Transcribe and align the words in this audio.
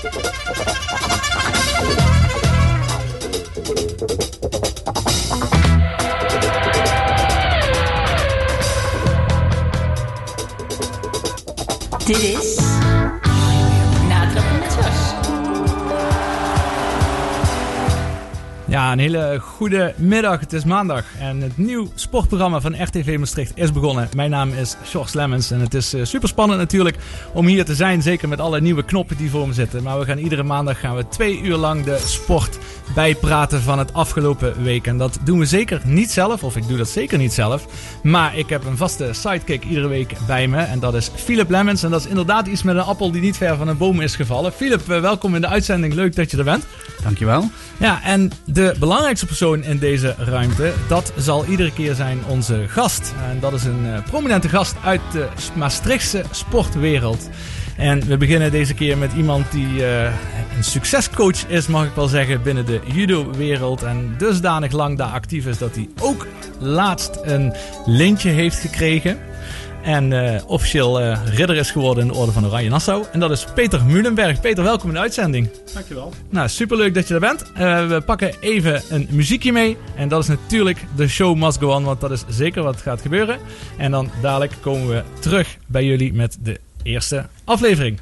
Thank 0.00 0.68
you. 0.68 0.77
Ja, 18.88 18.94
een 18.94 19.00
hele 19.00 19.38
goede 19.40 19.94
middag. 19.96 20.40
Het 20.40 20.52
is 20.52 20.64
maandag 20.64 21.04
en 21.18 21.40
het 21.40 21.58
nieuw 21.58 21.88
sportprogramma 21.94 22.60
van 22.60 22.82
RTV 22.82 23.16
Maastricht 23.18 23.52
is 23.54 23.72
begonnen. 23.72 24.08
Mijn 24.14 24.30
naam 24.30 24.52
is 24.52 24.76
Sjors 24.84 25.12
Lemmens 25.12 25.50
en 25.50 25.60
het 25.60 25.74
is 25.74 25.94
uh, 25.94 26.04
super 26.04 26.28
spannend 26.28 26.58
natuurlijk 26.58 26.96
om 27.32 27.46
hier 27.46 27.64
te 27.64 27.74
zijn. 27.74 28.02
Zeker 28.02 28.28
met 28.28 28.40
alle 28.40 28.60
nieuwe 28.60 28.84
knoppen 28.84 29.16
die 29.16 29.30
voor 29.30 29.46
me 29.46 29.52
zitten. 29.52 29.82
Maar 29.82 29.98
we 29.98 30.04
gaan 30.04 30.18
iedere 30.18 30.42
maandag 30.42 30.80
gaan 30.80 30.96
we 30.96 31.08
twee 31.08 31.40
uur 31.40 31.56
lang 31.56 31.84
de 31.84 31.98
sport 32.04 32.58
bijpraten 32.94 33.62
van 33.62 33.78
het 33.78 33.92
afgelopen 33.92 34.62
week. 34.62 34.86
En 34.86 34.98
dat 34.98 35.18
doen 35.24 35.38
we 35.38 35.46
zeker 35.46 35.80
niet 35.84 36.10
zelf, 36.10 36.44
of 36.44 36.56
ik 36.56 36.68
doe 36.68 36.76
dat 36.76 36.88
zeker 36.88 37.18
niet 37.18 37.32
zelf. 37.32 37.66
Maar 38.02 38.36
ik 38.36 38.48
heb 38.48 38.64
een 38.64 38.76
vaste 38.76 39.08
sidekick 39.12 39.64
iedere 39.64 39.88
week 39.88 40.12
bij 40.26 40.48
me 40.48 40.58
en 40.58 40.78
dat 40.78 40.94
is 40.94 41.10
Philip 41.14 41.50
Lemmens. 41.50 41.82
En 41.82 41.90
dat 41.90 42.00
is 42.00 42.06
inderdaad 42.06 42.46
iets 42.46 42.62
met 42.62 42.76
een 42.76 42.82
appel 42.82 43.10
die 43.10 43.20
niet 43.20 43.36
ver 43.36 43.56
van 43.56 43.68
een 43.68 43.78
boom 43.78 44.00
is 44.00 44.16
gevallen. 44.16 44.52
Philip, 44.52 44.88
uh, 44.88 45.00
welkom 45.00 45.34
in 45.34 45.40
de 45.40 45.48
uitzending. 45.48 45.94
Leuk 45.94 46.16
dat 46.16 46.30
je 46.30 46.36
er 46.36 46.44
bent. 46.44 46.66
Dankjewel. 47.02 47.50
Ja, 47.76 48.02
en 48.02 48.30
de 48.44 48.76
belangrijkste 48.78 49.26
persoon 49.26 49.62
in 49.62 49.78
deze 49.78 50.14
ruimte, 50.18 50.72
dat 50.88 51.12
zal 51.16 51.44
iedere 51.44 51.72
keer 51.72 51.94
zijn 51.94 52.18
onze 52.28 52.64
gast. 52.68 53.14
En 53.30 53.40
dat 53.40 53.52
is 53.52 53.64
een 53.64 53.84
uh, 53.84 53.98
prominente 54.10 54.48
gast 54.48 54.76
uit 54.84 55.00
de 55.12 55.28
Maastrichtse 55.54 56.22
sportwereld. 56.30 57.28
En 57.76 58.06
we 58.06 58.16
beginnen 58.16 58.50
deze 58.50 58.74
keer 58.74 58.98
met 58.98 59.12
iemand 59.12 59.52
die 59.52 59.66
uh, 59.66 60.04
een 60.56 60.64
succescoach 60.64 61.46
is, 61.46 61.66
mag 61.66 61.86
ik 61.86 61.94
wel 61.94 62.08
zeggen, 62.08 62.42
binnen 62.42 62.66
de 62.66 62.80
judo-wereld. 62.92 63.82
En 63.82 64.14
dusdanig 64.18 64.72
lang 64.72 64.98
daar 64.98 65.12
actief 65.12 65.46
is 65.46 65.58
dat 65.58 65.74
hij 65.74 65.88
ook 66.00 66.26
laatst 66.58 67.18
een 67.22 67.54
lintje 67.86 68.30
heeft 68.30 68.58
gekregen. 68.58 69.18
En 69.88 70.10
uh, 70.10 70.40
officieel 70.46 71.00
uh, 71.00 71.18
ridder 71.24 71.56
is 71.56 71.70
geworden 71.70 72.06
in 72.06 72.12
de 72.12 72.18
Orde 72.18 72.32
van 72.32 72.46
Oranje 72.46 72.68
Nassau. 72.68 73.04
En 73.12 73.20
dat 73.20 73.30
is 73.30 73.44
Peter 73.54 73.84
Mulenberg. 73.84 74.40
Peter, 74.40 74.64
welkom 74.64 74.88
in 74.88 74.94
de 74.94 75.00
uitzending. 75.00 75.50
Dankjewel. 75.74 76.12
Nou, 76.30 76.48
superleuk 76.48 76.94
dat 76.94 77.08
je 77.08 77.14
er 77.14 77.20
bent. 77.20 77.44
Uh, 77.58 77.88
we 77.88 78.00
pakken 78.00 78.34
even 78.40 78.82
een 78.88 79.08
muziekje 79.10 79.52
mee. 79.52 79.76
En 79.96 80.08
dat 80.08 80.22
is 80.22 80.28
natuurlijk 80.28 80.84
de 80.96 81.08
show 81.08 81.36
must 81.36 81.58
go 81.58 81.74
on, 81.74 81.84
want 81.84 82.00
dat 82.00 82.10
is 82.10 82.24
zeker 82.28 82.62
wat 82.62 82.80
gaat 82.80 83.00
gebeuren. 83.00 83.38
En 83.76 83.90
dan 83.90 84.10
dadelijk 84.22 84.52
komen 84.60 84.88
we 84.88 85.02
terug 85.20 85.56
bij 85.66 85.84
jullie 85.84 86.12
met 86.12 86.38
de 86.42 86.60
eerste 86.82 87.26
aflevering. 87.44 87.98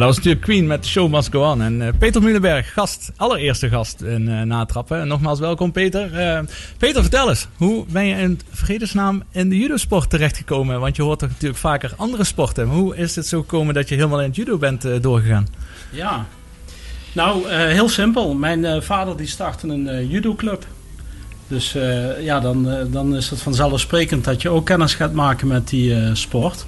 Dat 0.00 0.08
was 0.08 0.16
natuurlijk 0.16 0.44
Queen 0.44 0.66
met 0.66 0.86
Show 0.86 1.12
Must 1.12 1.32
Go 1.32 1.50
On. 1.50 1.62
En 1.62 1.82
eh, 1.82 1.88
Peter 1.98 2.22
Mulenberg, 2.22 2.72
gast, 2.72 3.12
allereerste 3.16 3.68
gast 3.68 4.00
in 4.00 4.28
eh, 4.28 4.42
Natrappen. 4.42 5.00
En 5.00 5.08
nogmaals 5.08 5.38
welkom 5.38 5.72
Peter. 5.72 6.14
Eh, 6.14 6.40
Peter, 6.78 7.00
vertel 7.00 7.28
eens, 7.28 7.46
hoe 7.56 7.84
ben 7.88 8.04
je 8.04 8.14
in 8.14 8.40
vredesnaam 8.50 9.22
in 9.30 9.48
de 9.48 9.58
judosport 9.58 10.10
terechtgekomen? 10.10 10.80
Want 10.80 10.96
je 10.96 11.02
hoort 11.02 11.18
toch 11.18 11.28
natuurlijk 11.28 11.60
vaker 11.60 11.92
andere 11.96 12.24
sporten. 12.24 12.66
Hoe 12.66 12.96
is 12.96 13.16
het 13.16 13.26
zo 13.26 13.40
gekomen 13.40 13.74
dat 13.74 13.88
je 13.88 13.94
helemaal 13.94 14.20
in 14.20 14.26
het 14.26 14.36
judo 14.36 14.58
bent 14.58 15.02
doorgegaan? 15.02 15.46
Ja, 15.90 16.26
nou 17.12 17.50
heel 17.50 17.88
simpel. 17.88 18.34
Mijn 18.34 18.82
vader 18.82 19.16
die 19.16 19.26
startte 19.26 19.68
een 19.68 20.08
judoclub. 20.08 20.66
Dus 21.48 21.76
ja, 22.20 22.40
dan, 22.40 22.68
dan 22.90 23.16
is 23.16 23.30
het 23.30 23.40
vanzelfsprekend 23.40 24.24
dat 24.24 24.42
je 24.42 24.48
ook 24.48 24.66
kennis 24.66 24.94
gaat 24.94 25.12
maken 25.12 25.46
met 25.46 25.68
die 25.68 26.14
sport. 26.14 26.66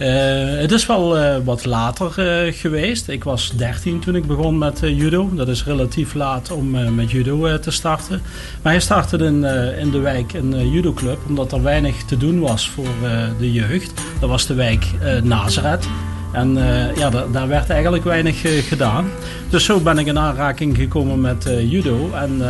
Eh, 0.00 0.60
het 0.60 0.72
is 0.72 0.86
wel 0.86 1.18
eh, 1.18 1.36
wat 1.44 1.64
later 1.64 2.18
eh, 2.18 2.52
geweest. 2.54 3.08
Ik 3.08 3.24
was 3.24 3.52
13 3.56 4.00
toen 4.00 4.14
ik 4.14 4.26
begon 4.26 4.58
met 4.58 4.80
judo. 4.82 5.30
Dat 5.34 5.48
is 5.48 5.64
relatief 5.64 6.14
laat 6.14 6.50
om 6.50 6.94
met 6.94 7.10
judo 7.10 7.58
te 7.58 7.70
starten. 7.70 8.22
Maar 8.62 8.72
hij 8.72 8.80
startte 8.80 9.16
in, 9.16 9.44
in 9.78 9.90
de 9.90 9.98
wijk 9.98 10.32
een 10.32 10.70
judoclub 10.70 11.18
omdat 11.28 11.52
er 11.52 11.62
weinig 11.62 12.04
te 12.04 12.16
doen 12.16 12.40
was 12.40 12.68
voor 12.68 12.88
de 13.38 13.52
jeugd. 13.52 13.92
Dat 14.20 14.28
was 14.28 14.46
de 14.46 14.54
wijk 14.54 14.86
Nazareth. 15.22 15.88
En 16.32 16.54
ja, 16.96 17.10
da- 17.10 17.26
daar 17.32 17.48
werd 17.48 17.70
eigenlijk 17.70 18.04
weinig 18.04 18.68
gedaan. 18.68 19.10
Dus 19.48 19.64
zo 19.64 19.80
ben 19.80 19.98
ik 19.98 20.06
in 20.06 20.18
aanraking 20.18 20.76
gekomen 20.76 21.20
met 21.20 21.50
judo. 21.68 22.10
En 22.14 22.42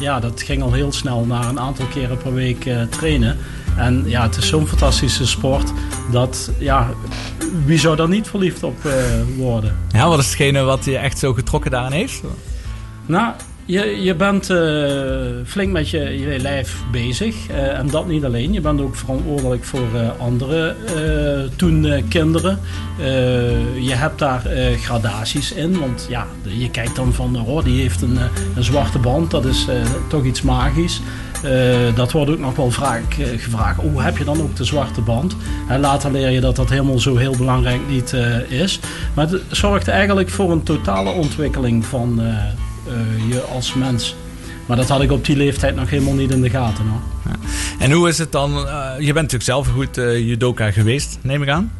ja, 0.00 0.20
dat 0.20 0.42
ging 0.42 0.62
al 0.62 0.72
heel 0.72 0.92
snel 0.92 1.24
na 1.24 1.48
een 1.48 1.60
aantal 1.60 1.86
keren 1.86 2.18
per 2.18 2.34
week 2.34 2.68
trainen. 2.90 3.36
En 3.78 4.02
ja, 4.06 4.22
het 4.22 4.36
is 4.36 4.48
zo'n 4.48 4.66
fantastische 4.66 5.26
sport 5.26 5.72
dat, 6.10 6.50
ja, 6.58 6.88
wie 7.64 7.78
zou 7.78 7.96
daar 7.96 8.08
niet 8.08 8.28
verliefd 8.28 8.62
op 8.62 8.84
eh, 8.84 8.92
worden? 9.36 9.76
Ja, 9.88 10.08
wat 10.08 10.18
is 10.18 10.26
hetgene 10.26 10.62
wat 10.62 10.84
je 10.84 10.98
echt 10.98 11.18
zo 11.18 11.32
getrokken 11.32 11.70
daarin 11.70 11.92
heeft? 11.92 12.22
Nou, 13.06 13.32
je, 13.68 14.02
je 14.02 14.14
bent 14.14 14.50
eh, 14.50 14.58
flink 15.44 15.72
met 15.72 15.90
je, 15.90 16.18
je 16.18 16.38
lijf 16.38 16.82
bezig. 16.90 17.48
eh, 17.48 17.78
en 17.78 17.90
dat 17.90 18.06
niet 18.06 18.24
alleen. 18.24 18.52
Je 18.52 18.60
bent 18.60 18.80
ook 18.80 18.96
verantwoordelijk 18.96 19.64
voor 19.64 19.88
eh, 19.94 20.08
andere 20.18 20.76
toen 21.56 22.04
kinderen. 22.08 22.58
Je 23.80 23.94
hebt 23.94 24.18
daar 24.18 24.42
gradaties 24.80 25.52
in. 25.52 25.78
Want 25.78 26.06
ja, 26.08 26.26
je 26.42 26.70
kijkt 26.70 26.96
dan 26.96 27.12
van, 27.12 27.46
oh, 27.46 27.64
die 27.64 27.80
heeft 27.80 28.02
een, 28.02 28.18
een 28.56 28.64
zwarte 28.64 28.98
band. 28.98 29.30
Dat 29.30 29.44
is 29.44 29.66
toch 30.08 30.24
iets 30.24 30.42
magisch. 30.42 31.00
Dat 31.94 32.12
wordt 32.12 32.30
ook 32.30 32.38
nog 32.38 32.56
wel 32.56 32.70
vaak 32.70 33.14
gevraagd. 33.36 33.80
Hoe 33.80 34.02
heb 34.02 34.18
je 34.18 34.24
dan 34.24 34.42
ook 34.42 34.56
de 34.56 34.64
zwarte 34.64 35.00
band? 35.00 35.36
En 35.68 35.80
later 35.80 36.12
leer 36.12 36.30
je 36.30 36.40
dat 36.40 36.56
dat 36.56 36.70
helemaal 36.70 36.98
zo 36.98 37.16
heel 37.16 37.36
belangrijk 37.36 37.80
niet 37.88 38.16
is. 38.48 38.80
Maar 39.14 39.28
het 39.30 39.42
zorgt 39.50 39.88
eigenlijk 39.88 40.28
voor 40.28 40.52
een 40.52 40.62
totale 40.62 41.10
ontwikkeling 41.10 41.84
van 41.84 42.20
je 43.28 43.40
als 43.54 43.74
mens. 43.74 44.16
Maar 44.66 44.76
dat 44.76 44.88
had 44.88 45.02
ik 45.02 45.12
op 45.12 45.24
die 45.24 45.36
leeftijd 45.36 45.76
nog 45.76 45.90
helemaal 45.90 46.14
niet 46.14 46.30
in 46.30 46.40
de 46.42 46.50
gaten. 46.50 46.84
Hoor. 46.86 47.00
En 47.78 47.90
hoe 47.92 48.08
is 48.08 48.18
het 48.18 48.32
dan? 48.32 48.66
eh, 48.68 48.90
je 48.98 49.04
bent 49.04 49.14
natuurlijk 49.14 49.42
zelf 49.42 49.66
een 49.66 49.72
goed 49.74 49.98
eh, 49.98 50.18
judoka 50.18 50.70
geweest, 50.70 51.18
neem 51.22 51.42
ik 51.42 51.48
aan. 51.48 51.72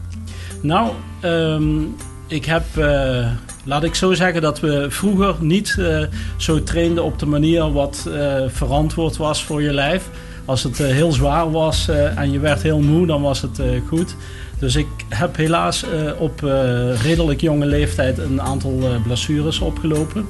Nou, 0.62 0.90
ehm, 1.20 1.78
ik 2.26 2.44
heb, 2.44 2.76
eh, 2.76 3.26
laat 3.64 3.84
ik 3.84 3.94
zo 3.94 4.12
zeggen 4.14 4.42
dat 4.42 4.60
we 4.60 4.86
vroeger 4.88 5.34
niet 5.40 5.76
eh, 5.78 6.02
zo 6.36 6.62
trainden 6.62 7.04
op 7.04 7.18
de 7.18 7.26
manier 7.26 7.72
wat 7.72 8.08
eh, 8.14 8.34
verantwoord 8.48 9.16
was 9.16 9.44
voor 9.44 9.62
je 9.62 9.72
lijf. 9.72 10.08
Als 10.44 10.62
het 10.62 10.80
eh, 10.80 10.86
heel 10.86 11.12
zwaar 11.12 11.50
was 11.50 11.88
eh, 11.88 12.18
en 12.18 12.30
je 12.30 12.38
werd 12.38 12.62
heel 12.62 12.80
moe, 12.80 13.06
dan 13.06 13.22
was 13.22 13.42
het 13.42 13.58
eh, 13.58 13.66
goed. 13.88 14.14
Dus 14.58 14.76
ik 14.76 14.86
heb 15.08 15.36
helaas 15.36 15.82
eh, 15.82 16.20
op 16.20 16.44
eh, 16.44 17.02
redelijk 17.02 17.40
jonge 17.40 17.66
leeftijd 17.66 18.18
een 18.18 18.42
aantal 18.42 18.80
eh, 18.82 19.02
blessures 19.02 19.58
opgelopen. 19.58 20.26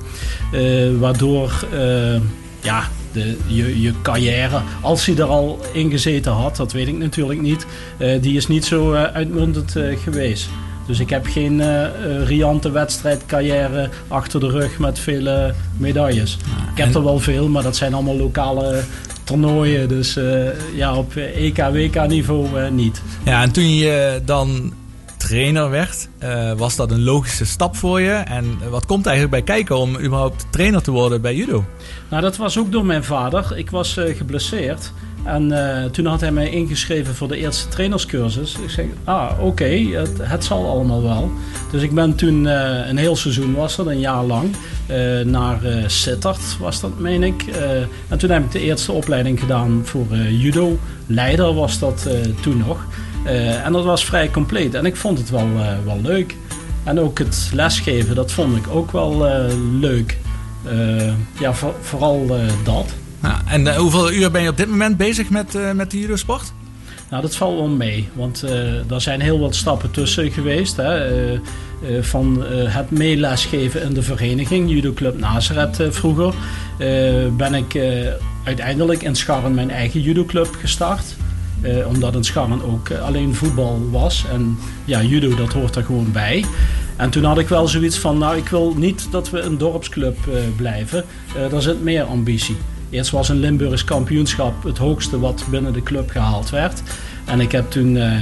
Waardoor 0.99 1.67
ja, 2.61 2.83
de, 3.13 3.37
je, 3.47 3.81
je 3.81 3.93
carrière, 4.03 4.61
als 4.81 5.07
hij 5.07 5.17
er 5.17 5.25
al 5.25 5.59
in 5.73 5.91
gezeten 5.91 6.33
had, 6.33 6.57
dat 6.57 6.73
weet 6.73 6.89
ik 6.89 6.99
natuurlijk 6.99 7.41
niet, 7.41 7.67
die 8.21 8.37
is 8.37 8.47
niet 8.47 8.65
zo 8.65 8.93
uitmuntend 8.95 9.75
geweest. 10.03 10.49
Dus 10.87 11.01
ik 11.01 11.11
heb 11.11 11.27
geen 11.27 11.63
riante 12.25 12.71
wedstrijdcarrière 12.71 13.89
achter 14.09 14.41
de 14.41 14.49
rug 14.49 14.79
met 14.79 14.99
vele 14.99 15.55
medailles. 15.77 16.35
Ik 16.73 16.79
heb 16.79 16.87
en- 16.89 16.95
er 16.95 17.05
wel 17.05 17.19
veel, 17.19 17.49
maar 17.49 17.63
dat 17.63 17.77
zijn 17.77 17.95
allemaal 17.95 18.17
lokale 18.17 18.81
toernooien. 19.29 19.89
Dus 19.89 20.17
eh, 20.17 20.77
ja, 20.77 20.97
op 20.97 21.17
EK, 21.17 21.57
WK 21.57 22.07
niveau 22.07 22.61
eh, 22.61 22.71
niet. 22.71 23.03
Ja, 23.25 23.43
en 23.43 23.53
toen 23.53 23.75
je 23.75 24.23
dan 24.25 24.73
trainer 25.17 25.71
werd, 25.71 26.09
eh, 26.19 26.53
was 26.53 26.77
dat 26.77 26.91
een 26.91 27.03
logische 27.03 27.47
stap 27.47 27.77
voor 27.77 28.01
je? 28.01 28.13
En 28.13 28.59
wat 28.71 28.87
komt 28.87 29.07
eigenlijk 29.07 29.45
bij 29.45 29.55
kijken 29.57 29.79
om 29.79 29.99
überhaupt 29.99 30.47
trainer 30.51 30.83
te 30.83 30.91
worden 30.91 31.21
bij 31.21 31.35
judo? 31.35 31.65
Nou, 32.11 32.23
dat 32.23 32.37
was 32.37 32.59
ook 32.59 32.73
door 32.73 32.85
mijn 32.85 33.05
vader. 33.05 33.57
Ik 33.57 33.71
was 33.71 33.97
geblesseerd. 34.17 34.93
En 35.25 35.53
eh, 35.53 35.85
toen 35.91 36.07
had 36.07 36.21
hij 36.21 36.33
mij 36.33 36.51
ingeschreven 36.51 37.15
voor 37.15 37.29
de 37.29 37.37
eerste 37.37 37.69
trainerscursus. 37.69 38.57
Ik 38.63 38.71
zeg, 38.71 38.85
ah, 39.05 39.31
oké, 39.41 39.65
het, 39.65 40.13
het 40.23 40.45
zal 40.45 40.69
allemaal 40.71 41.03
wel. 41.03 41.31
Dus 41.71 41.83
ik 41.83 41.95
ben 41.95 42.15
toen 42.15 42.47
eh, 42.47 42.89
een 42.89 42.97
heel 42.97 43.17
seizoen 43.17 43.55
was 43.55 43.77
dat, 43.77 43.87
een 43.87 44.01
jaar 44.01 44.25
lang, 44.25 44.55
eh, 44.87 45.21
naar 45.25 45.61
Sittard 45.87 46.57
was 46.61 46.81
dat, 46.81 46.99
meen 46.99 47.23
ik. 47.23 47.45
En 48.09 48.19
toen 48.19 48.31
heb 48.31 48.45
ik 48.45 48.51
de 48.53 48.61
eerste 48.61 48.93
opleiding 48.93 49.41
gedaan 49.41 49.81
voor 49.85 50.17
judo. 50.17 50.79
Leider 51.07 51.55
was 51.55 51.79
dat 51.79 52.09
toen 52.41 52.63
nog. 52.67 52.87
En 53.65 53.73
dat 53.73 53.85
was 53.85 54.05
vrij 54.05 54.31
compleet. 54.31 54.75
En 54.75 54.87
ik 54.87 54.97
vond 54.97 55.19
het 55.19 55.31
wel, 55.31 55.49
wel 55.85 56.01
leuk. 56.03 56.37
En 56.85 57.01
ook 57.01 57.19
het 57.19 57.51
lesgeven, 57.55 58.15
dat 58.15 58.33
vond 58.33 58.57
ik 58.57 58.69
ook 58.69 58.91
wel 58.93 59.27
leuk. 59.81 60.19
Ja, 61.39 61.55
voor- 61.55 61.75
vooral 61.81 62.27
dat. 62.65 62.95
En 63.47 63.67
eh, 63.67 63.77
hoeveel 63.77 64.13
uur 64.13 64.31
ben 64.31 64.43
je 64.43 64.49
op 64.49 64.57
dit 64.57 64.69
moment 64.69 64.97
bezig 64.97 65.31
met, 65.31 65.55
eh, 65.55 65.73
met 65.73 65.91
de 65.91 65.99
judo-sport? 65.99 66.53
Nou, 67.11 67.23
dat 67.23 67.37
valt 67.37 67.59
wel 67.59 67.69
mee, 67.69 68.09
want 68.13 68.43
eh 68.43 68.91
er 68.91 69.01
zijn 69.01 69.21
heel 69.21 69.39
wat 69.39 69.55
stappen 69.55 69.91
tussen 69.91 70.31
geweest. 70.31 70.77
Hè. 70.77 71.41
Van 72.01 72.45
het 72.49 72.91
meelesgeven 72.91 73.83
in 73.83 73.95
de 73.95 74.03
vereniging, 74.03 74.71
Judo 74.71 74.93
Club 74.93 75.19
Nazareth 75.19 75.83
vroeger, 75.91 76.35
ben 77.37 77.55
ik 77.55 77.79
uiteindelijk 78.45 79.03
in 79.03 79.17
Scharren 79.17 79.55
mijn 79.55 79.71
eigen 79.71 80.01
judoclub 80.01 80.57
gestart. 80.61 81.17
Omdat 81.87 82.15
in 82.15 82.25
Scharren 82.25 82.63
ook 82.63 82.91
alleen 82.91 83.35
voetbal 83.35 83.89
was. 83.91 84.25
En 84.33 84.59
ja, 84.85 85.03
judo 85.03 85.35
dat 85.35 85.53
hoort 85.53 85.77
er 85.77 85.85
gewoon 85.85 86.13
bij. 86.13 86.45
En 86.97 87.11
toen 87.11 87.25
had 87.25 87.39
ik 87.39 87.49
wel 87.49 87.69
zoiets 87.69 87.99
van, 87.99 88.19
nou 88.19 88.37
ik 88.37 88.49
wil 88.49 88.75
niet 88.77 89.09
dat 89.11 89.31
we 89.31 89.41
een 89.41 89.59
dorpsclub 89.59 90.19
blijven. 90.57 91.05
Er 91.53 91.63
zit 91.63 91.83
meer 91.83 92.03
ambitie. 92.03 92.57
Eerst 92.91 93.11
was 93.11 93.29
een 93.29 93.41
Limburgs 93.41 93.85
kampioenschap 93.85 94.63
het 94.63 94.79
hoogste 94.79 95.21
wat 95.21 95.45
binnen 95.51 95.73
de 95.73 95.83
club 95.83 96.11
gehaald 96.11 96.51
werd. 96.51 96.83
En 97.25 97.41
ik 97.41 97.53
heb 97.53 97.71
toen 97.71 97.97
eh, 97.97 98.13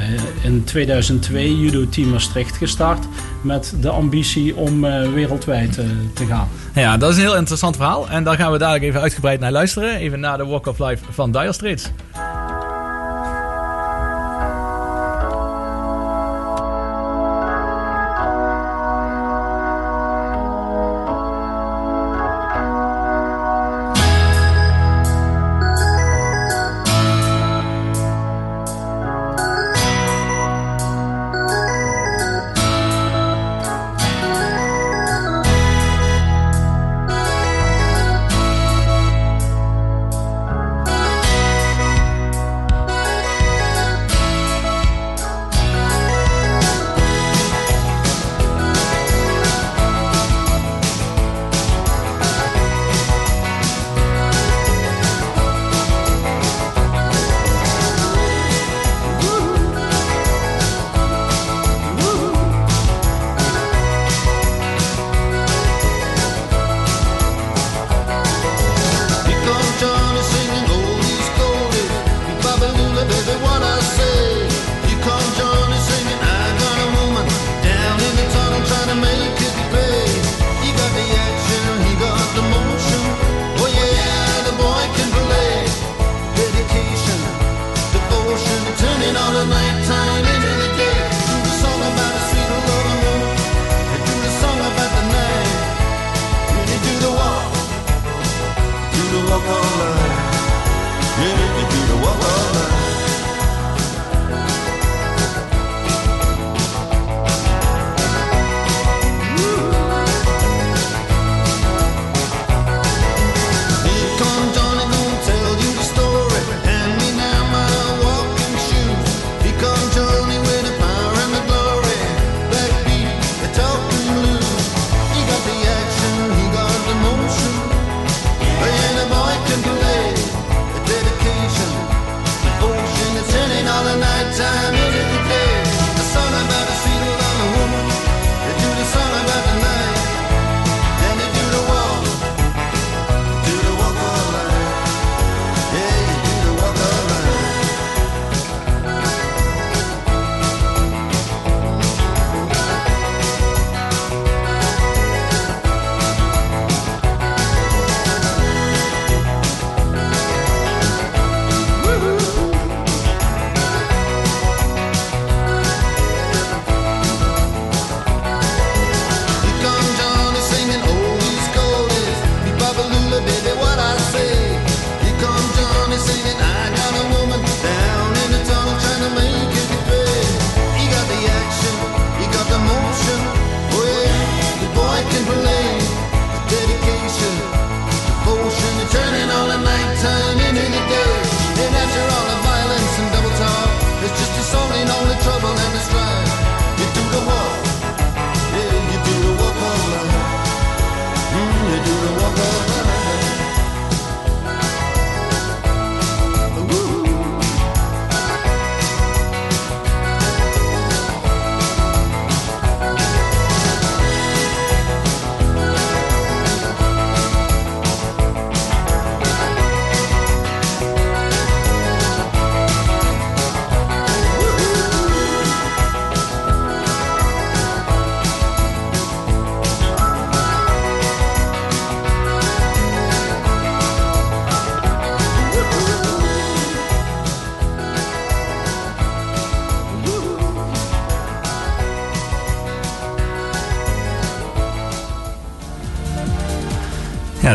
in 0.43 0.65
2002 0.65 1.59
Judo 1.59 1.89
Team 1.89 2.09
Maastricht 2.11 2.57
gestart 2.57 3.05
met 3.43 3.75
de 3.81 3.89
ambitie 3.89 4.57
om 4.57 4.85
eh, 4.85 5.13
wereldwijd 5.13 5.79
eh, 5.79 5.85
te 6.15 6.27
gaan. 6.27 6.49
Ja, 6.75 6.97
dat 6.97 7.11
is 7.11 7.17
een 7.17 7.23
heel 7.23 7.37
interessant 7.37 7.77
verhaal. 7.77 8.09
En 8.09 8.25
daar 8.25 8.37
gaan 8.37 8.53
we 8.53 8.59
dadelijk 8.59 8.85
even 8.85 9.01
uitgebreid 9.01 9.41
naar 9.41 9.53
luisteren. 9.53 9.97
Even 9.97 10.21
na 10.21 10.37
de 10.37 10.47
Walk 10.47 10.67
of 10.67 10.79
Life 10.79 11.05
van 11.11 11.33
Dire 11.33 11.53
Straits. 11.53 11.91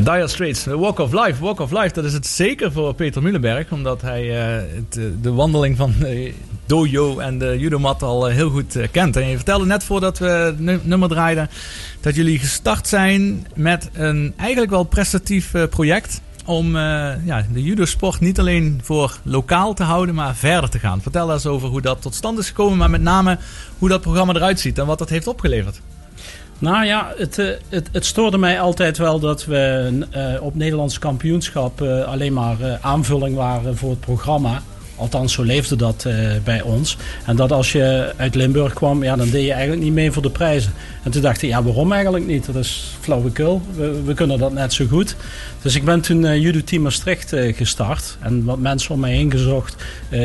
Dire 0.03 0.27
Straits, 0.27 0.63
de 0.63 0.77
Walk 0.77 1.00
of 1.00 1.12
Life. 1.13 1.43
Walk 1.43 1.60
of 1.60 1.72
Life, 1.72 1.93
dat 1.93 2.03
is 2.03 2.13
het 2.13 2.27
zeker 2.27 2.72
voor 2.72 2.93
Peter 2.93 3.22
Muhlenberg. 3.22 3.72
Omdat 3.72 4.01
hij 4.01 4.39
eh, 4.39 4.55
het, 4.75 4.98
eh, 4.98 5.03
de 5.22 5.31
wandeling 5.31 5.77
van 5.77 5.93
dojo 6.65 7.20
en 7.20 7.38
de 7.38 7.55
judomat 7.60 8.03
al 8.03 8.27
eh, 8.29 8.36
heel 8.36 8.50
goed 8.50 8.75
eh, 8.75 8.88
kent. 8.91 9.15
En 9.15 9.27
je 9.27 9.36
vertelde 9.36 9.65
net 9.65 9.84
voordat 9.84 10.17
we 10.20 10.27
het 10.27 10.60
nu- 10.60 10.79
nummer 10.84 11.10
draaiden... 11.10 11.50
dat 12.01 12.15
jullie 12.15 12.39
gestart 12.39 12.88
zijn 12.88 13.48
met 13.55 13.89
een 13.93 14.34
eigenlijk 14.38 14.72
wel 14.72 14.84
prestatief 14.84 15.53
eh, 15.53 15.63
project... 15.70 16.22
om 16.46 16.75
eh, 16.75 16.81
ja, 17.25 17.46
de 17.53 17.63
judosport 17.63 18.20
niet 18.20 18.39
alleen 18.39 18.79
voor 18.84 19.17
lokaal 19.24 19.74
te 19.74 19.84
houden, 19.84 20.15
maar 20.15 20.36
verder 20.36 20.70
te 20.70 20.79
gaan. 20.79 21.01
Vertel 21.01 21.34
eens 21.34 21.46
over 21.46 21.70
hoe 21.70 21.81
dat 21.81 22.01
tot 22.01 22.15
stand 22.15 22.39
is 22.39 22.48
gekomen... 22.48 22.77
maar 22.77 22.89
met 22.89 23.01
name 23.01 23.38
hoe 23.79 23.89
dat 23.89 24.01
programma 24.01 24.34
eruit 24.34 24.60
ziet 24.60 24.77
en 24.77 24.86
wat 24.86 25.00
dat 25.00 25.10
heeft 25.10 25.27
opgeleverd. 25.27 25.81
Nou 26.61 26.85
ja, 26.85 27.13
het, 27.17 27.39
eh, 27.39 27.47
het, 27.69 27.89
het 27.91 28.05
stoorde 28.05 28.37
mij 28.37 28.59
altijd 28.59 28.97
wel 28.97 29.19
dat 29.19 29.45
we 29.45 29.91
eh, 30.11 30.43
op 30.43 30.55
Nederlands 30.55 30.99
kampioenschap 30.99 31.81
eh, 31.81 32.03
alleen 32.03 32.33
maar 32.33 32.79
aanvulling 32.81 33.35
waren 33.35 33.77
voor 33.77 33.89
het 33.89 33.99
programma. 33.99 34.61
Althans, 34.95 35.33
zo 35.33 35.43
leefde 35.43 35.75
dat 35.75 36.07
bij 36.43 36.61
ons. 36.61 36.97
En 37.25 37.35
dat 37.35 37.51
als 37.51 37.71
je 37.71 38.13
uit 38.17 38.35
Limburg 38.35 38.73
kwam, 38.73 39.03
ja, 39.03 39.15
dan 39.15 39.29
deed 39.29 39.45
je 39.45 39.51
eigenlijk 39.51 39.81
niet 39.81 39.93
mee 39.93 40.11
voor 40.11 40.21
de 40.21 40.29
prijzen. 40.29 40.73
En 41.03 41.11
toen 41.11 41.21
dacht 41.21 41.41
ik, 41.41 41.49
ja, 41.49 41.63
waarom 41.63 41.91
eigenlijk 41.91 42.25
niet? 42.25 42.45
Dat 42.45 42.55
is 42.55 42.95
flauwekul. 42.99 43.61
We, 43.75 44.01
we 44.03 44.13
kunnen 44.13 44.39
dat 44.39 44.53
net 44.53 44.73
zo 44.73 44.85
goed. 44.85 45.15
Dus 45.61 45.75
ik 45.75 45.85
ben 45.85 46.01
toen 46.01 46.39
Judo 46.39 46.61
Team 46.63 46.81
Maastricht 46.81 47.33
gestart. 47.35 48.17
En 48.19 48.43
wat 48.43 48.59
mensen 48.59 48.93
om 48.93 48.99
mij 48.99 49.11
heen 49.11 49.31
gezocht 49.31 49.75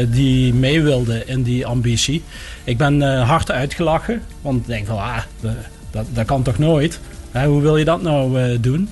die 0.08 0.54
mee 0.54 0.82
wilden 0.82 1.28
in 1.28 1.42
die 1.42 1.66
ambitie. 1.66 2.22
Ik 2.64 2.78
ben 2.78 3.20
hard 3.20 3.50
uitgelachen. 3.50 4.22
Want 4.40 4.60
ik 4.60 4.66
denk 4.66 4.86
van, 4.86 4.98
ah, 4.98 5.22
dat, 6.12 6.24
kan 6.24 6.42
toch 6.42 6.58
nooit? 6.58 7.00
Hè, 7.30 7.46
hoe 7.46 7.60
wil 7.60 7.76
je 7.76 7.84
dat 7.84 8.02
nou 8.02 8.40
eh, 8.40 8.58
doen? 8.60 8.88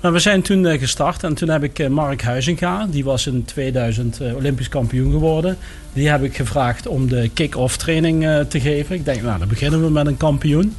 Maar 0.00 0.12
we 0.12 0.18
zijn 0.18 0.42
toen 0.42 0.66
eh, 0.66 0.78
gestart 0.78 1.24
en 1.24 1.34
toen 1.34 1.48
heb 1.48 1.62
ik 1.62 1.78
eh, 1.78 1.88
Mark 1.88 2.22
Huizinga, 2.22 2.86
die 2.90 3.04
was 3.04 3.26
in 3.26 3.44
2000 3.44 4.20
eh, 4.20 4.36
Olympisch 4.36 4.68
kampioen 4.68 5.10
geworden. 5.10 5.56
Die 5.92 6.08
heb 6.08 6.22
ik 6.22 6.36
gevraagd 6.36 6.86
om 6.86 7.08
de 7.08 7.30
kick-off 7.34 7.76
training 7.76 8.26
te 8.48 8.60
geven. 8.60 8.94
Ik 8.94 9.04
denk, 9.04 9.22
nou, 9.22 9.38
dan 9.38 9.48
beginnen 9.48 9.82
we 9.82 9.90
met 9.90 10.06
een 10.06 10.16
kampioen. 10.16 10.76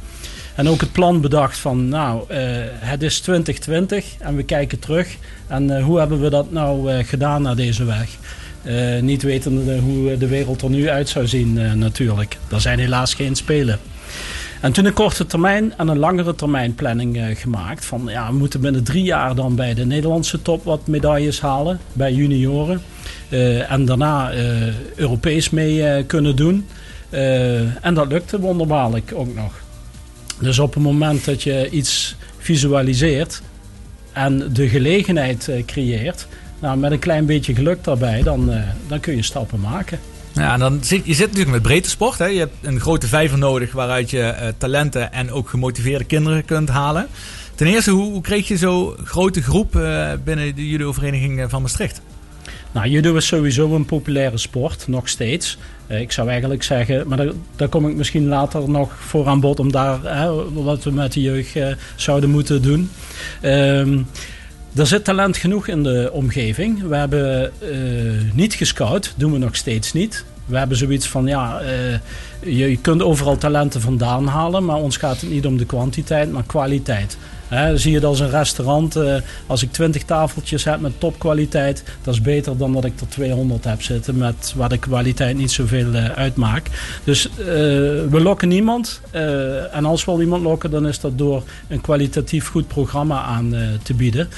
En 0.54 0.68
ook 0.68 0.80
het 0.80 0.92
plan 0.92 1.20
bedacht 1.20 1.58
van, 1.58 1.88
nou, 1.88 2.34
het 2.74 3.02
is 3.02 3.20
2020 3.20 4.04
en 4.18 4.36
we 4.36 4.42
kijken 4.42 4.78
terug. 4.78 5.16
En 5.46 5.80
hoe 5.80 5.98
hebben 5.98 6.20
we 6.20 6.30
dat 6.30 6.52
nou 6.52 7.02
gedaan 7.04 7.42
naar 7.42 7.56
deze 7.56 7.84
weg? 7.84 8.08
Niet 9.00 9.22
wetende 9.22 9.78
hoe 9.78 10.16
de 10.16 10.26
wereld 10.26 10.62
er 10.62 10.70
nu 10.70 10.88
uit 10.88 11.08
zou 11.08 11.26
zien 11.26 11.78
natuurlijk. 11.78 12.38
Er 12.50 12.60
zijn 12.60 12.78
helaas 12.78 13.14
geen 13.14 13.36
spelen. 13.36 13.78
En 14.62 14.72
toen 14.72 14.84
een 14.84 14.92
korte 14.92 15.26
termijn 15.26 15.74
en 15.76 15.88
een 15.88 15.98
langere 15.98 16.34
termijn 16.34 16.74
planning 16.74 17.16
eh, 17.16 17.36
gemaakt. 17.36 17.84
Van 17.84 18.02
ja, 18.06 18.30
we 18.30 18.36
moeten 18.36 18.60
binnen 18.60 18.84
drie 18.84 19.02
jaar 19.02 19.34
dan 19.34 19.54
bij 19.54 19.74
de 19.74 19.86
Nederlandse 19.86 20.42
top 20.42 20.64
wat 20.64 20.86
medailles 20.86 21.40
halen. 21.40 21.80
Bij 21.92 22.12
junioren. 22.12 22.82
Eh, 23.28 23.70
en 23.70 23.84
daarna 23.84 24.30
eh, 24.30 24.44
Europees 24.96 25.50
mee 25.50 26.04
kunnen 26.04 26.36
doen. 26.36 26.66
En 27.80 27.94
dat 27.94 28.08
lukte 28.08 28.40
wonderbaarlijk 28.40 29.12
ook 29.14 29.34
nog. 29.34 29.52
Dus 30.40 30.58
op 30.58 30.74
het 30.74 30.82
moment 30.82 31.24
dat 31.24 31.42
je 31.42 31.70
iets 31.70 32.16
visualiseert 32.38 33.42
en 34.12 34.52
de 34.52 34.68
gelegenheid 34.68 35.50
creëert, 35.66 36.26
nou, 36.58 36.78
met 36.78 36.92
een 36.92 36.98
klein 36.98 37.26
beetje 37.26 37.54
geluk 37.54 37.84
daarbij, 37.84 38.22
dan, 38.22 38.50
dan 38.88 39.00
kun 39.00 39.16
je 39.16 39.22
stappen 39.22 39.60
maken. 39.60 39.98
Ja, 40.34 40.56
dan 40.56 40.78
zit, 40.84 41.06
je 41.06 41.14
zit 41.14 41.26
natuurlijk 41.26 41.50
met 41.50 41.62
breedte 41.62 41.88
sport. 41.88 42.18
Hè. 42.18 42.26
Je 42.26 42.38
hebt 42.38 42.54
een 42.62 42.80
grote 42.80 43.06
vijver 43.06 43.38
nodig 43.38 43.72
waaruit 43.72 44.10
je 44.10 44.22
eh, 44.22 44.48
talenten 44.58 45.12
en 45.12 45.30
ook 45.30 45.48
gemotiveerde 45.48 46.04
kinderen 46.04 46.44
kunt 46.44 46.68
halen. 46.68 47.06
Ten 47.54 47.66
eerste, 47.66 47.90
hoe, 47.90 48.20
kreeg 48.20 48.48
je 48.48 48.56
zo'n 48.56 48.94
grote 49.04 49.42
groep 49.42 49.76
eh, 49.76 50.12
binnen 50.24 50.54
de 50.54 50.68
judo-vereniging 50.68 51.40
eh, 51.40 51.48
van 51.48 51.62
Maastricht? 51.62 52.00
Nou, 52.72 52.88
judo 52.88 53.14
is 53.14 53.26
sowieso 53.26 53.74
een 53.74 53.84
populaire 53.84 54.38
sport, 54.38 54.88
nog 54.88 55.08
steeds. 55.08 55.58
Ik 55.86 56.12
zou 56.12 56.28
eigenlijk 56.28 56.62
zeggen, 56.62 57.08
maar 57.08 57.16
daar, 57.16 57.32
daar 57.56 57.68
kom 57.68 57.88
ik 57.88 57.96
misschien 57.96 58.28
later 58.28 58.68
nog 58.68 58.92
voor 58.98 59.26
aan 59.26 59.40
bod 59.40 59.60
om 59.60 59.72
daar 59.72 59.98
wat 60.52 60.84
we 60.84 60.90
met 60.90 61.12
de 61.12 61.20
jeugd 61.20 61.58
zouden 61.96 62.30
moeten 62.30 62.62
doen. 62.62 62.90
Ehm, 63.40 63.98
er 64.74 64.86
zit 64.86 65.04
talent 65.04 65.36
genoeg 65.36 65.68
in 65.68 65.82
de 65.82 66.10
omgeving. 66.12 66.82
We 66.88 66.96
hebben 66.96 67.52
eh, 67.60 67.70
niet 68.34 68.54
gescout, 68.54 69.14
doen 69.16 69.32
we 69.32 69.38
nog 69.38 69.56
steeds 69.56 69.92
niet. 69.92 70.24
We 70.44 70.58
hebben 70.58 70.76
zoiets 70.76 71.08
van, 71.08 71.26
ja, 71.26 71.60
eh, 71.60 71.92
je, 72.40 72.70
je 72.70 72.78
kunt 72.80 73.02
overal 73.02 73.38
talenten 73.38 73.80
vandaan 73.80 74.26
halen, 74.26 74.64
maar 74.64 74.76
ons 74.76 74.96
gaat 74.96 75.20
het 75.20 75.30
niet 75.30 75.46
om 75.46 75.56
de 75.56 75.66
kwantiteit, 75.66 76.32
maar 76.32 76.42
kwaliteit. 76.46 77.16
Zie 77.74 77.92
je 77.92 78.00
dat 78.00 78.10
als 78.10 78.20
een 78.20 78.30
restaurant, 78.30 78.96
eh, 78.96 79.14
als 79.46 79.62
ik 79.62 79.72
20 79.72 80.02
tafeltjes 80.02 80.64
heb 80.64 80.80
met 80.80 81.00
topkwaliteit, 81.00 81.84
dat 82.02 82.14
is 82.14 82.20
beter 82.20 82.56
dan 82.56 82.72
dat 82.72 82.84
ik 82.84 83.00
er 83.00 83.08
200 83.08 83.64
heb 83.64 83.82
zitten 83.82 84.16
met 84.16 84.52
waar 84.56 84.68
de 84.68 84.78
kwaliteit 84.78 85.36
niet 85.36 85.50
zoveel 85.50 85.92
eh, 85.92 86.04
uitmaakt. 86.04 86.70
Dus 87.04 87.28
eh, 87.28 87.44
we 87.44 88.20
lokken 88.22 88.48
niemand. 88.48 89.00
en 89.72 89.84
als 89.84 90.04
we 90.04 90.10
al 90.10 90.20
iemand 90.20 90.42
lokken, 90.42 90.70
dan 90.70 90.86
is 90.86 91.00
dat 91.00 91.18
door 91.18 91.42
een 91.68 91.80
kwalitatief 91.80 92.48
goed 92.48 92.68
programma 92.68 93.22
aan 93.22 93.54
te 93.82 93.94
bieden. 93.94 94.28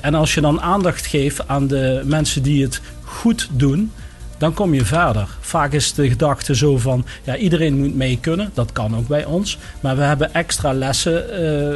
En 0.00 0.14
als 0.14 0.34
je 0.34 0.40
dan 0.40 0.60
aandacht 0.60 1.06
geeft 1.06 1.48
aan 1.48 1.66
de 1.66 2.02
mensen 2.04 2.42
die 2.42 2.62
het 2.62 2.80
goed 3.02 3.48
doen, 3.52 3.92
dan 4.38 4.54
kom 4.54 4.74
je 4.74 4.84
verder. 4.84 5.28
Vaak 5.40 5.72
is 5.72 5.94
de 5.94 6.08
gedachte 6.08 6.54
zo 6.54 6.78
van, 6.78 7.04
ja, 7.22 7.36
iedereen 7.36 7.78
moet 7.78 7.94
mee 7.94 8.18
kunnen. 8.20 8.50
Dat 8.54 8.72
kan 8.72 8.96
ook 8.96 9.08
bij 9.08 9.24
ons. 9.24 9.58
Maar 9.80 9.96
we 9.96 10.02
hebben 10.02 10.34
extra 10.34 10.72
lessen 10.72 11.30
eh, 11.32 11.74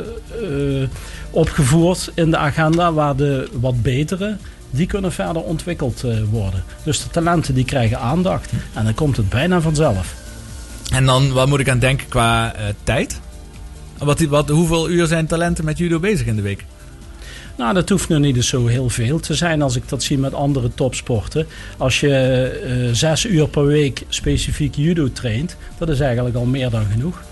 eh, 0.83 0.89
opgevoerd 1.31 2.11
in 2.15 2.31
de 2.31 2.37
agenda 2.37 2.93
waar 2.93 3.17
de 3.17 3.49
wat 3.61 3.83
betere, 3.83 4.37
die 4.71 4.87
kunnen 4.87 5.13
verder 5.13 5.43
ontwikkeld 5.43 6.05
eh, 6.05 6.17
worden. 6.31 6.65
Dus 6.83 7.03
de 7.03 7.09
talenten 7.11 7.55
die 7.55 7.65
krijgen 7.65 7.99
aandacht. 7.99 8.53
En 8.75 8.85
dan 8.85 8.95
komt 8.95 9.17
het 9.17 9.29
bijna 9.29 9.61
vanzelf. 9.61 10.15
En 10.93 11.07
dan, 11.07 11.33
wat 11.33 11.49
moet 11.49 11.61
ik 11.61 11.69
aan 11.69 11.79
denken 11.79 12.09
qua 12.09 12.55
tijd? 12.85 13.21
Wat, 13.99 14.21
wat, 14.21 14.49
hoeveel 14.49 14.91
uur 14.91 15.07
zijn 15.07 15.27
talenten 15.27 15.65
met 15.65 15.79
judo 15.79 15.99
bezig 15.99 16.27
in 16.27 16.37
de 16.37 16.43
week? 16.43 16.65
Nou, 17.63 17.75
dat 17.75 17.89
hoeft 17.89 18.09
nu 18.09 18.19
niet 18.19 18.45
zo 18.45 18.67
heel 18.67 18.89
veel 18.89 19.21
te 19.21 19.35
zijn 19.35 19.63
als 19.63 19.77
ik 19.77 19.89
dat 19.89 20.03
zie 20.03 20.19
met 20.19 20.35
andere 20.35 20.75
topsporten. 20.75 21.47
Als 21.77 22.01
je 22.01 22.15
eh, 22.15 22.95
zes 22.95 23.27
uur 23.27 23.49
per 23.49 23.67
week 23.67 24.05
specifiek 24.09 24.75
judo 24.75 25.13
traint, 25.13 25.57
dat 25.79 25.89
is 25.89 26.01
eigenlijk 26.01 26.37
al 26.37 26.45
meer 26.45 26.71
dan 26.71 26.85
genoeg. 26.91 27.23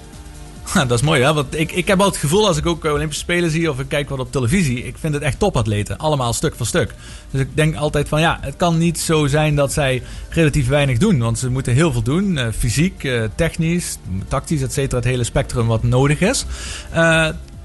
Ha, 0.63 0.85
dat 0.87 0.99
is 0.99 1.05
mooi, 1.05 1.23
hè? 1.23 1.33
Want 1.35 1.59
ik, 1.59 1.73
ik 1.73 1.87
heb 1.87 2.01
altijd 2.01 2.23
het 2.23 2.31
gevoel 2.31 2.47
als 2.47 2.57
ik 2.57 2.67
ook 2.67 2.85
eh, 2.85 2.93
Olympische 2.93 3.23
Spelen 3.23 3.51
zie 3.51 3.71
of 3.71 3.79
ik 3.81 3.89
kijk 3.89 4.09
wat 4.09 4.19
op 4.19 4.33
televisie. 4.33 4.87
Ik 4.87 4.95
vind 4.99 5.15
het 5.15 5.23
echt 5.23 5.39
topatleten. 5.39 5.99
Allemaal 5.99 6.33
stuk 6.33 6.55
voor 6.55 6.67
stuk. 6.67 6.95
Dus 7.31 7.41
ik 7.41 7.57
denk 7.57 7.77
altijd 7.77 8.09
van 8.09 8.21
ja, 8.21 8.39
het 8.41 8.57
kan 8.57 8.79
niet 8.79 8.99
zo 8.99 9.27
zijn 9.27 9.55
dat 9.55 9.73
zij 9.73 10.03
relatief 10.29 10.69
weinig 10.69 10.99
doen. 10.99 11.19
Want 11.19 11.39
ze 11.39 11.51
moeten 11.51 11.73
heel 11.73 11.93
veel 11.93 12.03
doen. 12.03 12.39
eh, 12.39 12.47
fysiek, 12.59 13.09
technisch, 13.35 13.99
tactisch, 14.29 14.63
et 14.63 14.73
cetera. 14.73 14.97
Het 14.97 15.09
hele 15.09 15.25
spectrum 15.25 15.67
wat 15.67 15.83
nodig 15.83 16.21
is. 16.21 16.45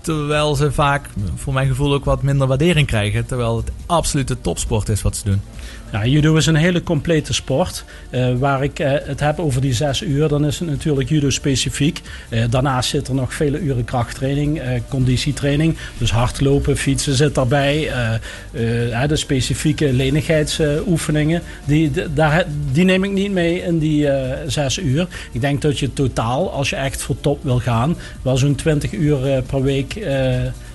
Terwijl 0.06 0.56
ze 0.56 0.72
vaak, 0.72 1.10
voor 1.36 1.54
mijn 1.54 1.68
gevoel, 1.68 1.94
ook 1.94 2.06
wat 2.06 2.22
minder 2.22 2.48
waardering 2.48 2.88
krijgen. 2.88 3.26
Terwijl 3.26 3.58
het 3.58 3.72
absolute 3.86 4.41
topsport 4.41 4.89
is 4.89 5.02
wat 5.02 5.18
ze 5.18 5.24
doen. 5.24 5.41
Ja, 5.96 6.06
judo 6.06 6.36
is 6.36 6.46
een 6.46 6.56
hele 6.56 6.84
complete 6.84 7.34
sport. 7.34 7.86
Eh, 8.10 8.34
waar 8.38 8.64
ik 8.64 8.80
eh, 8.80 8.92
het 9.04 9.20
heb 9.20 9.40
over 9.40 9.62
die 9.62 9.74
zes 9.74 10.02
uur, 10.02 10.28
dan 10.28 10.46
is 10.46 10.60
het 10.60 10.70
natuurlijk 10.70 11.10
judo 11.10 11.30
specifiek. 11.30 12.02
Eh, 12.30 12.44
daarnaast 12.50 12.90
zit 12.90 13.08
er 13.08 13.14
nog 13.14 13.34
vele 13.34 13.60
uren 13.60 13.84
krachttraining, 13.84 14.62
conditietraining. 14.90 15.78
Dus 15.98 16.12
hardlopen, 16.12 16.78
fietsen 16.78 17.16
zit 17.16 17.36
daarbij. 17.36 17.90
de 19.08 19.16
specifieke 19.16 19.94
lenigheidsoefeningen, 19.94 21.42
die, 21.66 21.92
daar, 22.14 22.46
die 22.72 22.86
neem 22.86 23.04
ik 23.04 23.12
niet 23.12 23.32
mee 23.32 23.62
in 23.62 23.80
die 23.80 24.10
zes 24.48 24.78
uur. 24.78 25.08
Ik 25.32 25.42
denk 25.42 25.62
dat 25.62 25.80
je 25.80 25.94
totaal, 25.94 26.52
als 26.52 26.70
je 26.70 26.76
echt 26.76 27.02
voor 27.02 27.20
top 27.22 27.44
wil 27.44 27.60
gaan, 27.60 27.98
wel 28.22 28.38
zo'n 28.38 28.56
20 28.56 28.92
uur 28.92 29.44
per 29.48 29.62
week 29.64 30.00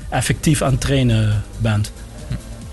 effectief 0.08 0.62
aan 0.62 0.72
het 0.72 0.80
trainen 0.80 1.42
bent. 1.58 1.92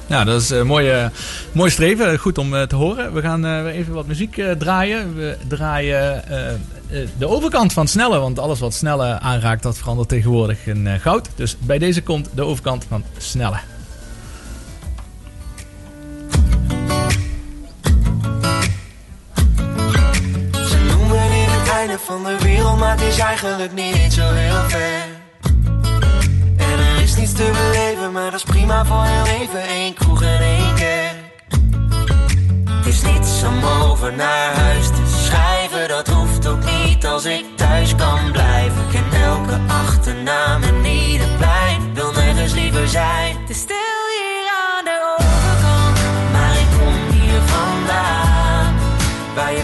Ja, 0.08 0.24
dat 0.24 0.42
is 0.42 0.50
een 0.50 0.68
mooie, 0.68 1.12
mooi 1.52 1.72
streven. 1.72 2.20
Goed 2.20 2.38
om 2.38 2.56
eh, 2.56 2.62
te 2.62 2.76
horen. 2.76 3.14
We 3.14 3.22
gaan 3.22 3.46
eh, 3.46 3.76
even 3.78 3.94
wat 3.94 4.08
muziek 4.08 4.38
eh, 4.38 4.52
draaien. 4.52 5.16
We 5.16 5.38
draaien 5.48 6.28
eh, 6.28 6.50
eh, 6.54 7.08
de 7.18 7.28
overkant 7.28 7.74
van 7.74 7.88
snelle. 7.88 8.20
Want 8.20 8.40
alles 8.40 8.60
wat 8.60 8.74
snelle 8.74 9.20
aanraakt, 9.20 9.64
dat 9.64 9.78
verandert 9.78 10.10
tegenwoordig 10.10 10.68
in 10.68 10.88
eh, 10.88 11.00
goud. 11.00 11.30
Dus 11.36 11.58
bij 11.60 11.78
deze 11.78 12.04
komt 12.04 12.30
de 12.34 12.44
overkant 12.44 12.86
van 12.90 13.04
snelle. 13.18 13.58
Ze 20.52 20.78
noemen 20.90 21.30
dit 21.30 21.50
het 21.50 21.70
einde 21.70 21.98
van 22.00 22.24
de 22.24 22.38
wereld, 22.44 22.80
maar 22.80 22.92
het 22.92 23.02
is 23.02 23.20
eigenlijk 23.20 23.74
niet 23.74 24.14
zo 24.14 24.32
heel 24.32 24.70
ver 24.70 25.27
niets 27.18 27.34
te 27.34 27.52
beleven, 27.52 28.12
maar 28.12 28.32
dat 28.32 28.34
is 28.34 28.44
prima 28.44 28.86
voor 28.86 29.04
heel 29.04 29.26
even. 29.42 29.70
Eén 29.70 29.94
kroeg 29.94 30.22
en 30.22 30.40
één 30.40 30.76
keer. 30.76 31.12
Het 32.70 32.86
is 32.86 33.02
niets 33.02 33.44
om 33.44 33.64
over 33.64 34.14
naar 34.14 34.54
huis 34.54 34.88
te 34.88 35.24
schrijven. 35.26 35.88
Dat 35.88 36.08
hoeft 36.08 36.48
ook 36.48 36.64
niet 36.66 37.06
als 37.06 37.26
ik 37.26 37.46
thuis 37.56 37.96
kan 37.96 38.32
blijven. 38.32 38.82
Ik 38.82 38.90
ken 38.90 39.22
elke 39.22 39.60
achternaam 39.68 40.64
en 40.64 40.86
ieder 40.86 41.28
plein. 41.38 41.94
Wil 41.94 42.12
nergens 42.12 42.54
liever 42.54 42.88
zijn. 42.88 43.46
Te 43.46 43.54
stil 43.54 44.02
hier 44.18 44.48
aan 44.68 44.84
de 44.84 45.16
overkant. 45.18 45.98
Maar 46.32 46.54
ik 46.60 46.68
kom 46.80 47.20
hier 47.20 47.42
vandaan. 47.42 48.76
Waar 49.36 49.52
je 49.52 49.64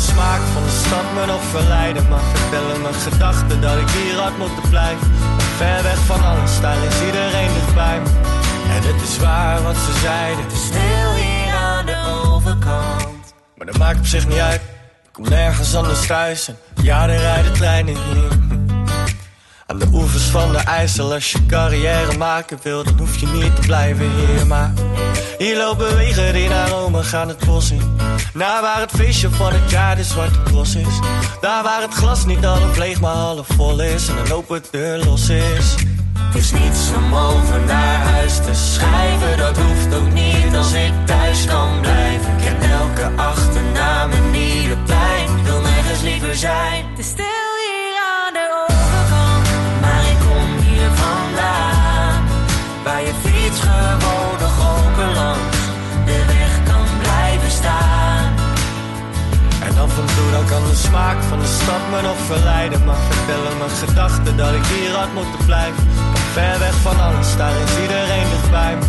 smaak 0.00 0.40
van 0.52 0.62
de 0.62 0.74
stad 0.84 1.06
me 1.14 1.26
nog 1.26 1.42
verleiden. 1.42 2.08
Maar 2.08 2.20
vertellen 2.34 2.82
mijn 2.82 2.94
gedachten 2.94 3.60
dat 3.60 3.78
ik 3.78 3.88
hier 3.88 4.16
had 4.18 4.36
moeten 4.38 4.68
blijven. 4.70 5.06
Ver 5.56 5.82
weg 5.82 5.98
van 5.98 6.24
alles, 6.24 6.60
daar 6.60 6.76
is 6.88 7.00
iedereen 7.06 7.52
dichtbij 7.54 7.98
En 8.74 8.82
het 8.90 9.02
is 9.08 9.18
waar 9.18 9.62
wat 9.62 9.76
ze 9.76 9.92
zeiden. 10.02 10.44
Stil 10.50 11.12
hier 11.14 11.54
aan 11.54 11.86
de 11.86 11.98
overkant. 12.26 13.34
Maar 13.56 13.66
dat 13.66 13.78
maakt 13.78 13.98
op 13.98 14.06
zich 14.06 14.28
niet 14.28 14.38
uit. 14.38 14.60
Ik 15.04 15.12
kom 15.12 15.28
nergens 15.28 15.74
anders 15.74 16.06
thuis. 16.06 16.48
En 16.48 16.56
ja, 16.82 17.08
er 17.08 17.18
rijden 17.18 17.52
treinen 17.52 17.94
hier 17.94 18.49
Aan 19.70 19.78
de 19.78 19.88
oevers 19.92 20.22
van 20.22 20.52
de 20.52 20.58
IJssel 20.58 21.12
Als 21.12 21.32
je 21.32 21.46
carrière 21.46 22.18
maken 22.18 22.58
wil, 22.62 22.84
dan 22.84 22.98
hoef 22.98 23.16
je 23.16 23.26
niet 23.26 23.54
te 23.56 23.60
blijven 23.60 24.10
hier 24.10 24.46
Maar 24.46 24.72
hier 25.38 25.56
lopen 25.56 25.96
wegen 25.96 26.32
die 26.32 26.48
naar 26.48 26.68
Rome 26.68 27.02
gaan 27.02 27.28
het 27.28 27.44
bos 27.46 27.70
in 27.70 27.96
Naar 28.34 28.62
waar 28.62 28.80
het 28.80 28.90
feestje 28.90 29.30
van 29.30 29.52
het 29.52 29.70
jaar 29.70 29.96
de 29.96 30.04
zwarte 30.04 30.42
cross 30.42 30.74
is 30.74 31.00
Daar 31.40 31.62
waar 31.62 31.82
het 31.82 31.94
glas 31.94 32.26
niet 32.26 32.44
half 32.44 32.76
leeg 32.76 33.00
maar 33.00 33.14
half 33.14 33.46
vol 33.46 33.80
is 33.80 34.08
En 34.08 34.16
een 34.16 34.32
open 34.32 34.62
deur 34.70 35.04
los 35.04 35.28
is 35.28 35.74
Het 36.14 36.34
is 36.34 36.52
niets 36.52 36.90
om 36.96 37.14
over 37.14 37.60
naar 37.66 37.98
huis 38.06 38.36
te 38.36 38.54
schrijven. 38.54 39.36
Dat 39.36 39.56
hoeft 39.56 39.94
ook 39.94 40.12
niet 40.12 40.56
als 40.56 40.72
ik 40.72 40.92
thuis 41.06 41.44
kan 41.44 41.80
blijven. 41.80 42.36
Ik 42.36 42.44
ken 42.44 42.70
elke 42.70 43.10
achternaam 43.16 44.10
en 44.10 44.34
ieder 44.34 44.78
plein. 44.78 45.36
Ik 45.36 45.44
wil 45.44 45.60
nergens 45.60 46.00
liever 46.00 46.36
zijn. 46.36 46.84
Je 53.08 53.14
fiets 53.24 53.60
gewoon 53.60 54.36
nog 54.44 54.56
open 54.74 55.14
langs 55.14 55.58
de 56.06 56.24
weg 56.32 56.52
kan 56.70 56.86
blijven 57.02 57.50
staan. 57.50 58.24
En 59.66 59.78
af 59.78 59.98
en 60.02 60.08
toe 60.16 60.28
dan 60.36 60.46
kan 60.52 60.62
de 60.70 60.76
smaak 60.76 61.18
van 61.30 61.38
de 61.38 61.50
stad 61.58 61.82
me 61.90 62.00
nog 62.02 62.20
verleiden. 62.32 62.84
Maar 62.84 63.02
vertellen 63.10 63.58
mijn 63.58 63.76
gedachten 63.84 64.36
dat 64.36 64.52
ik 64.58 64.64
hier 64.74 64.92
had 65.00 65.12
moeten 65.18 65.44
blijven. 65.50 65.84
Ver 66.32 66.58
weg 66.58 66.76
van 66.86 67.00
alles, 67.06 67.36
daar 67.36 67.56
is 67.64 67.74
iedereen 67.84 68.28
dichtbij 68.34 68.74
me. 68.80 68.86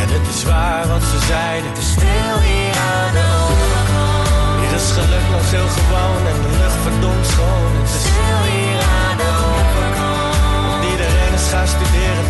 En 0.00 0.08
het 0.16 0.26
is 0.34 0.42
waar 0.50 0.84
wat 0.92 1.04
ze 1.12 1.18
zeiden. 1.34 1.72
Te 1.78 1.86
stil 1.94 2.36
hier 2.48 2.74
aan 2.92 3.12
de 3.18 3.26
overkant. 3.48 4.58
Hier 4.60 4.72
is 4.80 4.88
geluk 4.98 5.26
nog 5.34 5.44
heel 5.54 5.70
gewoon 5.78 6.22
en 6.32 6.38
de 6.44 6.52
lucht 6.60 6.80
verdomd 6.84 7.26
schoon 7.32 7.72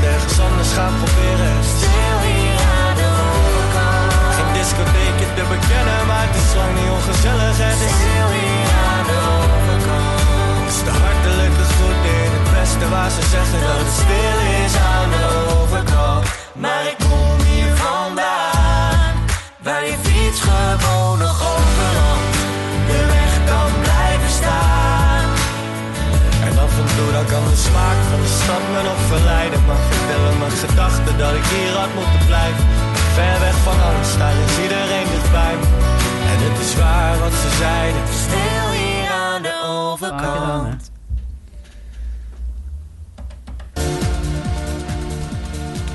studeren, 0.00 0.14
ergens 0.14 0.40
anders 0.40 0.72
gaan 0.72 0.94
proberen 1.02 1.64
Stil 1.76 2.18
hier 2.28 2.60
aan 2.80 2.94
de 3.00 3.08
overkant. 3.30 4.34
geen 4.36 4.52
discotheekje 4.60 5.26
te 5.36 5.44
bekennen, 5.54 6.00
maar 6.10 6.24
het 6.28 6.36
is 6.42 6.50
lang 6.58 6.72
niet 6.78 6.90
ongezellig 6.96 7.56
Het 7.68 7.80
is 7.88 7.94
Stil 8.00 8.28
hier 8.38 8.68
aan 8.88 9.04
de 9.10 9.18
overkant. 9.36 10.18
Het 10.60 10.68
is 10.74 10.80
de 10.88 10.94
hartelijke 11.02 11.64
groet 11.74 12.02
in 12.18 12.30
het 12.36 12.46
beste 12.56 12.86
waar 12.94 13.10
ze 13.16 13.22
zeggen 13.34 13.60
dat 13.66 13.78
het 13.82 13.92
stil 14.02 14.38
is 14.64 14.74
aan 14.92 15.10
de 15.14 15.24
overkant. 15.58 16.24
Maar 16.62 16.82
ik 16.92 16.98
kom 17.08 17.36
hier 17.48 17.72
vandaan, 17.84 19.12
waar 19.66 19.84
je 19.90 19.96
fiets 20.04 20.40
gewoon 20.40 21.18
nog 21.18 21.36
open 21.50 21.69
dan 27.20 27.28
kan 27.28 27.50
de 27.50 27.56
smaak 27.56 27.98
van 28.10 28.20
de 28.20 28.32
stad 28.40 28.62
me 28.72 28.82
nog 28.82 29.00
verleiden. 29.12 29.60
Maar 29.66 29.82
vertellen 29.90 30.38
mijn 30.38 30.50
gedachten 30.50 31.18
dat 31.18 31.34
ik 31.40 31.46
hier 31.54 31.74
had 31.82 31.92
moeten 31.94 32.26
blijven. 32.26 32.64
Ver 33.16 33.36
weg 33.40 33.56
van 33.66 33.78
alles, 33.88 34.10
daar 34.18 34.36
is 34.46 34.56
iedereen 34.64 35.08
dichtbij 35.14 35.54
me. 35.60 35.66
En 36.30 36.38
het 36.46 36.58
is 36.66 36.72
waar 36.80 37.18
wat 37.18 37.34
ze 37.42 37.50
zeiden. 37.64 38.02
Stil 38.24 38.66
hier 38.80 39.10
aan 39.10 39.42
de 39.42 39.56
overkant. 39.66 40.89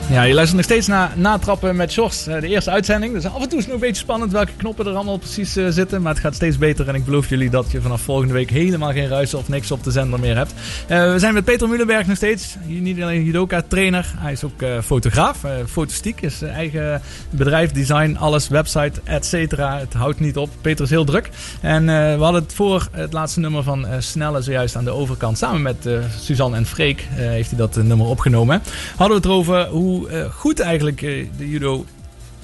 Ja, 0.10 0.24
je 0.24 0.34
luistert 0.34 0.58
nog 0.58 0.66
steeds 0.66 0.88
naar 0.88 1.12
Natrappen 1.16 1.76
met 1.76 1.92
Sjors, 1.92 2.28
eh, 2.28 2.42
de 2.42 2.48
eerste 2.48 2.72
uitzending. 2.72 3.14
Dus 3.14 3.26
af 3.26 3.42
en 3.42 3.50
toe 3.50 3.58
is 3.58 3.64
het 3.64 3.74
nog 3.74 3.82
een 3.82 3.88
beetje 3.88 4.02
spannend 4.04 4.32
welke 4.32 4.52
knoppen 4.58 4.86
er 4.86 4.94
allemaal 4.94 5.18
precies 5.18 5.56
eh, 5.56 5.66
zitten. 5.70 6.02
Maar 6.02 6.14
het 6.14 6.22
gaat 6.22 6.36
steeds 6.36 6.58
beter 6.58 6.88
en 6.88 6.96
ik 6.96 7.06
beloof 7.06 7.30
jullie 7.30 7.50
dat 7.50 7.72
je 7.72 7.82
vanaf 7.82 8.02
volgende 8.02 8.34
week 8.34 8.50
helemaal 8.50 8.92
geen 8.92 9.08
ruisen 9.08 9.38
of 9.38 9.50
niks 9.50 9.72
op 9.72 9.84
de 9.84 9.92
zender 9.92 10.20
meer 10.20 10.36
hebt. 10.36 10.54
Eh, 10.88 11.12
we 11.12 11.20
zijn 11.20 11.34
met 11.34 11.44
Peter 11.44 11.70
Mulenberg 11.70 12.08
nog 12.08 12.16
steeds. 12.16 12.56
Niet 12.66 13.02
alleen 13.02 13.24
judoka, 13.24 13.62
trainer. 13.68 14.14
Hij 14.18 14.32
is 14.32 14.44
ook 14.44 14.64
fotograaf. 14.84 15.38
fotostiek 15.68 16.22
is 16.22 16.38
zijn 16.38 16.52
eigen 16.52 17.02
bedrijf, 17.30 17.72
design, 17.72 18.16
alles, 18.20 18.48
website, 18.48 19.02
et 19.04 19.26
cetera. 19.26 19.80
Het 19.80 19.94
houdt 19.94 20.20
niet 20.20 20.38
op. 20.38 20.50
Peter 20.62 20.84
is 20.84 20.90
heel 20.90 21.06
druk. 21.06 21.30
En 21.62 21.86
we 21.86 22.24
hadden 22.24 22.42
het 22.42 22.54
voor 22.54 22.88
het 22.92 23.14
laatste 23.14 23.40
nummer 23.40 23.64
van 23.64 23.88
Snelle 24.00 24.42
zojuist 24.42 24.76
aan 24.76 24.84
de 24.84 24.92
overkant. 24.92 25.38
Samen 25.38 25.62
met 25.62 25.90
Suzanne 26.20 26.58
en 26.58 26.66
Freek 26.66 27.08
heeft 27.12 27.50
hij 27.50 27.60
dat 27.60 27.76
nummer 27.76 28.08
opgenomen. 28.08 28.62
Hadden 28.96 29.08
we 29.08 29.24
het 29.24 29.26
erover 29.26 29.68
hoe 29.68 29.95
eh, 30.04 30.24
goed 30.32 30.60
eigenlijk 30.60 31.02
eh, 31.02 31.26
de 31.38 31.50
judo 31.50 31.86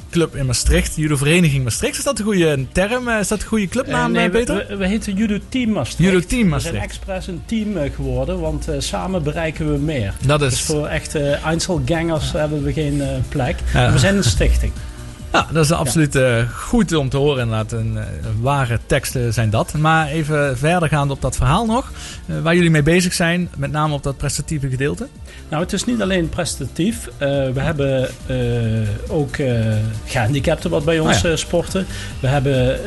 club 0.09 0.35
in 0.35 0.45
Maastricht, 0.45 0.95
judo 0.95 1.15
vereniging 1.15 1.63
Maastricht. 1.63 1.97
Is 1.97 2.03
dat 2.03 2.19
een 2.19 2.25
goede 2.25 2.65
term? 2.71 3.07
Eh, 3.07 3.19
Is 3.19 3.27
dat 3.27 3.41
een 3.41 3.47
goede 3.47 3.67
clubnaam, 3.67 4.11
nee, 4.11 4.29
Peter? 4.29 4.55
We, 4.55 4.65
we, 4.67 4.75
we 4.75 4.87
heten 4.87 5.15
Judo 5.15 5.37
Team 5.49 5.71
Maastricht. 5.71 6.11
Judo 6.11 6.25
Team 6.27 6.43
We 6.43 6.47
Maastricht. 6.49 6.75
zijn 6.77 6.89
expres 6.89 7.27
een 7.27 7.41
team 7.45 7.91
geworden, 7.95 8.39
want 8.39 8.67
samen 8.77 9.23
bereiken 9.23 9.71
we 9.71 9.77
meer. 9.77 10.13
Dat 10.25 10.39
Dus 10.39 10.53
is, 10.53 10.61
voor 10.61 10.87
echte 10.87 11.19
Einzelgangers 11.45 12.31
hebben 12.31 12.63
we 12.63 12.73
geen 12.73 13.01
plek. 13.29 13.55
Ja. 13.73 13.91
We 13.91 13.99
zijn 13.99 14.15
een 14.17 14.23
stichting. 14.23 14.71
Ja, 15.33 15.47
dat 15.51 15.65
is 15.65 15.71
absoluut 15.71 16.15
eh, 16.15 16.49
goed 16.53 16.93
om 16.93 17.09
te 17.09 17.17
horen. 17.17 17.41
Inderdaad, 17.43 17.71
een, 17.71 17.97
eh, 17.97 18.03
ware 18.41 18.79
teksten 18.85 19.33
zijn 19.33 19.49
dat. 19.49 19.73
Maar 19.73 20.07
even 20.07 20.57
verder 20.57 20.89
gaand 20.89 21.11
op 21.11 21.21
dat 21.21 21.35
verhaal 21.35 21.65
nog. 21.65 21.91
eh, 22.25 22.41
waar 22.41 22.55
jullie 22.55 22.69
mee 22.69 22.83
bezig 22.83 23.13
zijn, 23.13 23.49
met 23.57 23.71
name 23.71 23.93
op 23.93 24.03
dat 24.03 24.17
prestatieve 24.17 24.69
gedeelte. 24.69 25.07
Nou, 25.49 25.63
het 25.63 25.73
is 25.73 25.85
niet 25.85 26.01
alleen 26.01 26.29
prestatief. 26.29 27.09
We 27.17 27.51
hebben 27.59 28.09
ook 29.07 29.37
eh 29.37 29.59
gehandicapten 30.05 30.69
wat 30.69 30.85
bij 30.85 30.99
ons 30.99 31.15
Oh 31.17 31.21
ja. 31.23 31.29
eh, 31.29 31.35
sporten. 31.35 31.85
We 32.19 32.27
hebben 32.27 32.79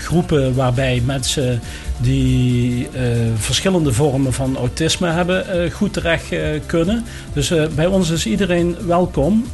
groepen 0.00 0.54
waarbij 0.54 1.02
mensen 1.04 1.60
die 2.00 2.88
eh, 2.92 3.02
verschillende 3.36 3.92
vormen 3.92 4.32
van 4.32 4.56
autisme 4.56 5.08
hebben 5.10 5.48
eh, 5.48 5.70
goed 5.70 5.92
terecht 5.92 6.32
eh, 6.32 6.40
kunnen. 6.66 7.04
Dus 7.32 7.52
bij 7.74 7.86
ons 7.86 8.10
is 8.10 8.26
iedereen 8.26 8.76
welkom. 8.86 9.44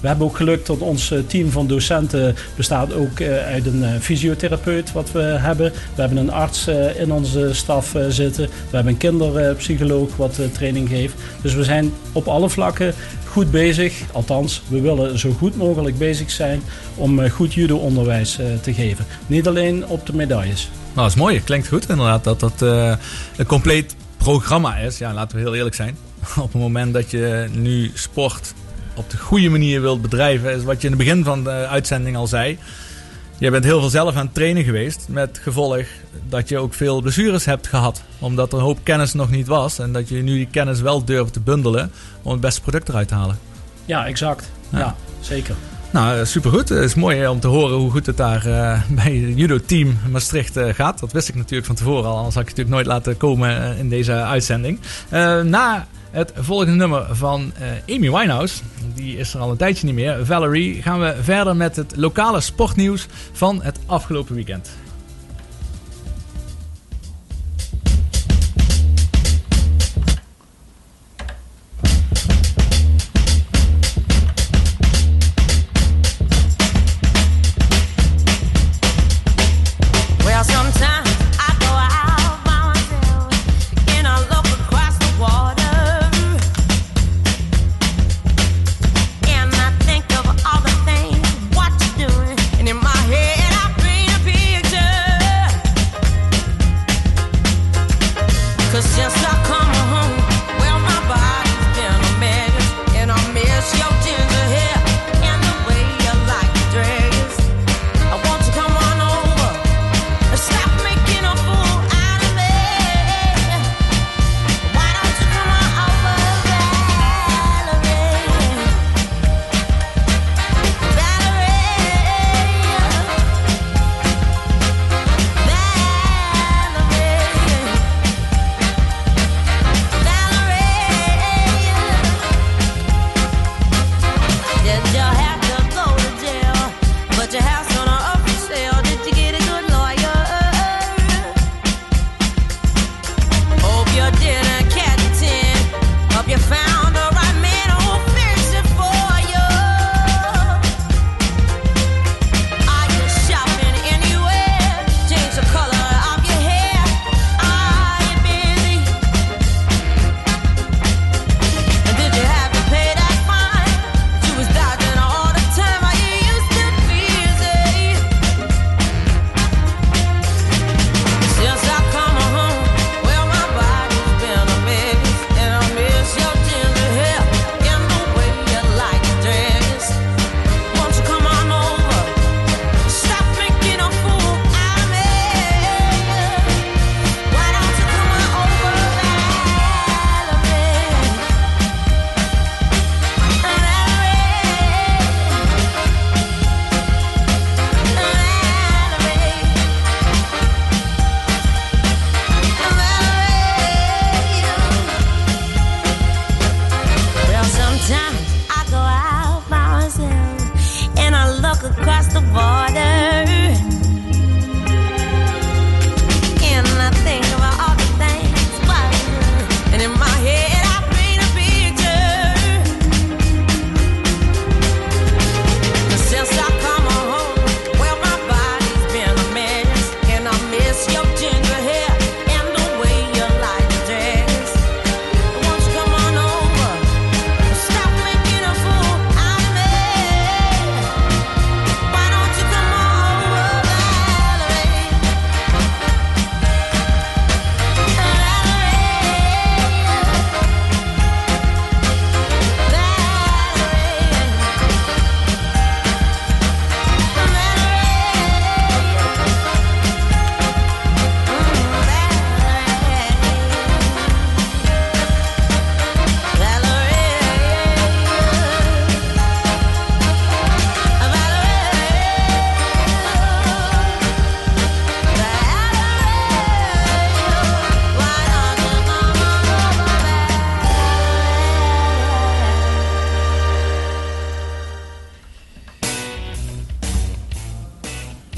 We 0.00 0.08
hebben 0.08 0.26
ook 0.26 0.36
geluk 0.36 0.66
dat 0.66 0.78
ons 0.78 1.12
team 1.26 1.50
van 1.50 1.66
docenten 1.66 2.36
bestaat 2.56 2.94
ook 2.94 3.22
uit 3.22 3.66
een 3.66 4.00
fysiotherapeut 4.00 4.92
wat 4.92 5.12
we 5.12 5.20
hebben. 5.20 5.72
We 5.94 6.00
hebben 6.00 6.18
een 6.18 6.32
arts 6.32 6.66
in 6.98 7.12
onze 7.12 7.50
staf 7.52 7.96
zitten. 8.08 8.44
We 8.44 8.74
hebben 8.76 8.92
een 8.92 8.98
kinderpsycholoog 8.98 10.16
wat 10.16 10.40
training 10.52 10.88
geeft. 10.88 11.14
Dus 11.42 11.54
we 11.54 11.64
zijn 11.64 11.92
op 12.12 12.28
alle 12.28 12.48
vlakken 12.48 12.94
goed 13.26 13.50
bezig. 13.50 14.02
Althans, 14.12 14.62
we 14.68 14.80
willen 14.80 15.18
zo 15.18 15.30
goed 15.30 15.56
mogelijk 15.56 15.98
bezig 15.98 16.30
zijn 16.30 16.62
om 16.94 17.30
goed 17.30 17.54
judo-onderwijs 17.54 18.38
te 18.60 18.74
geven. 18.74 19.04
Niet 19.26 19.48
alleen 19.48 19.86
op 19.86 20.06
de 20.06 20.14
medailles. 20.14 20.70
Nou, 20.94 21.06
dat 21.06 21.16
is 21.16 21.22
mooi. 21.22 21.40
Klinkt 21.40 21.68
goed 21.68 21.88
inderdaad 21.88 22.24
dat 22.24 22.40
dat 22.40 22.62
eh, 22.62 22.94
een 23.36 23.46
compleet 23.46 23.96
programma 24.16 24.76
is. 24.76 24.98
Ja, 24.98 25.12
laten 25.12 25.36
we 25.36 25.42
heel 25.42 25.54
eerlijk 25.54 25.74
zijn. 25.74 25.96
Op 26.36 26.52
het 26.52 26.62
moment 26.62 26.92
dat 26.92 27.10
je 27.10 27.46
nu 27.52 27.90
sport 27.94 28.54
op 28.94 29.10
de 29.10 29.16
goede 29.16 29.48
manier 29.48 29.80
wilt 29.80 30.02
bedrijven, 30.02 30.54
is 30.54 30.64
wat 30.64 30.80
je 30.80 30.88
in 30.88 30.94
het 30.94 31.04
begin 31.04 31.24
van 31.24 31.44
de 31.44 31.50
uitzending 31.50 32.16
al 32.16 32.26
zei. 32.26 32.58
Je 33.38 33.50
bent 33.50 33.64
heel 33.64 33.80
veel 33.80 33.88
zelf 33.88 34.14
aan 34.14 34.24
het 34.24 34.34
trainen 34.34 34.64
geweest. 34.64 35.06
Met 35.08 35.38
gevolg 35.42 35.86
dat 36.28 36.48
je 36.48 36.58
ook 36.58 36.74
veel 36.74 37.00
blessures 37.00 37.44
hebt 37.44 37.66
gehad. 37.66 38.02
Omdat 38.18 38.52
er 38.52 38.58
een 38.58 38.64
hoop 38.64 38.78
kennis 38.82 39.12
nog 39.12 39.30
niet 39.30 39.46
was. 39.46 39.78
En 39.78 39.92
dat 39.92 40.08
je 40.08 40.22
nu 40.22 40.34
die 40.34 40.48
kennis 40.50 40.80
wel 40.80 41.04
durft 41.04 41.32
te 41.32 41.40
bundelen 41.40 41.92
om 42.22 42.32
het 42.32 42.40
beste 42.40 42.60
product 42.60 42.88
eruit 42.88 43.08
te 43.08 43.14
halen. 43.14 43.38
Ja, 43.84 44.06
exact. 44.06 44.50
Ja. 44.68 44.78
Ja, 44.78 44.94
zeker. 45.20 45.54
Nou, 45.94 46.18
eh, 46.18 46.24
supergoed. 46.24 46.68
Het 46.68 46.84
is 46.84 46.94
mooi 46.94 47.16
hè, 47.16 47.30
om 47.30 47.40
te 47.40 47.46
horen 47.46 47.76
hoe 47.76 47.90
goed 47.90 48.06
het 48.06 48.16
daar 48.16 48.46
eh, 48.46 48.82
bij 49.04 49.16
het 49.16 49.38
judo-team 49.38 49.98
Maastricht 50.10 50.56
eh, 50.56 50.74
gaat. 50.74 50.98
Dat 50.98 51.12
wist 51.12 51.28
ik 51.28 51.34
natuurlijk 51.34 51.66
van 51.66 51.76
tevoren 51.76 52.04
al, 52.10 52.16
anders 52.16 52.34
had 52.34 52.42
ik 52.42 52.48
het 52.48 52.56
natuurlijk 52.56 52.86
nooit 52.86 52.96
laten 52.96 53.16
komen 53.16 53.62
eh, 53.62 53.78
in 53.78 53.88
deze 53.88 54.12
uitzending. 54.12 54.78
Eh, 55.08 55.40
na 55.40 55.86
het 56.10 56.32
volgende 56.36 56.72
nummer 56.72 57.06
van 57.10 57.52
eh, 57.86 57.96
Amy 57.96 58.10
Winehouse, 58.10 58.62
die 58.94 59.16
is 59.16 59.34
er 59.34 59.40
al 59.40 59.50
een 59.50 59.56
tijdje 59.56 59.86
niet 59.86 59.94
meer, 59.94 60.26
Valerie, 60.26 60.82
gaan 60.82 61.00
we 61.00 61.14
verder 61.20 61.56
met 61.56 61.76
het 61.76 61.96
lokale 61.96 62.40
sportnieuws 62.40 63.06
van 63.32 63.62
het 63.62 63.78
afgelopen 63.86 64.34
weekend. 64.34 64.70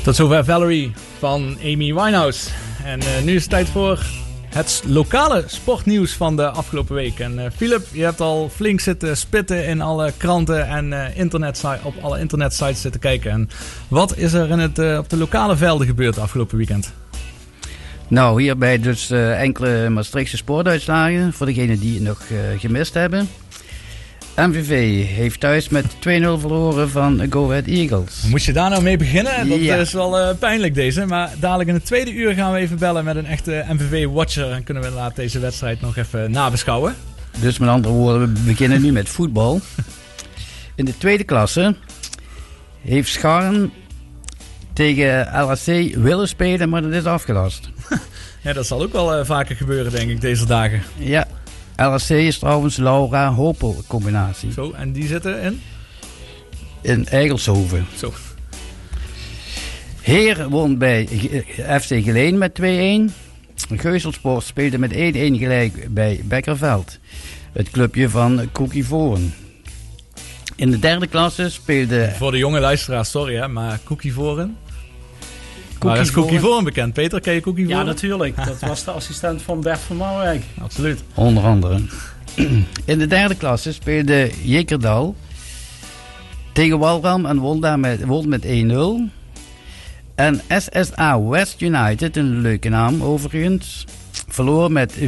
Tot 0.06 0.16
zover 0.16 0.44
Valerie 0.44 0.92
van 1.18 1.56
Amy 1.62 1.94
Winehouse. 1.94 2.50
En 2.84 3.00
eh, 3.00 3.22
nu 3.24 3.34
is 3.34 3.40
het 3.40 3.50
tijd 3.50 3.68
voor 3.68 4.06
het 4.48 4.82
lokale 4.86 5.44
sportnieuws 5.46 6.12
van 6.12 6.36
de 6.36 6.50
afgelopen 6.50 6.94
week. 6.94 7.18
En 7.18 7.38
eh 7.38 7.50
Philip, 7.56 7.86
je 7.92 8.02
hebt 8.02 8.20
al 8.20 8.48
flink 8.54 8.80
zitten 8.80 9.16
spitten 9.16 9.66
in 9.66 9.80
alle 9.80 10.12
kranten 10.16 10.68
en 10.68 10.92
eh 10.92 11.18
internet 11.18 11.64
op 11.82 11.94
alle 12.00 12.20
internetsites 12.20 12.80
zitten 12.80 13.00
kijken. 13.00 13.30
En 13.30 13.50
wat 13.88 14.16
is 14.16 14.32
er 14.32 14.50
in 14.50 14.58
het, 14.58 14.98
op 14.98 15.08
de 15.08 15.16
lokale 15.16 15.56
velden 15.56 15.86
gebeurd 15.86 16.18
afgelopen 16.18 16.56
weekend? 16.56 16.92
Nou, 18.08 18.42
hierbij 18.42 18.78
dus 18.78 19.10
enkele 19.10 19.88
Maastrichtse 19.88 20.36
sportuitslagen 20.36 21.32
voor 21.32 21.46
degenen 21.46 21.78
die 21.78 21.94
het 21.94 22.02
nog 22.02 22.22
gemist 22.58 22.94
hebben. 22.94 23.28
MVV 24.36 25.06
heeft 25.06 25.40
thuis 25.40 25.68
met 25.68 25.84
2-0 25.84 25.98
verloren 26.40 26.90
van 26.90 27.26
Go 27.30 27.48
Ahead 27.50 27.66
Eagles. 27.66 28.22
Moet 28.28 28.44
je 28.44 28.52
daar 28.52 28.70
nou 28.70 28.82
mee 28.82 28.96
beginnen? 28.96 29.48
Dat 29.48 29.60
Ja. 29.60 29.76
is 29.76 29.92
wel 29.92 30.18
eh, 30.18 30.36
pijnlijk 30.38 30.74
deze. 30.74 31.06
Maar 31.06 31.30
dadelijk 31.40 31.68
in 31.68 31.74
het 31.74 31.84
tweede 31.86 32.12
uur 32.12 32.34
gaan 32.34 32.52
we 32.52 32.58
even 32.58 32.78
bellen 32.78 33.04
met 33.04 33.16
een 33.16 33.26
echte 33.26 33.64
MVV-watcher. 33.68 34.50
En 34.50 34.64
kunnen 34.64 34.82
we 34.82 34.88
inderdaad 34.88 35.16
deze 35.16 35.38
wedstrijd 35.38 35.80
nog 35.80 35.96
even 35.96 36.30
nabeschouwen. 36.30 36.94
Dus 37.40 37.58
met 37.58 37.68
andere 37.68 37.94
woorden, 37.94 38.34
we 38.34 38.40
beginnen 38.40 38.82
nu 38.82 38.92
met 38.92 39.08
voetbal. 39.08 39.60
In 40.74 40.84
de 40.84 40.98
tweede 40.98 41.24
klasse 41.24 41.76
heeft 42.82 43.08
Scharren 43.10 43.72
tegen 44.72 45.28
LHC 45.42 45.94
willen 45.94 46.28
spelen, 46.28 46.68
maar 46.68 46.82
dat 46.82 46.92
is 46.92 47.04
afgelast. 47.04 47.68
Ja, 48.42 48.52
dat 48.52 48.66
zal 48.66 48.82
ook 48.82 48.92
wel 48.92 49.14
eh, 49.14 49.24
vaker 49.24 49.56
gebeuren, 49.56 49.92
denk 49.92 50.10
ik, 50.10 50.20
deze 50.20 50.46
dagen. 50.46 50.82
Ja, 50.96 51.26
LHC 51.76 52.10
is 52.10 52.38
trouwens 52.38 52.76
Laura 52.76 53.32
Hopel 53.32 53.82
combinatie 53.86 54.52
Zo, 54.52 54.72
en 54.72 54.92
die 54.92 55.06
zitten 55.06 55.40
in? 55.42 55.60
in 56.82 57.06
Eigelshoven. 57.06 57.86
Zo. 57.96 58.12
Heer 60.00 60.48
won 60.48 60.78
bij 60.78 61.06
G- 61.06 61.42
FC 61.82 61.86
Geleen 62.04 62.38
met 62.38 62.60
2-1. 62.60 63.12
Geuzelsport 63.76 64.44
speelde 64.44 64.78
met 64.78 64.92
1-1 64.92 64.96
gelijk 65.38 65.94
bij 65.94 66.20
Bekkerveld. 66.24 66.98
Het 67.52 67.70
clubje 67.70 68.08
van 68.08 68.48
Cookie 68.52 68.84
Voren. 68.86 69.34
In 70.56 70.70
de 70.70 70.78
derde 70.78 71.06
klasse 71.06 71.50
speelde 71.50 72.12
Voor 72.16 72.30
de 72.30 72.38
jonge 72.38 72.60
luisteraars, 72.60 73.10
sorry 73.10 73.34
hè, 73.36 73.48
maar 73.48 73.78
Cookie 73.84 74.12
Voren. 74.12 74.56
Waar 75.86 76.00
is 76.00 76.10
Cookie 76.10 76.62
bekend? 76.62 76.92
Peter, 76.92 77.20
ken 77.20 77.34
je 77.34 77.40
Cookie 77.40 77.68
Ja, 77.68 77.82
natuurlijk. 77.82 78.36
Dat 78.44 78.60
was 78.60 78.84
de 78.84 78.90
assistent 78.90 79.42
van 79.42 79.60
Bert 79.60 79.78
van 79.78 79.96
Marwijk. 79.96 80.44
Absoluut. 80.62 81.02
Onder 81.14 81.44
andere. 81.44 81.80
In 82.84 82.98
de 82.98 83.06
derde 83.06 83.34
klasse 83.34 83.72
speelde 83.72 84.30
Jekerdal 84.42 85.16
tegen 86.52 86.78
Walram 86.78 87.26
en 87.26 87.38
won, 87.38 87.60
daar 87.60 87.78
met, 87.78 88.04
won 88.04 88.28
met 88.28 88.44
1-0. 88.44 88.48
En 90.14 90.40
SSA 90.48 91.22
West 91.22 91.60
United, 91.60 92.16
een 92.16 92.40
leuke 92.40 92.68
naam 92.68 93.02
overigens, 93.02 93.84
verloor 94.28 94.72
met 94.72 94.94
4-0 94.94 95.02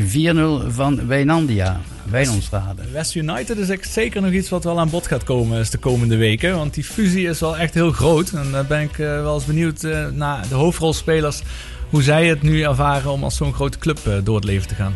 van 0.66 1.06
Wijnandia, 1.06 1.80
Wijnonstrade. 2.10 2.82
West 2.92 3.14
United 3.14 3.58
is 3.58 3.68
echt 3.68 3.90
zeker 3.90 4.22
nog 4.22 4.32
iets 4.32 4.48
wat 4.48 4.64
wel 4.64 4.78
aan 4.78 4.90
bod 4.90 5.06
gaat 5.06 5.24
komen 5.24 5.60
is 5.60 5.70
de 5.70 5.78
komende 5.78 6.16
weken. 6.16 6.56
Want 6.56 6.74
die 6.74 6.84
fusie 6.84 7.28
is 7.28 7.40
wel 7.40 7.56
echt 7.56 7.74
heel 7.74 7.92
groot. 7.92 8.30
En 8.30 8.50
daar 8.50 8.66
ben 8.66 8.80
ik 8.80 8.98
eh, 8.98 9.06
wel 9.06 9.34
eens 9.34 9.44
benieuwd 9.44 9.84
eh, 9.84 10.06
naar 10.08 10.48
de 10.48 10.54
hoofdrolspelers. 10.54 11.42
Hoe 11.90 12.02
zij 12.02 12.26
het 12.26 12.42
nu 12.42 12.62
ervaren 12.62 13.10
om 13.10 13.24
als 13.24 13.36
zo'n 13.36 13.54
grote 13.54 13.78
club 13.78 13.98
eh, 14.06 14.14
door 14.24 14.36
het 14.36 14.44
leven 14.44 14.68
te 14.68 14.74
gaan. 14.74 14.94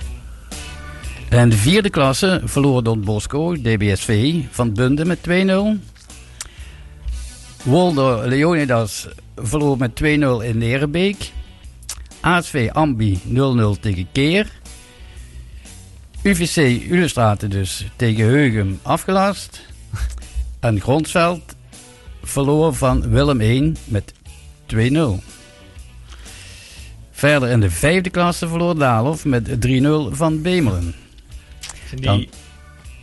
En 1.29 1.49
de 1.49 1.57
vierde 1.57 1.91
klasse 1.91 2.41
verloor 2.45 2.83
Don 2.83 3.01
Bosco, 3.01 3.55
DBSV, 3.55 4.35
van 4.51 4.73
Bunde 4.73 5.05
met 5.05 5.19
2-0. 5.29 5.33
Wolder 7.63 8.29
Leonidas 8.29 9.09
verloor 9.37 9.77
met 9.79 10.01
2-0 10.03 10.05
in 10.05 10.59
Nerenbeek. 10.59 11.33
ASV 12.21 12.69
Ambi 12.73 13.21
0-0 13.29 13.81
tegen 13.81 14.07
Keer. 14.13 14.62
UVC 16.23 16.57
Ulestraten 16.91 17.51
dus 17.51 17.87
tegen 17.97 18.25
Heugem 18.25 18.79
afgelast. 18.83 19.61
En 20.61 20.81
Gronsveld 20.81 21.43
verloor 22.23 22.75
van 22.75 23.11
Willem 23.11 23.41
1 23.41 23.77
met 23.85 24.13
2-0. 24.75 24.77
Verder 27.11 27.49
in 27.49 27.61
de 27.61 27.71
vijfde 27.71 28.11
klasse 28.11 28.49
verloor 28.49 28.79
Daalhof 28.79 29.25
met 29.25 29.49
3-0 29.67 30.11
van 30.11 30.43
Bemelen. 30.43 30.95
En 31.91 32.03
Dan- 32.03 32.17
die, 32.19 32.29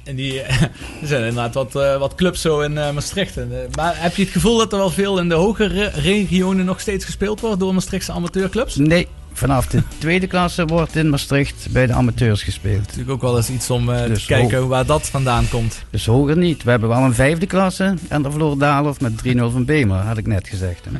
en 0.04 0.16
die 0.16 0.42
er 0.42 0.72
zijn 1.04 1.24
inderdaad 1.24 1.54
wat, 1.54 1.76
eh, 1.76 1.98
wat 1.98 2.16
clubs 2.16 2.42
zo 2.42 2.60
in 2.60 2.78
eh, 2.78 2.92
Maastricht. 2.92 3.38
En, 3.38 3.52
eh, 3.52 3.76
maar 3.76 4.02
heb 4.02 4.16
je 4.16 4.24
het 4.24 4.32
gevoel 4.32 4.58
dat 4.58 4.72
er 4.72 4.78
wel 4.78 4.90
veel 4.90 5.20
in 5.20 5.30
de 5.30 5.36
hogere 5.36 5.88
regionen 5.88 6.66
nog 6.66 6.80
steeds 6.80 7.06
gespeeld 7.06 7.40
wordt 7.40 7.60
door 7.60 7.74
Maastrichtse 7.74 8.12
amateurclubs? 8.12 8.76
Nee, 8.76 9.08
vanaf 9.34 9.68
de 9.68 9.84
tweede 9.98 10.28
klasse 10.28 10.66
wordt 10.66 10.96
in 10.96 11.10
Maastricht 11.10 11.68
bij 11.72 11.88
de 11.88 11.94
amateurs 11.94 12.44
gespeeld. 12.44 12.80
Natuurlijk 12.82 13.10
ook 13.10 13.22
wel 13.22 13.38
eens 13.38 13.50
iets 13.50 13.70
om 13.70 13.90
eh, 13.90 14.06
Dus 14.08 14.22
te 14.22 14.28
kijken 14.28 14.68
waar 14.68 14.86
dat 14.86 15.10
vandaan 15.10 15.50
komt. 15.50 15.84
Dus 15.90 16.06
hoger 16.06 16.38
niet. 16.38 16.64
We 16.64 16.70
hebben 16.70 16.90
wel 16.90 17.02
een 17.04 17.14
vijfde 17.14 17.46
klasse 17.46 17.94
en 18.08 18.22
daar 18.22 18.32
verloor 18.32 18.58
Daalhof 18.58 19.00
met 19.00 19.14
3-0 19.28 19.38
van 19.38 19.66
Bemer, 19.66 19.98
had 19.98 20.18
ik 20.18 20.28
net 20.28 20.48
gezegd. 20.48 20.86
hè. 20.86 20.92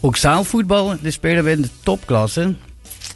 Ook 0.00 0.16
zaalvoetbal, 0.16 0.94
die 1.00 1.10
spelen 1.10 1.44
we 1.44 1.50
in 1.50 1.62
de 1.62 1.68
topklasse 1.82 2.54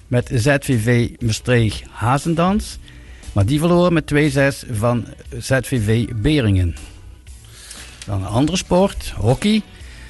met 0.06 0.30
ZVV 0.34 1.08
Maastricht 1.20 1.82
Hazendans. 1.90 2.78
Maar 3.32 3.46
die 3.46 3.58
verloor 3.58 3.92
met 3.92 4.12
2-6 4.14 4.70
van 4.72 5.06
ZVV 5.38 6.08
Beringen. 6.14 6.74
Dan 8.06 8.20
een 8.22 8.28
andere 8.28 8.56
sport, 8.56 9.12
hockey. 9.16 9.62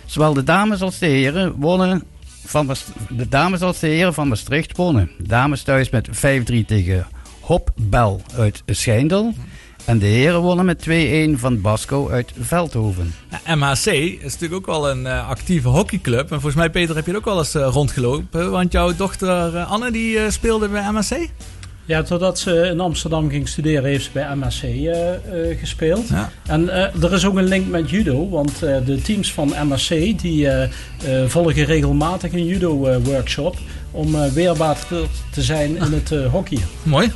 Zowel 0.07 0.35
de 0.35 0.43
dames 0.45 0.81
als 0.81 0.99
de 0.99 1.07
heren 1.07 1.53
wonnen 1.57 2.03
de 3.09 3.29
dames 3.29 3.61
als 3.61 3.79
de 3.79 3.87
heren 3.87 4.15
van 4.15 4.29
Maastricht 4.29 4.77
wonnen. 4.77 5.11
Dames 5.19 5.63
thuis 5.63 5.91
met 5.91 6.09
5-3 6.09 6.11
tegen 6.67 7.07
Hopbel 7.41 8.23
uit 8.37 8.63
Schijndel. 8.67 9.35
En 9.85 9.99
de 9.99 10.07
heren 10.07 10.41
wonnen 10.41 10.65
met 10.65 10.87
2-1 11.37 11.39
van 11.39 11.61
Basco 11.61 12.11
uit 12.11 12.33
Veldhoven. 12.41 13.15
MHC 13.47 13.87
is 13.87 14.33
natuurlijk 14.33 14.55
ook 14.55 14.67
wel 14.67 14.91
een 14.91 15.07
eh, 15.07 15.29
actieve 15.29 15.69
hockeyclub. 15.69 16.23
En 16.23 16.29
volgens 16.29 16.55
mij, 16.55 16.71
Peter, 16.71 16.95
heb 16.95 17.07
je 17.07 17.11
er 17.11 17.19
ook 17.19 17.25
wel 17.25 17.39
eens 17.39 17.55
eh, 17.55 17.69
rondgelopen. 17.71 18.51
Want 18.51 18.73
jouw 18.73 18.95
dochter 18.97 19.57
eh, 19.57 19.71
Anne 19.71 19.91
die 19.91 20.31
speelde 20.31 20.69
bij 20.69 20.91
MHC. 20.91 21.29
Ja, 21.87 22.03
totdat 22.03 22.39
ze 22.39 22.69
in 22.73 22.81
Amsterdam 22.81 23.31
ging 23.31 23.49
studeren, 23.49 23.85
heeft 23.85 24.05
ze 24.05 24.11
bij 24.13 24.35
MHC 24.35 24.63
eh, 24.63 25.15
eh, 25.15 25.59
gespeeld. 25.59 26.09
Ja. 26.09 26.31
En 26.47 26.69
eh, 26.69 27.03
er 27.03 27.13
is 27.13 27.27
ook 27.27 27.37
een 27.37 27.45
link 27.45 27.69
met 27.69 27.91
judo, 27.91 28.29
want 28.29 28.63
eh, 28.63 28.77
de 28.85 29.03
teams 29.03 29.33
van 29.33 29.55
MHC 29.63 30.19
die 30.19 30.49
volgen 31.27 31.65
regelmatig 31.65 32.33
een 32.33 32.47
judo-workshop 32.47 33.57
om 33.91 34.33
weerbaar 34.33 34.87
te, 34.87 35.05
te 35.31 35.43
zijn 35.43 35.77
in 35.77 35.93
het 35.93 36.13
eh 36.13 36.27
hockey. 36.31 36.59
Mooi. 36.83 37.13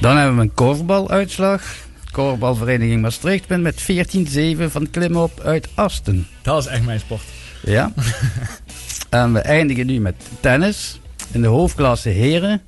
Dan 0.00 0.16
hebben 0.16 0.36
we 0.36 0.42
een 0.42 0.54
korfbaluitslag. 0.54 1.62
Korfbalvereniging 2.10 3.02
Maastricht 3.02 3.46
wint 3.46 3.62
met 3.62 3.82
14-7 3.82 4.70
van 4.70 4.90
Klimop 4.90 5.40
uit 5.40 5.68
Asten. 5.74 6.26
Dat 6.42 6.62
is 6.62 6.66
echt 6.70 6.84
mijn 6.84 7.00
sport. 7.00 7.22
Ja. 7.64 7.92
en 9.10 9.32
we 9.32 9.38
eindigen 9.38 9.86
nu 9.86 10.00
met 10.00 10.14
tennis. 10.40 11.00
In 11.32 11.42
de 11.42 11.48
hoofdklasse 11.48 12.08
heren 12.08 12.62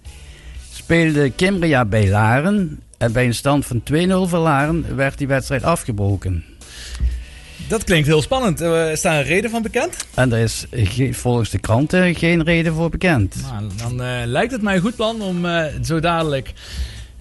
speelde 0.93 1.31
Kimbria 1.31 1.85
bij 1.85 2.09
Laren. 2.09 2.81
En 2.99 3.13
bij 3.13 3.25
een 3.27 3.35
stand 3.35 3.67
van 3.67 3.83
2-0 3.93 4.29
voor 4.29 4.39
Laren 4.39 4.97
werd 4.97 5.19
die 5.19 5.27
wedstrijd 5.27 5.63
afgebroken. 5.63 6.45
Dat 7.69 7.85
klinkt 7.85 8.07
heel 8.07 8.23
spannend. 8.23 8.61
Eh, 8.61 8.91
is 8.91 9.01
daar 9.01 9.17
een 9.19 9.23
reden 9.25 9.51
van 9.51 9.63
bekend? 9.63 9.97
En 10.15 10.33
er 10.33 10.39
is 10.39 10.67
ge- 10.71 11.15
volgens 11.15 11.51
de 11.51 11.59
kranten 11.59 12.15
geen 12.15 12.43
reden 12.43 12.75
voor 12.75 12.91
bekend. 12.91 13.35
Nou, 13.51 13.65
dan 13.77 14.03
eh, 14.03 14.27
lijkt 14.27 14.53
het 14.53 14.63
mij 14.63 14.75
een 14.75 14.81
goed 14.81 14.97
plan 14.97 15.23
om 15.23 15.45
eh, 15.47 15.65
zo 15.83 16.01
dadelijk 16.01 16.53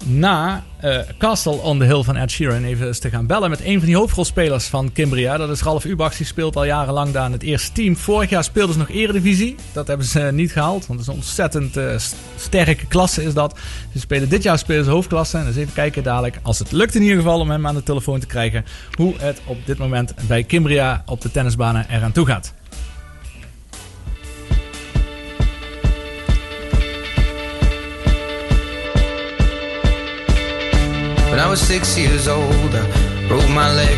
na 0.05 0.63
eh, 0.77 0.99
Castle 1.17 1.51
on 1.61 1.79
the 1.79 1.85
Hill 1.85 2.03
van 2.03 2.15
Ed 2.15 2.31
Sheeran 2.31 2.63
even 2.63 2.87
eens 2.87 2.99
te 2.99 3.09
gaan 3.09 3.25
bellen 3.25 3.49
met 3.49 3.61
een 3.63 3.77
van 3.77 3.85
die 3.85 3.95
hoofdrolspelers 3.95 4.65
van 4.65 4.91
Kimbria. 4.91 5.37
Dat 5.37 5.49
is 5.49 5.61
Ralf 5.61 5.85
Ubachs, 5.85 6.17
die 6.17 6.25
speelt 6.25 6.55
al 6.55 6.63
jarenlang 6.65 7.11
daar 7.11 7.25
in 7.25 7.31
het 7.31 7.43
eerste 7.43 7.71
team. 7.71 7.95
Vorig 7.95 8.29
jaar 8.29 8.43
speelden 8.43 8.73
ze 8.73 8.79
nog 8.79 8.89
Eredivisie. 8.89 9.55
Dat 9.73 9.87
hebben 9.87 10.05
ze 10.05 10.29
niet 10.33 10.51
gehaald, 10.51 10.87
want 10.87 10.99
het 10.99 11.07
is 11.07 11.07
een 11.07 11.19
ontzettend 11.19 11.77
eh, 11.77 11.97
st- 11.97 12.15
sterke 12.37 12.85
klasse 12.87 13.23
is 13.23 13.33
dat. 13.33 13.59
Ze 13.93 13.99
spelen 13.99 14.29
dit 14.29 14.43
jaar 14.43 14.57
spelen 14.57 14.83
ze 14.85 14.89
hoofdklasse. 14.91 15.37
En 15.37 15.45
dus 15.45 15.55
even 15.55 15.73
kijken 15.73 16.03
dadelijk, 16.03 16.39
als 16.41 16.59
het 16.59 16.71
lukt 16.71 16.95
in 16.95 17.01
ieder 17.01 17.17
geval 17.17 17.39
om 17.39 17.49
hem 17.49 17.67
aan 17.67 17.75
de 17.75 17.83
telefoon 17.83 18.19
te 18.19 18.27
krijgen, 18.27 18.65
hoe 18.93 19.13
het 19.17 19.41
op 19.45 19.57
dit 19.65 19.77
moment 19.77 20.13
bij 20.27 20.43
Kimbria 20.43 21.03
op 21.05 21.21
de 21.21 21.31
tennisbanen 21.31 21.85
eraan 21.89 22.11
toe 22.11 22.25
gaat. 22.25 22.53
When 31.37 31.45
I 31.45 31.49
was 31.51 31.61
six 31.61 31.95
years 31.95 32.27
old, 32.27 32.73
I 32.73 33.27
broke 33.27 33.47
my 33.49 33.71
leg. 33.71 33.97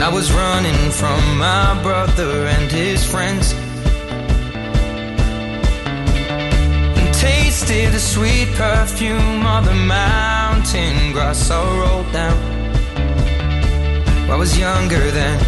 I 0.00 0.08
was 0.14 0.30
running 0.32 0.92
from 0.92 1.20
my 1.36 1.76
brother 1.82 2.46
and 2.46 2.70
his 2.70 3.04
friends. 3.04 3.52
And 6.98 7.12
tasted 7.14 7.90
the 7.90 7.98
sweet 7.98 8.46
perfume 8.54 9.44
of 9.44 9.64
the 9.64 9.74
mountain 9.74 11.10
grass 11.10 11.50
I 11.50 11.58
rolled 11.80 12.12
down. 12.12 12.38
I 14.30 14.36
was 14.36 14.56
younger 14.56 15.10
then. 15.10 15.38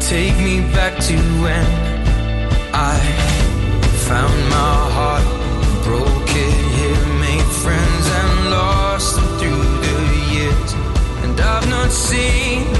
Take 0.00 0.38
me 0.38 0.60
back 0.72 0.98
to 1.08 1.16
when 1.44 1.66
I 2.72 2.96
found 4.08 4.38
my 4.48 4.90
heart, 4.96 5.39
seen 11.90 12.79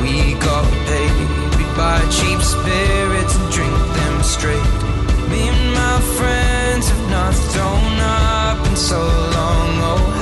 buy 1.81 1.99
cheap 2.17 2.39
spirits 2.55 3.33
and 3.39 3.47
drink 3.51 3.77
them 3.97 4.15
straight. 4.21 4.71
Me 5.31 5.41
and 5.53 5.63
my 5.81 5.97
friends 6.17 6.85
have 6.91 7.05
not 7.17 7.33
thrown 7.51 7.95
up 7.99 8.59
in 8.67 8.75
so 8.75 9.01
long. 9.37 9.69
Oh, 9.89 10.20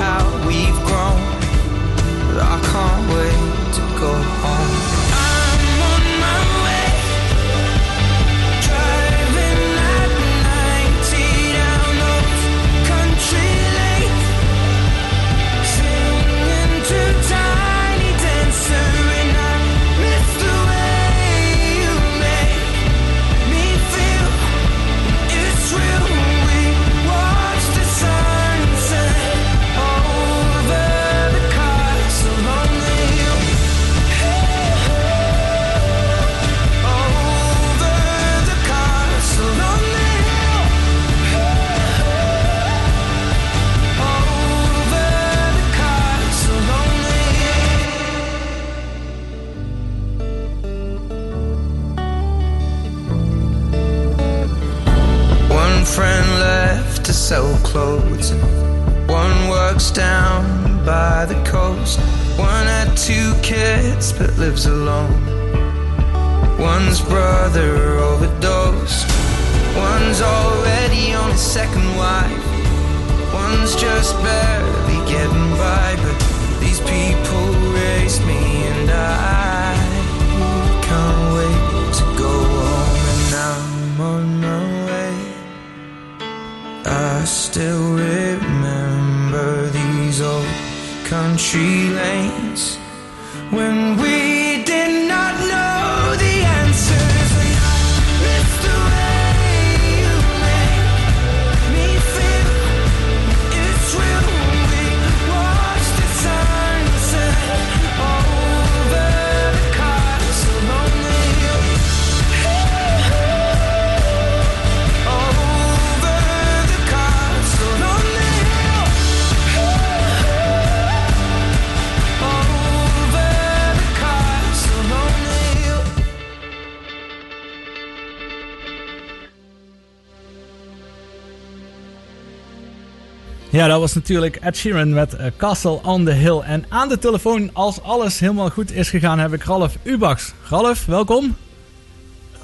dat 133.79 133.93
was 133.93 134.03
natuurlijk 134.03 134.35
Ed 134.35 134.57
Sheeran 134.57 134.93
met 134.93 135.15
eh, 135.15 135.25
Castle 135.37 135.79
on 135.83 136.05
the 136.05 136.11
Hill. 136.11 136.39
En 136.39 136.65
aan 136.69 136.89
de 136.89 136.97
telefoon, 136.97 137.49
als 137.53 137.81
alles 137.81 138.19
helemaal 138.19 138.49
goed 138.49 138.71
is 138.71 138.89
gegaan, 138.89 139.19
heb 139.19 139.33
ik 139.33 139.43
Ralf 139.43 139.77
Ubachs. 139.83 140.33
Ralf, 140.49 140.85
welkom. 140.85 141.35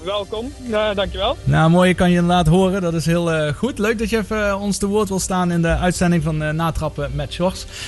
Welkom, 0.04 0.54
ja, 0.68 0.94
dankjewel. 0.94 1.38
Nou, 1.44 1.70
mooi, 1.70 1.88
je 1.90 1.96
kan 1.96 2.10
je 2.10 2.18
inderdaad 2.18 2.48
horen. 2.48 2.82
Dat 2.82 2.94
is 2.94 3.06
heel 3.06 3.32
eh, 3.32 3.54
goed. 3.54 3.80
Leuk 3.80 4.00
dat 4.00 4.10
je 4.10 4.18
even 4.18 4.48
eh, 4.48 4.62
ons 4.62 4.78
te 4.78 4.88
woord 4.88 5.10
wil 5.10 5.20
staan 5.20 5.52
in 5.52 5.62
de 5.62 5.78
uitzending 5.78 6.24
van 6.24 6.56
Natrappen 6.56 7.12
met. 7.14 7.40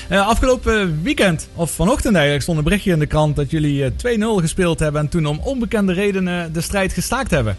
Eh, 0.10 0.28
afgelopen 0.28 1.04
weekend, 1.04 1.50
of 1.56 1.72
vanochtend 1.72 2.14
eigenlijk, 2.14 2.44
stond 2.44 2.58
een 2.58 2.64
berichtje 2.64 2.92
in 2.92 3.00
de 3.00 3.06
krant 3.06 3.36
dat 3.36 3.52
jullie 3.52 3.84
eh, 3.84 4.18
2-0 4.20 4.42
gespeeld 4.42 4.80
hebben 4.80 5.02
en 5.02 5.10
toen 5.10 5.26
om 5.26 5.40
onbekende 5.44 5.94
redenen 5.94 6.54
de 6.54 6.62
strijd 6.62 6.94
gestaakt 6.94 7.32
hebben. 7.32 7.58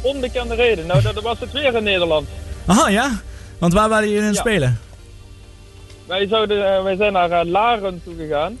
Onbekende 0.00 0.54
reden, 0.54 0.86
nou 0.86 1.02
dat 1.02 1.22
was 1.22 1.40
het 1.40 1.52
weer 1.52 1.74
in 1.76 1.82
Nederland. 1.82 2.28
Aha, 2.66 2.88
ja? 2.88 3.20
Want 3.62 3.74
waar 3.74 3.88
waren 3.88 4.08
jullie 4.08 4.22
in 4.22 4.26
het 4.26 4.34
Ja. 4.34 4.40
spelen? 4.40 4.78
Wij, 6.06 6.26
zouden, 6.26 6.76
eh, 6.76 6.82
wij 6.82 6.96
zijn 6.96 7.12
naar 7.12 7.30
eh, 7.30 7.50
Laren 7.50 8.00
toe 8.04 8.14
gegaan. 8.16 8.58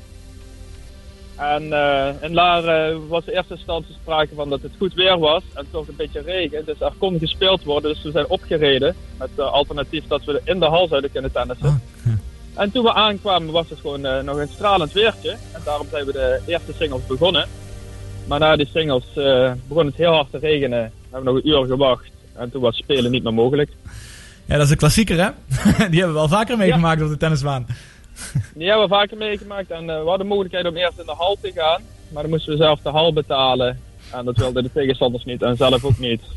En 1.36 1.72
eh, 1.72 2.08
in 2.20 2.34
Laren 2.34 3.08
was 3.08 3.24
in 3.26 3.32
eerste 3.32 3.54
instantie 3.54 3.94
sprake 4.00 4.34
van 4.34 4.48
dat 4.50 4.62
het 4.62 4.72
goed 4.78 4.94
weer 4.94 5.18
was 5.18 5.42
en 5.54 5.66
toch 5.70 5.88
een 5.88 5.96
beetje 5.96 6.20
regen. 6.20 6.64
Dus 6.64 6.80
er 6.80 6.92
kon 6.98 7.18
gespeeld 7.18 7.64
worden, 7.64 7.92
dus 7.92 8.02
we 8.02 8.10
zijn 8.10 8.28
opgereden. 8.28 8.94
Met 9.18 9.28
uh, 9.38 9.52
alternatief 9.52 10.04
dat 10.06 10.24
we 10.24 10.40
in 10.44 10.58
de 10.58 10.66
hal 10.66 10.88
zouden 10.88 11.12
kunnen 11.12 11.32
tennissen. 11.32 11.82
En 12.54 12.70
toen 12.70 12.84
we 12.84 12.92
aankwamen 12.92 13.52
was 13.52 13.68
het 13.70 13.80
gewoon 13.80 14.24
nog 14.24 14.36
een 14.36 14.48
stralend 14.48 14.92
weertje. 14.92 15.30
En 15.30 15.60
daarom 15.64 15.86
zijn 15.90 16.04
we 16.04 16.12
de 16.12 16.40
eerste 16.46 16.72
singles 16.72 17.06
begonnen. 17.06 17.48
Maar 18.26 18.38
na 18.38 18.56
die 18.56 18.68
singles 18.72 19.04
begon 19.68 19.86
het 19.86 19.96
heel 19.96 20.12
hard 20.12 20.30
te 20.30 20.38
regenen. 20.38 20.82
We 20.82 21.08
hebben 21.10 21.34
nog 21.34 21.42
een 21.42 21.48
uur 21.48 21.66
gewacht. 21.66 22.10
En 22.32 22.50
toen 22.50 22.62
was 22.62 22.76
spelen 22.76 23.10
niet 23.10 23.22
meer 23.22 23.34
mogelijk. 23.34 23.70
Ja, 24.52 24.58
dat 24.58 24.66
is 24.66 24.72
een 24.72 24.78
klassieker, 24.78 25.16
hè? 25.16 25.28
Die 25.90 25.98
hebben 25.98 26.06
we 26.06 26.12
wel 26.12 26.28
vaker 26.28 26.56
meegemaakt 26.56 27.02
op 27.02 27.08
de 27.08 27.16
tennisbaan. 27.16 27.66
Die 28.54 28.68
hebben 28.68 28.88
we 28.88 28.94
vaker 28.94 29.16
meegemaakt. 29.16 29.70
En 29.70 29.80
eh, 29.80 29.86
we 29.86 30.08
hadden 30.08 30.18
de 30.18 30.24
mogelijkheid 30.24 30.66
om 30.66 30.76
eerst 30.76 30.98
in 30.98 31.06
de 31.06 31.14
hal 31.16 31.36
te 31.40 31.52
gaan. 31.54 31.82
Maar 32.12 32.22
dan 32.22 32.30
moesten 32.30 32.52
we 32.52 32.58
zelf 32.58 32.80
de 32.82 32.88
hal 32.88 33.12
betalen. 33.12 33.78
En 34.12 34.24
dat 34.24 34.36
wilden 34.36 34.62
de 34.62 34.70
tegenstanders 34.72 35.24
niet 35.24 35.42
en 35.42 35.56
zelf 35.56 35.84
ook 35.84 35.98
niet. 35.98 36.22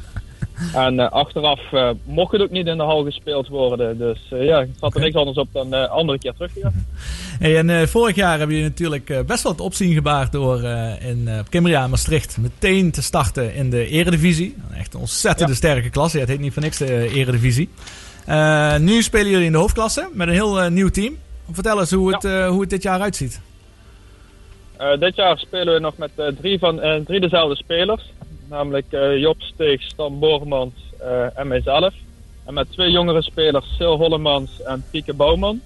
En 0.73 0.99
eh, 0.99 1.11
achteraf 1.11 1.59
eh, 1.71 1.89
mocht 2.03 2.31
het 2.31 2.41
ook 2.41 2.49
niet 2.49 2.67
in 2.67 2.77
de 2.77 2.83
hal 2.83 3.03
gespeeld 3.03 3.47
worden. 3.47 3.97
Dus 3.97 4.19
ja, 4.29 4.59
het 4.59 4.69
zat 4.79 4.95
er 4.95 5.01
niks 5.01 5.15
anders 5.15 5.37
op 5.37 5.47
dan 5.51 5.73
eh 5.73 5.89
andere 5.89 6.19
keer 6.19 6.33
terug 6.33 6.53
te 6.53 6.59
gaan. 6.61 6.85
Hey, 7.39 7.57
en 7.57 7.89
vorig 7.89 8.15
jaar 8.15 8.37
hebben 8.37 8.55
jullie 8.55 8.69
natuurlijk 8.69 9.25
best 9.25 9.43
wel 9.43 9.51
het 9.51 9.61
opzien 9.61 9.93
gebaard 9.93 10.31
door 10.31 10.63
in 10.99 11.23
uh, 11.25 11.39
Kimmeria 11.49 11.87
Maastricht 11.87 12.37
meteen 12.37 12.91
te 12.91 13.01
starten 13.01 13.55
in 13.55 13.69
de 13.69 13.87
eredivisie. 13.87 14.55
Echt 14.73 14.93
een 14.93 14.99
ontzettende 14.99 15.53
sterke 15.53 15.89
klasse. 15.89 16.17
Ja, 16.17 16.23
het 16.23 16.31
heet 16.31 16.41
niet 16.41 16.53
voor 16.53 16.61
niks 16.61 16.77
de 16.77 17.09
eredivisie. 17.13 17.69
Eh, 18.25 18.77
nu 18.77 19.01
spelen 19.01 19.29
jullie 19.29 19.45
in 19.45 19.51
de 19.51 19.57
hoofdklasse 19.57 20.09
met 20.13 20.27
een 20.27 20.33
heel 20.33 20.59
eh, 20.59 20.69
nieuw 20.69 20.89
team. 20.89 21.17
Vertel 21.51 21.79
eens 21.79 21.91
hoe 21.91 22.13
het, 22.13 22.25
eh, 22.25 22.47
hoe 22.47 22.61
het 22.61 22.69
dit 22.69 22.83
jaar 22.83 23.01
uitziet. 23.01 23.41
Dit 24.99 25.15
jaar 25.15 25.37
spelen 25.37 25.73
we 25.73 25.79
nog 25.79 25.97
met 25.97 26.11
drie, 26.39 26.59
van, 26.59 27.03
drie 27.05 27.19
dezelfde 27.19 27.55
spelers. 27.55 28.11
Namelijk 28.49 28.85
Job 29.17 29.41
Steeg, 29.41 29.81
Stan 29.81 30.19
Bormans 30.19 30.73
en 31.35 31.47
mijzelf. 31.47 31.93
En 32.45 32.53
met 32.53 32.71
twee 32.71 32.91
jongere 32.91 33.21
spelers, 33.21 33.75
Sil 33.75 33.95
Hollemans 33.97 34.61
en 34.61 34.83
Pieke 34.91 35.13
Bouwman. 35.13 35.61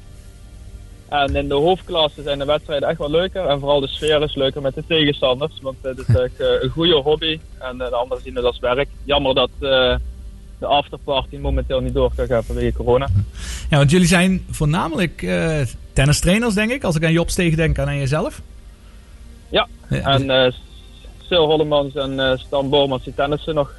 En 1.09 1.35
in 1.35 1.47
de 1.47 1.53
hoofdklasse 1.53 2.21
zijn 2.21 2.39
de 2.39 2.45
wedstrijden 2.45 2.89
echt 2.89 2.97
wel 2.97 3.09
leuker. 3.09 3.45
En 3.45 3.59
vooral 3.59 3.79
de 3.79 3.87
sfeer 3.87 4.21
is 4.21 4.35
leuker 4.35 4.61
met 4.61 4.75
de 4.75 4.83
tegenstanders. 4.87 5.61
Want 5.61 5.77
het 5.81 5.97
is 5.97 6.15
echt 6.25 6.39
een 6.39 6.69
goede 6.69 6.95
hobby. 6.95 7.39
En 7.59 7.77
de 7.77 7.89
anderen 7.89 8.23
zien 8.23 8.35
het 8.35 8.45
als 8.45 8.59
werk. 8.59 8.89
Jammer 9.03 9.35
dat 9.35 9.49
de 10.59 10.65
afterparty 10.65 11.37
momenteel 11.37 11.79
niet 11.79 11.93
door 11.93 12.11
kan 12.15 12.27
gaan 12.27 12.43
vanwege 12.43 12.77
corona. 12.77 13.07
Ja, 13.69 13.77
want 13.77 13.91
jullie 13.91 14.07
zijn 14.07 14.45
voornamelijk 14.51 15.21
eh 15.23 15.59
tennistrainers, 15.93 16.53
denk 16.53 16.71
ik. 16.71 16.83
Als 16.83 16.95
ik 16.95 17.03
aan 17.05 17.11
Job 17.11 17.29
Steeg 17.29 17.55
denk, 17.55 17.77
en 17.77 17.87
aan 17.87 17.97
jezelf. 17.97 18.41
Ja, 19.49 19.67
Ja, 19.89 19.97
en 20.01 20.29
eh 20.29 20.51
Sil 21.27 21.45
Hollemans 21.45 21.95
en 21.95 22.19
eh, 22.19 22.37
Stan 22.37 22.69
Bormans 22.69 23.03
die 23.03 23.13
tennissen 23.13 23.55
nog 23.55 23.73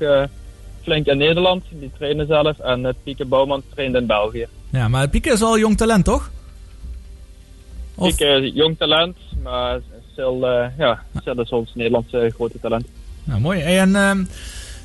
flink 0.82 1.06
in 1.06 1.18
Nederland. 1.18 1.64
Die 1.70 1.90
trainen 1.98 2.26
zelf. 2.26 2.58
En 2.58 2.94
Pieke 3.02 3.24
Bouwman 3.24 3.62
traint 3.74 3.94
in 3.94 4.06
België. 4.06 4.46
Ja, 4.70 4.88
maar 4.88 5.08
Pieke 5.08 5.32
is 5.32 5.42
al 5.42 5.58
jong 5.58 5.76
talent, 5.76 6.04
toch? 6.04 6.30
Of- 7.94 8.06
Pieke 8.16 8.24
is 8.26 8.52
jong 8.54 8.76
talent, 8.78 9.16
maar 9.42 9.80
Sil, 10.14 10.36
ja, 10.78 11.02
Sil 11.24 11.40
is 11.40 11.50
ons 11.50 11.70
Nederlandse 11.74 12.30
grote 12.34 12.60
talent. 12.60 12.86
Nou, 13.24 13.40
mooi. 13.40 13.60
Hey, 13.60 13.78
en, 13.78 13.96
ehm, 13.96 14.24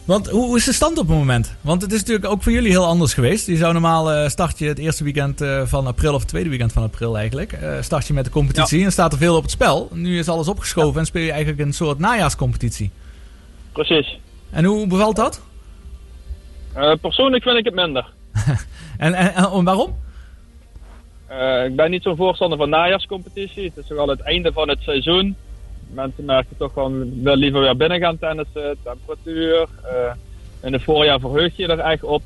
want 0.05 0.29
hoe, 0.29 0.57
is 0.57 0.65
de 0.65 0.73
stand 0.73 0.97
op 0.97 1.07
het 1.07 1.17
moment? 1.17 1.57
Want 1.61 1.81
het 1.81 1.91
is 1.91 1.99
natuurlijk 1.99 2.27
ook 2.27 2.43
voor 2.43 2.51
jullie 2.51 2.69
heel 2.69 2.85
anders 2.85 3.13
geweest. 3.13 3.47
Je 3.47 3.55
zou 3.55 3.73
normaal 3.73 4.11
eh, 4.11 4.27
start 4.27 4.59
je 4.59 4.67
het 4.67 4.79
eerste 4.79 5.03
weekend 5.03 5.41
eh, 5.41 5.61
van 5.65 5.87
april, 5.87 6.13
of 6.13 6.19
het 6.19 6.29
tweede 6.29 6.49
weekend 6.49 6.73
van 6.73 6.83
april 6.83 7.17
eigenlijk. 7.17 7.51
eh, 7.51 7.81
start 7.81 8.07
je 8.07 8.13
met 8.13 8.25
de 8.25 8.31
competitie 8.31 8.83
en 8.83 8.91
staat 8.91 9.11
er 9.11 9.17
veel 9.17 9.35
op 9.35 9.41
het 9.41 9.51
spel. 9.51 9.89
Nu 9.91 10.19
is 10.19 10.29
alles 10.29 10.47
opgeschoven 10.47 10.99
en 10.99 11.05
speel 11.05 11.21
je 11.23 11.31
eigenlijk 11.31 11.61
een 11.61 11.73
soort 11.73 11.99
najaarscompetitie. 11.99 12.91
Precies. 13.71 14.19
En 14.49 14.65
hoe 14.65 14.87
bevalt 14.87 15.15
dat? 15.15 15.41
Persoonlijk 17.01 17.43
vind 17.43 17.57
ik 17.57 17.65
het 17.65 17.75
minder. 17.75 18.05
En, 18.97 19.13
en, 19.13 19.33
en 19.33 19.63
waarom? 19.63 19.95
Ik 21.65 21.75
ben 21.75 21.91
niet 21.91 22.03
zo'n 22.03 22.15
voorstander 22.15 22.57
van 22.57 22.69
najaarscompetitie. 22.69 23.63
Het 23.63 23.77
is 23.77 23.87
toch 23.87 23.97
al 23.97 24.07
het 24.07 24.19
einde 24.19 24.51
van 24.53 24.69
het 24.69 24.81
seizoen. 24.81 25.35
Mensen 25.95 26.25
merken 26.25 26.57
toch 26.57 26.73
gewoon 26.73 27.23
wel 27.23 27.35
liever 27.35 27.59
weer 27.59 27.77
binnen 27.77 27.99
gaan 27.99 28.19
tennissen. 28.19 28.77
Temperatuur. 28.83 29.67
eh, 29.83 30.11
in 30.61 30.73
het 30.73 30.83
voorjaar 30.83 31.19
verheug 31.19 31.57
je 31.57 31.67
er 31.67 31.79
echt 31.79 32.03
op. 32.03 32.21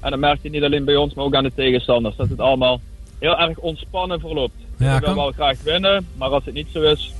En 0.00 0.10
dat 0.10 0.18
merk 0.18 0.38
je 0.42 0.50
niet 0.50 0.62
alleen 0.62 0.84
bij 0.84 0.96
ons, 0.96 1.14
maar 1.14 1.24
ook 1.24 1.34
aan 1.34 1.42
de 1.42 1.52
tegenstanders. 1.54 2.16
Dat 2.16 2.28
het 2.28 2.40
allemaal 2.40 2.80
heel 3.18 3.38
erg 3.38 3.58
ontspannen 3.58 4.20
verloopt. 4.20 4.54
Ja, 4.76 4.94
we 4.94 5.00
willen 5.00 5.14
wel 5.14 5.32
graag 5.32 5.62
winnen, 5.62 6.06
maar 6.16 6.28
als 6.28 6.44
het 6.44 6.54
niet 6.54 6.66
zo 6.72 6.82
is, 6.82 7.12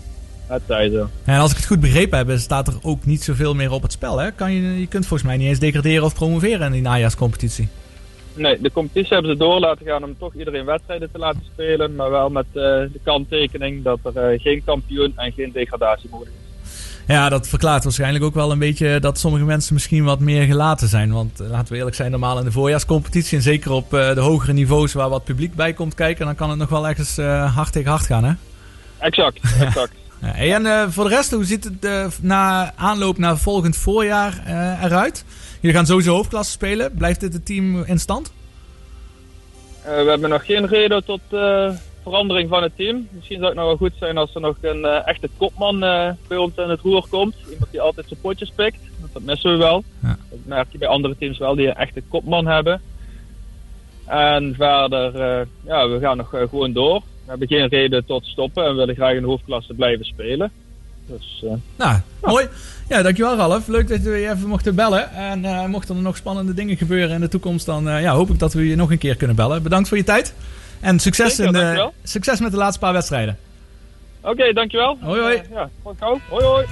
het 0.47 0.63
zij 0.67 0.89
zo. 0.91 1.09
En 1.25 1.39
als 1.39 1.51
ik 1.51 1.57
het 1.57 1.67
goed 1.67 1.81
begrepen 1.81 2.19
heb, 2.19 2.39
staat 2.39 2.69
er 2.69 2.75
ook 2.83 3.05
niet 3.05 3.23
zoveel 3.23 3.55
meer 3.55 3.73
op 3.73 3.83
het 3.83 3.93
spel. 3.93 4.19
Hè? 4.19 4.31
Kan 4.31 4.53
je, 4.53 4.81
je 4.81 4.87
kunt 4.87 5.07
volgens 5.07 5.29
mij 5.29 5.39
niet 5.39 5.49
eens 5.49 5.59
degraderen 5.59 6.05
of 6.05 6.15
promoveren 6.15 6.67
in 6.67 6.73
die 6.73 6.83
najaarscompetitie. 6.83 7.69
Nee, 8.41 8.61
de 8.61 8.73
competitie 8.73 9.13
hebben 9.13 9.31
ze 9.33 9.39
door 9.39 9.61
laten 9.61 9.87
gaan 9.87 10.05
om 10.05 10.19
toch 10.19 10.35
iedereen 10.35 10.65
wedstrijden 10.65 11.11
te 11.13 11.19
laten 11.19 11.43
spelen. 11.53 11.95
Maar 11.95 12.11
wel 12.11 12.31
met 12.31 12.47
eh, 12.47 12.63
de 12.63 13.01
kanttekening 13.05 13.83
dat 13.83 13.99
er 14.03 14.17
eh, 14.17 14.41
geen 14.41 14.63
kampioen 14.65 15.13
en 15.17 15.33
geen 15.33 15.53
degradatie 15.53 16.11
mogelijk 16.11 16.37
is. 16.37 16.69
Ja, 17.07 17.29
dat 17.29 17.49
verklaart 17.49 17.85
waarschijnlijk 17.85 18.25
ook 18.25 18.35
wel 18.35 18.51
een 18.51 18.59
beetje 18.59 19.01
dat 19.01 19.19
sommige 19.19 19.45
mensen 19.45 19.75
misschien 19.75 20.05
wat 20.05 20.21
meer 20.21 20.45
gelaten 20.45 20.89
zijn. 20.89 21.13
Want 21.13 21.41
eh, 21.41 21.51
laten 21.51 21.73
we 21.73 21.79
eerlijk 21.79 21.97
zijn, 21.97 22.11
normaal 22.11 22.39
in 22.39 22.45
de 22.45 22.53
voorjaarscompetitie 22.53 23.37
en 23.37 23.43
zeker 23.43 23.71
op 23.71 23.91
de 23.91 24.21
hogere 24.21 24.53
niveaus 24.53 24.93
waar 24.93 25.09
wat 25.09 25.25
publiek 25.25 25.55
bij 25.55 25.73
komt 25.73 25.95
kijken, 25.95 26.27
dan 26.27 26.35
kan 26.35 26.51
het 26.51 26.59
nog 26.59 26.69
wel 26.69 26.89
ergens 26.89 27.17
hard 27.55 27.73
tegen 27.73 27.91
hard 27.91 28.07
gaan, 28.07 28.25
hè? 28.25 28.33
Exact, 28.99 29.41
exact. 29.67 29.93
Ja, 30.21 30.27
hey, 30.27 30.55
en 30.55 30.93
voor 30.93 31.05
de 31.05 31.15
rest, 31.15 31.31
hoe 31.31 31.45
ziet 31.45 31.65
het 31.65 32.19
na 32.23 32.73
aanloop 32.77 33.19
naar 33.19 33.39
volgend 33.39 33.77
voorjaar 33.77 34.43
eruit? 34.83 35.25
Jullie 35.61 35.77
gaan 35.77 35.87
sowieso 35.87 36.15
hoofdklasse 36.15 36.53
spelen. 36.53 36.95
Blijft 36.95 37.21
dit 37.21 37.33
het 37.33 37.47
team 37.47 37.83
in 37.85 37.99
stand? 37.99 38.33
Eh, 39.83 40.03
we 40.03 40.11
hebben 40.11 40.31
nog 40.31 40.45
geen 40.45 40.67
reden 40.67 41.05
tot 41.05 41.21
eh, 41.31 41.71
verandering 42.03 42.49
van 42.49 42.63
het 42.63 42.73
team. 42.77 43.09
Misschien 43.11 43.37
zou 43.37 43.49
het 43.49 43.59
nog 43.59 43.67
wel 43.67 43.77
goed 43.77 43.93
zijn 43.99 44.17
als 44.17 44.35
er 44.35 44.41
nog 44.41 44.57
een 44.61 44.85
eh, 44.85 45.07
echte 45.07 45.29
kopman 45.37 45.81
bij 46.29 46.37
ons 46.37 46.53
in 46.57 46.69
het 46.69 46.81
roer 46.81 47.07
komt. 47.09 47.35
Iemand 47.51 47.71
die 47.71 47.81
altijd 47.81 48.09
zijn 48.09 48.21
potjes 48.21 48.53
pikt. 48.55 48.79
Dat 49.13 49.23
missen 49.23 49.51
we 49.51 49.57
wel. 49.57 49.85
Ja. 50.03 50.17
Dat 50.31 50.39
merk 50.45 50.67
je 50.73 50.79
bij 50.79 50.89
andere 50.89 51.17
teams 51.19 51.39
wel 51.39 51.55
die 51.55 51.67
een 51.67 51.75
echte 51.75 52.03
kopman 52.09 52.47
hebben. 52.47 52.81
En 54.07 54.55
verder, 54.57 55.13
ja, 55.65 55.89
we 55.89 55.99
gaan 56.01 56.17
nog 56.17 56.29
gewoon 56.29 56.73
door. 56.73 57.03
We 57.25 57.31
hebben 57.31 57.49
geen 57.49 57.69
reden 57.69 58.05
tot 58.05 58.25
stoppen 58.25 58.65
en 58.65 58.77
willen 58.77 58.95
graag 58.95 59.15
in 59.15 59.21
de 59.21 59.27
hoofdklasse 59.27 59.75
blijven 59.75 60.05
spelen. 60.05 60.53
Dus 61.07 61.45
Nou, 61.77 62.01
mooi. 62.21 62.49
Ja, 62.91 63.03
dankjewel 63.03 63.37
Ralf. 63.37 63.67
Leuk 63.67 63.89
dat 63.89 64.01
we 64.01 64.11
je 64.17 64.31
even 64.31 64.49
mochten 64.49 64.75
bellen. 64.75 65.13
En 65.13 65.45
eh, 65.45 65.65
mochten 65.67 65.97
er 65.97 66.03
nog 66.03 66.17
spannende 66.17 66.55
dingen 66.55 66.77
gebeuren 66.77 67.11
in 67.15 67.21
de 67.21 67.29
toekomst, 67.29 67.67
dan 67.67 67.89
eh, 67.89 68.01
ja, 68.03 68.13
hoop 68.13 68.31
ik 68.31 68.39
dat 68.39 68.53
we 68.53 68.69
je 68.69 68.77
nog 68.77 68.91
een 68.91 68.99
keer 68.99 69.17
kunnen 69.17 69.37
bellen. 69.37 69.63
Bedankt 69.63 69.89
voor 69.89 69.97
je 69.97 70.05
tijd. 70.05 70.35
En 70.81 70.99
succes, 70.99 71.35
Zeker, 71.35 71.45
in 71.47 71.53
de, 71.53 71.59
dankjewel. 71.59 71.95
succes 72.03 72.41
met 72.41 72.51
de 72.51 72.57
laatste 72.57 72.79
paar 72.79 72.93
wedstrijden. 72.93 73.39
oké, 74.21 74.53
dankjewel. 74.53 74.99
Hoi, 75.01 75.21
hoi. 75.21 75.35
Eh, 75.37 75.43
ja. 75.51 75.71
Hoi 76.29 76.45
hoi. 76.45 76.67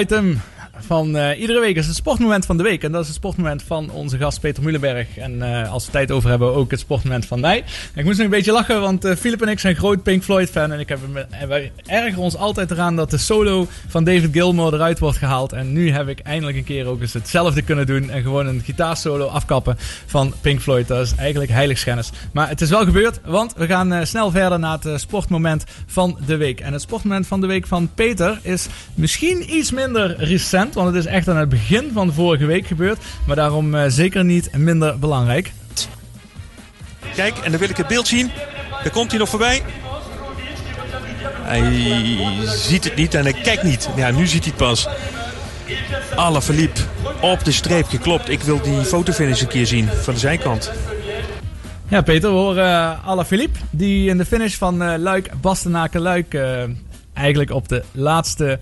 Item 0.00 0.40
van 0.90 1.16
eh, 1.16 1.40
iedere 1.40 1.60
week 1.60 1.76
is 1.76 1.86
het 1.86 1.96
sportmoment 1.96 2.46
van 2.46 2.56
de 2.56 2.62
week. 2.62 2.82
En 2.82 2.92
dat 2.92 3.00
is 3.00 3.06
het 3.06 3.16
sportmoment 3.16 3.62
van 3.62 3.90
onze 3.90 4.18
gast 4.18 4.40
Peter 4.40 4.62
Mulenberg. 4.62 5.16
En 5.16 5.42
eh, 5.42 5.72
als 5.72 5.86
we 5.86 5.92
tijd 5.92 6.10
over 6.10 6.30
hebben, 6.30 6.54
ook 6.54 6.70
het 6.70 6.80
sportmoment 6.80 7.26
van 7.26 7.40
mij. 7.40 7.64
Ik 7.94 8.04
moest 8.04 8.16
nog 8.16 8.26
een 8.26 8.32
beetje 8.32 8.52
lachen, 8.52 8.80
want 8.80 9.04
eh 9.04 9.16
Philip 9.16 9.42
en 9.42 9.48
ik 9.48 9.58
zijn 9.58 9.76
groot 9.76 10.02
Pink 10.02 10.22
Floyd 10.22 10.50
fan. 10.50 10.72
En, 10.72 10.80
ik 10.80 10.88
heb, 10.88 10.98
en 11.30 11.48
wij 11.48 11.72
ergeren 11.86 12.22
ons 12.22 12.36
altijd 12.36 12.70
eraan 12.70 12.96
dat 12.96 13.10
de 13.10 13.18
solo 13.18 13.66
van 13.88 14.04
David 14.04 14.28
Gilmour 14.32 14.74
eruit 14.74 14.98
wordt 14.98 15.18
gehaald. 15.18 15.52
En 15.52 15.72
nu 15.72 15.90
heb 15.90 16.08
ik 16.08 16.20
eindelijk 16.20 16.56
een 16.56 16.64
keer 16.64 16.86
ook 16.86 17.00
eens 17.00 17.12
hetzelfde 17.12 17.62
kunnen 17.62 17.86
doen. 17.86 18.10
En 18.10 18.22
gewoon 18.22 18.46
een 18.46 18.62
gitaarsolo 18.64 19.26
afkappen 19.26 19.76
van 20.06 20.34
Pink 20.40 20.60
Floyd. 20.60 20.88
Dat 20.88 21.06
is 21.06 21.14
eigenlijk 21.14 21.50
heiligschennis. 21.50 22.10
Maar 22.32 22.48
het 22.48 22.60
is 22.60 22.70
wel 22.70 22.84
gebeurd, 22.84 23.20
want 23.24 23.54
we 23.56 23.66
gaan 23.66 24.06
snel 24.06 24.30
verder 24.30 24.58
naar 24.58 24.78
het 24.82 25.00
sportmoment 25.00 25.64
van 25.86 26.18
de 26.26 26.36
week. 26.36 26.60
En 26.60 26.72
het 26.72 26.82
sportmoment 26.82 27.26
van 27.26 27.40
de 27.40 27.46
week 27.46 27.66
van 27.66 27.90
Peter 27.94 28.38
is 28.42 28.66
misschien 28.94 29.56
iets 29.56 29.70
minder 29.70 30.14
recent. 30.18 30.78
Want 30.80 30.94
het 30.94 31.04
is 31.04 31.10
echt 31.10 31.28
aan 31.28 31.36
het 31.36 31.48
begin 31.48 31.90
van 31.92 32.12
vorige 32.12 32.46
week 32.46 32.66
gebeurd. 32.66 32.98
Maar 33.26 33.36
daarom 33.36 33.74
eh, 33.74 33.84
zeker 33.88 34.24
niet 34.24 34.56
minder 34.56 34.98
belangrijk. 34.98 35.52
Kijk, 37.14 37.38
en 37.38 37.50
dan 37.50 37.60
wil 37.60 37.68
ik 37.68 37.76
het 37.76 37.86
beeld 37.86 38.08
zien. 38.08 38.30
Daar 38.70 38.92
komt 38.92 39.10
hij 39.10 39.18
nog 39.18 39.28
voorbij. 39.28 39.62
Hij 41.42 41.72
ziet 42.46 42.84
het 42.84 42.96
niet 42.96 43.14
en 43.14 43.22
hij 43.22 43.32
kijkt 43.32 43.62
niet. 43.62 43.88
Ja, 43.96 44.10
nu 44.10 44.26
ziet 44.26 44.44
hij 44.44 44.52
het 44.56 44.66
pas. 44.66 44.88
Alle 46.14 46.42
verliep 46.42 46.78
op 47.20 47.44
de 47.44 47.52
streep 47.52 47.86
geklopt. 47.86 48.28
Ik 48.28 48.40
wil 48.40 48.60
die 48.60 48.84
fotofinish 48.84 49.40
een 49.40 49.48
keer 49.48 49.66
zien 49.66 49.88
van 49.88 50.14
de 50.14 50.20
zijkant. 50.20 50.72
Ja, 51.88 52.00
Peter, 52.02 52.30
we 52.30 52.36
horen 52.36 52.64
uh, 52.64 53.06
Alaphilippe. 53.06 53.58
Die 53.70 54.08
in 54.08 54.18
de 54.18 54.24
finish 54.24 54.54
van 54.54 54.82
eh, 54.82 54.98
Luik, 54.98 55.30
Bastenaken, 55.40 56.00
Luik... 56.00 56.34
eh, 56.34 56.62
eigenlijk 57.12 57.50
op 57.50 57.68
de 57.68 57.82
laatste 57.92 58.58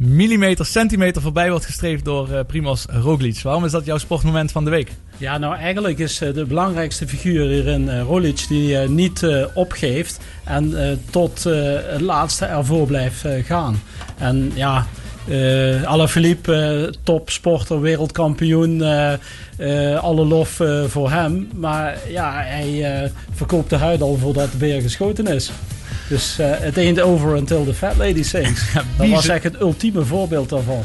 millimeter, 0.00 0.66
centimeter 0.66 1.22
voorbij 1.22 1.50
wordt 1.50 1.64
gestreefd 1.64 2.04
door 2.04 2.30
eh 2.32 2.44
Primoz 2.46 2.84
Roglic. 2.88 3.40
Waarom 3.42 3.64
is 3.64 3.72
dat 3.72 3.84
jouw 3.84 3.98
sportmoment 3.98 4.52
van 4.52 4.64
de 4.64 4.70
week? 4.70 4.90
Ja, 5.16 5.38
nou 5.38 5.56
eigenlijk 5.56 5.98
is 5.98 6.20
eh, 6.20 6.34
de 6.34 6.44
belangrijkste 6.44 7.08
figuur 7.08 7.48
hierin 7.48 7.82
uh, 7.82 8.02
Roglic 8.02 8.44
die 8.48 8.78
eh, 8.78 8.88
niet 8.88 9.22
eh, 9.22 9.46
opgeeft 9.54 10.20
en 10.44 10.88
eh, 10.90 10.96
tot 11.10 11.46
eh, 11.46 11.52
het 11.86 12.00
laatste 12.00 12.44
ervoor 12.44 12.86
blijft 12.86 13.24
eh, 13.24 13.44
gaan. 13.44 13.82
En 14.18 14.52
ja, 14.54 14.86
eh 15.28 15.82
Alaphilippe, 15.82 16.54
eh, 16.54 16.92
topsporter, 17.02 17.80
wereldkampioen, 17.80 18.82
eh, 18.82 19.12
eh, 19.92 20.02
alle 20.02 20.24
lof 20.24 20.60
eh, 20.60 20.84
voor 20.84 21.10
hem. 21.10 21.48
Maar 21.54 21.98
ja, 22.08 22.32
hij 22.44 23.02
eh, 23.02 23.10
verkoopt 23.32 23.70
de 23.70 23.76
huid 23.76 24.02
al 24.02 24.16
voordat 24.16 24.44
het 24.50 24.58
weer 24.58 24.80
geschoten 24.80 25.26
is. 25.26 25.50
Dus 26.10 26.38
eh, 26.38 26.50
het 26.50 26.76
ain't 26.76 27.00
over 27.00 27.36
until 27.36 27.64
the 27.64 27.74
fat 27.74 27.96
lady 27.96 28.22
sings. 28.22 28.72
dat 28.98 29.08
was 29.08 29.28
echt 29.28 29.44
het 29.44 29.60
ultieme 29.60 30.04
voorbeeld 30.04 30.48
daarvan. 30.48 30.82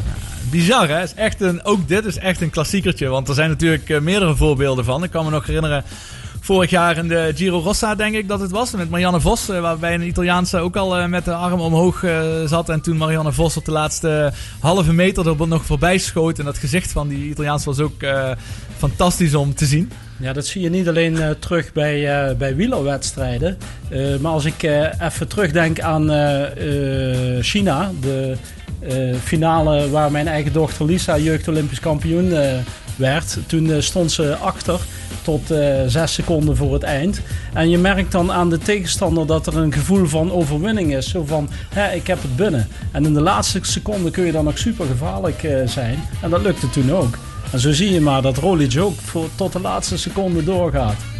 Bizar, 0.49 0.87
hè? 0.87 1.01
Is 1.01 1.13
echt 1.13 1.41
een, 1.41 1.63
ook 1.63 1.87
dit 1.87 2.05
is 2.05 2.17
echt 2.17 2.41
een 2.41 2.49
klassiekertje. 2.49 3.07
Want 3.07 3.27
er 3.27 3.33
zijn 3.33 3.49
natuurlijk 3.49 3.89
eh, 3.89 3.99
meerdere 3.99 4.35
voorbeelden 4.35 4.85
van. 4.85 5.03
Ik 5.03 5.11
kan 5.11 5.25
me 5.25 5.31
nog 5.31 5.45
herinneren. 5.45 5.83
vorig 6.41 6.69
jaar 6.69 6.97
in 6.97 7.07
de 7.07 7.31
Giro 7.35 7.59
Rossa, 7.59 7.95
denk 7.95 8.15
ik 8.15 8.27
dat 8.27 8.39
het 8.39 8.51
was. 8.51 8.71
Met 8.71 8.89
Marianne 8.89 9.21
Vos, 9.21 9.49
eh, 9.49 9.61
waarbij 9.61 9.93
een 9.93 10.07
Italiaanse 10.07 10.57
ook 10.57 10.75
al 10.75 11.07
met 11.07 11.25
de 11.25 11.33
arm 11.33 11.59
omhoog 11.59 12.03
zat. 12.45 12.69
En 12.69 12.81
toen 12.81 12.97
Marianne 12.97 13.31
Vos 13.31 13.57
op 13.57 13.65
de 13.65 13.71
laatste 13.71 14.33
halve 14.59 14.93
meter 14.93 15.27
er 15.27 15.47
nog 15.47 15.65
voorbij 15.65 15.97
schoot. 15.97 16.39
En 16.39 16.45
dat 16.45 16.57
gezicht 16.57 16.91
van 16.91 17.07
die 17.07 17.29
Italiaans 17.29 17.65
was 17.65 17.79
ook 17.79 18.05
fantastisch 18.77 19.35
om 19.35 19.55
te 19.55 19.65
zien. 19.65 19.91
Ja, 20.17 20.33
dat 20.33 20.45
zie 20.45 20.61
je 20.61 20.69
niet 20.69 20.87
alleen 20.87 21.21
eh, 21.21 21.29
terug 21.29 21.73
bij, 21.73 22.27
uh, 22.29 22.35
bij 22.37 22.55
wielerwedstrijden. 22.55 23.57
Uh, 23.89 24.17
maar 24.17 24.31
als 24.31 24.45
ik 24.45 24.63
even 24.99 25.27
terugdenk 25.27 25.79
aan 25.79 26.09
China, 27.41 27.91
de 28.01 28.35
finale 29.23 29.89
waar 29.89 30.11
mijn 30.11 30.27
eigen 30.27 30.53
dochter 30.53 30.85
Lisa 30.85 31.17
jeugd 31.17 31.47
Olympisch 31.47 31.79
kampioen 31.79 32.33
werd. 32.95 33.37
Toen 33.47 33.81
stond 33.81 34.11
ze 34.11 34.35
achter 34.35 34.79
tot 35.21 35.41
zes 35.87 36.13
seconden 36.13 36.55
voor 36.55 36.73
het 36.73 36.83
eind. 36.83 37.21
En 37.53 37.69
je 37.69 37.77
merkt 37.77 38.11
dan 38.11 38.31
aan 38.31 38.49
de 38.49 38.57
tegenstander 38.57 39.27
dat 39.27 39.47
er 39.47 39.57
een 39.57 39.73
gevoel 39.73 40.05
van 40.05 40.31
overwinning 40.31 40.95
is. 40.95 41.09
Zo 41.09 41.25
van, 41.25 41.49
hè, 41.69 41.93
ik 41.93 42.07
heb 42.07 42.21
het 42.21 42.35
binnen. 42.35 42.67
En 42.91 43.05
in 43.05 43.13
de 43.13 43.21
laatste 43.21 43.59
seconde 43.61 44.11
kun 44.11 44.25
je 44.25 44.31
dan 44.31 44.45
nog 44.45 44.57
super 44.57 44.85
gevaarlijk 44.85 45.47
zijn. 45.65 45.99
En 46.21 46.29
dat 46.29 46.41
lukte 46.41 46.69
toen 46.69 46.91
ook. 46.91 47.17
En 47.55 47.61
zo 47.61 47.71
zie 47.71 47.91
je 47.91 48.01
maar 48.01 48.21
dat 48.21 48.37
Roglic 48.37 48.79
ook 48.79 48.99
voor, 48.99 49.27
tot 49.35 49.53
de 49.53 49.59
laatste 49.59 49.97
seconde 49.97 50.43
doorgaat. 50.43 51.14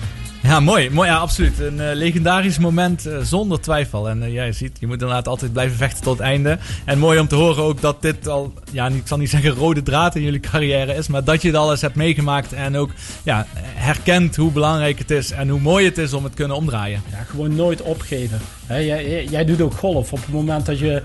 Ja, 0.45 0.59
mooi. 0.59 0.89
mooi 0.89 1.09
ja, 1.09 1.17
absoluut. 1.17 1.59
Een 1.59 1.77
uh, 1.77 1.89
legendarisch 1.93 2.57
moment 2.57 3.07
uh, 3.07 3.17
zonder 3.21 3.61
twijfel. 3.61 4.09
En 4.09 4.21
uh, 4.21 4.33
jij 4.33 4.51
ziet, 4.51 4.77
je 4.79 4.85
moet 4.85 5.01
inderdaad 5.01 5.27
altijd 5.27 5.53
blijven 5.53 5.77
vechten 5.77 6.03
tot 6.03 6.17
het 6.17 6.27
einde. 6.27 6.57
En 6.85 6.99
mooi 6.99 7.19
om 7.19 7.27
te 7.27 7.35
horen 7.35 7.63
ook 7.63 7.81
dat 7.81 8.01
dit 8.01 8.27
al, 8.27 8.53
ja, 8.71 8.87
ik 8.87 9.01
zal 9.07 9.17
niet 9.17 9.29
zeggen 9.29 9.51
rode 9.51 9.83
draad 9.83 10.15
in 10.15 10.21
jullie 10.21 10.39
carrière 10.39 10.95
is, 10.95 11.07
maar 11.07 11.23
dat 11.23 11.41
je 11.41 11.47
het 11.47 11.57
alles 11.57 11.81
hebt 11.81 11.95
meegemaakt 11.95 12.53
en 12.53 12.77
ook 12.77 12.89
ja, 13.23 13.45
herkent 13.59 14.35
hoe 14.35 14.51
belangrijk 14.51 14.99
het 14.99 15.11
is 15.11 15.31
en 15.31 15.49
hoe 15.49 15.59
mooi 15.59 15.85
het 15.85 15.97
is 15.97 16.13
om 16.13 16.23
het 16.23 16.33
kunnen 16.33 16.57
omdraaien. 16.57 17.01
Ja, 17.11 17.23
gewoon 17.23 17.55
nooit 17.55 17.81
opgeven. 17.81 18.39
He, 18.65 18.77
jij, 18.77 19.25
jij, 19.25 19.45
doet 19.45 19.61
ook 19.61 19.73
golf. 19.73 20.13
Op 20.13 20.19
het 20.19 20.33
moment 20.33 20.65
dat 20.65 20.79
je 20.79 21.01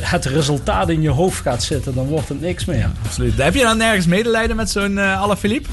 het 0.00 0.24
resultaat 0.24 0.88
in 0.88 1.02
je 1.02 1.10
hoofd 1.10 1.40
gaat 1.42 1.62
zitten, 1.62 1.94
dan 1.94 2.06
wordt 2.06 2.28
het 2.28 2.40
niks 2.40 2.64
meer. 2.64 2.78
Ja, 2.78 2.92
absoluut. 3.04 3.42
Heb 3.42 3.54
je 3.54 3.62
dan 3.62 3.76
nergens 3.76 4.06
medelijden 4.06 4.56
met 4.56 4.70
zo'n 4.70 4.98
Alaphilippe? 4.98 5.68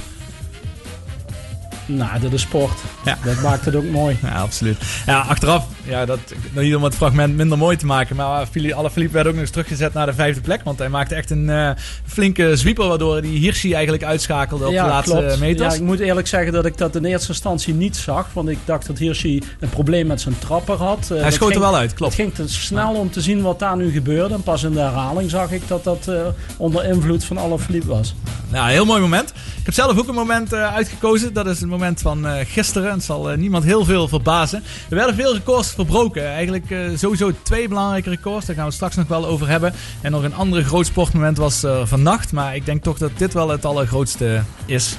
Nou, 1.90 2.20
dat 2.20 2.34
is 2.34 2.42
sport. 2.42 2.80
Ja. 3.06 3.18
Dat 3.24 3.42
maakt 3.42 3.66
het 3.66 3.76
ook 3.76 3.84
mooi. 3.84 4.18
Ja, 4.22 4.42
absoluut. 4.42 4.78
Ja, 5.06 5.20
achteraf, 5.20 5.66
ja, 5.84 6.06
dat, 6.06 6.20
niet 6.52 6.76
om 6.76 6.84
het 6.84 6.96
fragment 6.96 7.36
minder 7.36 7.58
mooi 7.58 7.78
te 7.78 7.86
maken, 7.86 8.16
maar 8.16 8.26
Alaphilippe 8.74 9.14
werd 9.14 9.28
ook 9.28 9.34
nog 9.34 9.42
eens 9.42 9.52
teruggezet 9.52 9.94
naar 9.94 10.06
de 10.06 10.14
vijfde 10.14 10.42
plek. 10.42 10.64
Want 10.64 10.80
hij 10.80 10.90
maakte 10.90 11.16
echt 11.16 11.30
een 11.30 11.48
uh, 11.48 11.70
flinke 12.06 12.58
zwieper, 12.58 12.88
waardoor 12.88 13.22
die 13.22 13.40
Hirschi 13.40 13.74
eigenlijk 13.74 14.04
uitschakelde 14.04 14.66
op 14.66 14.72
ja, 14.72 14.84
de 14.84 14.90
laatste 14.90 15.18
klopt. 15.18 15.40
meters. 15.40 15.74
Ja, 15.74 15.80
ik 15.80 15.86
moet 15.86 16.00
eerlijk 16.00 16.28
zeggen 16.28 16.54
dat 16.54 16.66
ik 16.66 16.78
dat 16.78 16.96
in 16.96 17.06
eerste 17.06 17.28
instantie 17.28 17.74
niet 17.74 17.98
zag. 17.98 18.28
Want 18.34 18.50
ik 18.50 18.58
dacht 18.66 18.88
dat 18.88 18.98
Hirschi 18.98 19.44
een 19.60 19.70
probleem 19.70 20.08
met 20.08 20.22
zijn 20.22 20.40
trapper 20.40 20.76
had. 20.76 21.10
Uh, 21.12 21.22
hij 21.22 21.32
schoot 21.32 21.54
er 21.54 21.60
wel 21.60 21.76
uit, 21.76 21.94
klopt. 21.94 22.18
Het 22.18 22.22
ging 22.22 22.34
te 22.36 22.48
snel 22.48 22.94
om 22.94 23.12
te 23.12 23.22
zien 23.22 23.42
wat 23.42 23.60
daar 23.60 23.78
nu 23.78 23.92
gebeurde. 23.92 24.34
En 24.34 24.44
pas 24.44 24.64
in 24.64 24.72
de 24.72 24.80
herhaling 24.80 25.30
zag 25.30 25.52
ik 25.52 25.68
dat 25.68 25.84
dat 25.84 26.06
uh, 26.10 26.16
onder 26.58 26.86
invloed 26.86 27.24
van 27.24 27.38
Alaphilippe 27.38 27.88
was. 27.88 28.16
Nou, 28.50 28.70
heel 28.70 28.86
mooi 28.86 29.02
moment. 29.02 29.30
Ik 29.30 29.66
heb 29.66 29.74
zelf 29.74 29.98
ook 29.98 30.08
een 30.08 30.16
moment 30.16 30.54
uitgekozen. 30.54 31.34
Dat 31.34 31.48
is 31.48 31.60
het 31.60 31.70
moment 31.70 31.79
van 32.02 32.26
gisteren. 32.46 32.92
Het 32.92 33.04
zal 33.04 33.28
niemand 33.28 33.64
heel 33.64 33.86
veel 33.86 34.08
verbazen. 34.08 34.64
Er 34.90 34.96
werden 34.96 35.16
veel 35.16 35.34
records 35.34 35.72
verbroken. 35.72 36.26
Eigenlijk 36.28 36.70
uh, 36.70 36.98
sowieso 36.98 37.32
twee 37.44 37.68
belangrijke 37.68 38.10
records. 38.10 38.46
Daar 38.46 38.56
gaan 38.56 38.66
we 38.66 38.72
straks 38.72 38.96
nog 38.96 39.08
wel 39.08 39.26
over 39.26 39.48
hebben. 39.48 39.74
En 40.02 40.12
nog 40.12 40.24
een 40.24 40.36
ander 40.36 40.64
groot 40.64 40.86
sportmoment 40.86 41.38
was 41.38 41.64
vannacht. 41.84 42.32
Maar 42.32 42.56
ik 42.56 42.66
denk 42.66 42.84
toch 42.84 42.98
dat 42.98 43.12
dit 43.18 43.34
wel 43.34 43.50
het 43.50 43.66
allergrootste 43.66 44.44
is. 44.66 44.98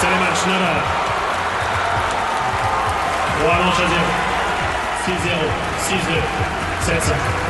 Salman 0.00 0.36
Schneider. 0.36 0.98
6-0, 5.06 5.12
6-2, 5.88 6.22
7 6.86 7.49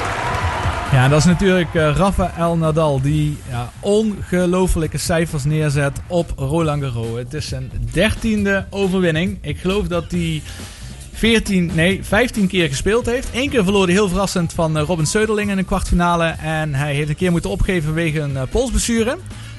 Ja, 0.93 1.09
dat 1.09 1.19
is 1.19 1.25
natuurlijk 1.25 1.75
uh, 1.75 1.97
Rafael 1.97 2.57
Nadal 2.57 3.01
die 3.01 3.39
ja, 3.49 3.73
ongelofelijke 3.81 4.99
cijfers 4.99 5.45
neerzet 5.45 6.01
op 6.07 6.33
Roland 6.37 6.83
Garros. 6.83 7.19
Het 7.19 7.35
is 7.35 7.49
zijn 7.49 7.71
dertiende 7.93 8.67
overwinning. 8.71 9.39
Ik 9.41 9.59
geloof 9.59 9.87
dat 9.87 10.05
hij 10.11 10.43
14, 11.13 11.71
nee, 11.75 12.05
15 12.05 12.47
keer 12.47 12.69
gespeeld 12.69 13.07
heeft. 13.07 13.29
Eén 13.33 13.51
keer 13.51 13.63
verloor 13.63 13.85
hij 13.85 13.93
heel 13.93 14.09
verrassend 14.09 14.53
van 14.53 14.77
uh, 14.77 14.83
Robin 14.83 15.07
Söderling 15.07 15.51
in 15.51 15.59
een 15.59 15.65
kwartfinale. 15.65 16.25
En 16.25 16.75
hij 16.75 16.95
heeft 16.95 17.09
een 17.09 17.17
keer 17.17 17.31
moeten 17.31 17.51
opgeven 17.51 17.83
vanwege 17.83 18.21
een 18.21 18.37
uh. 18.37 19.13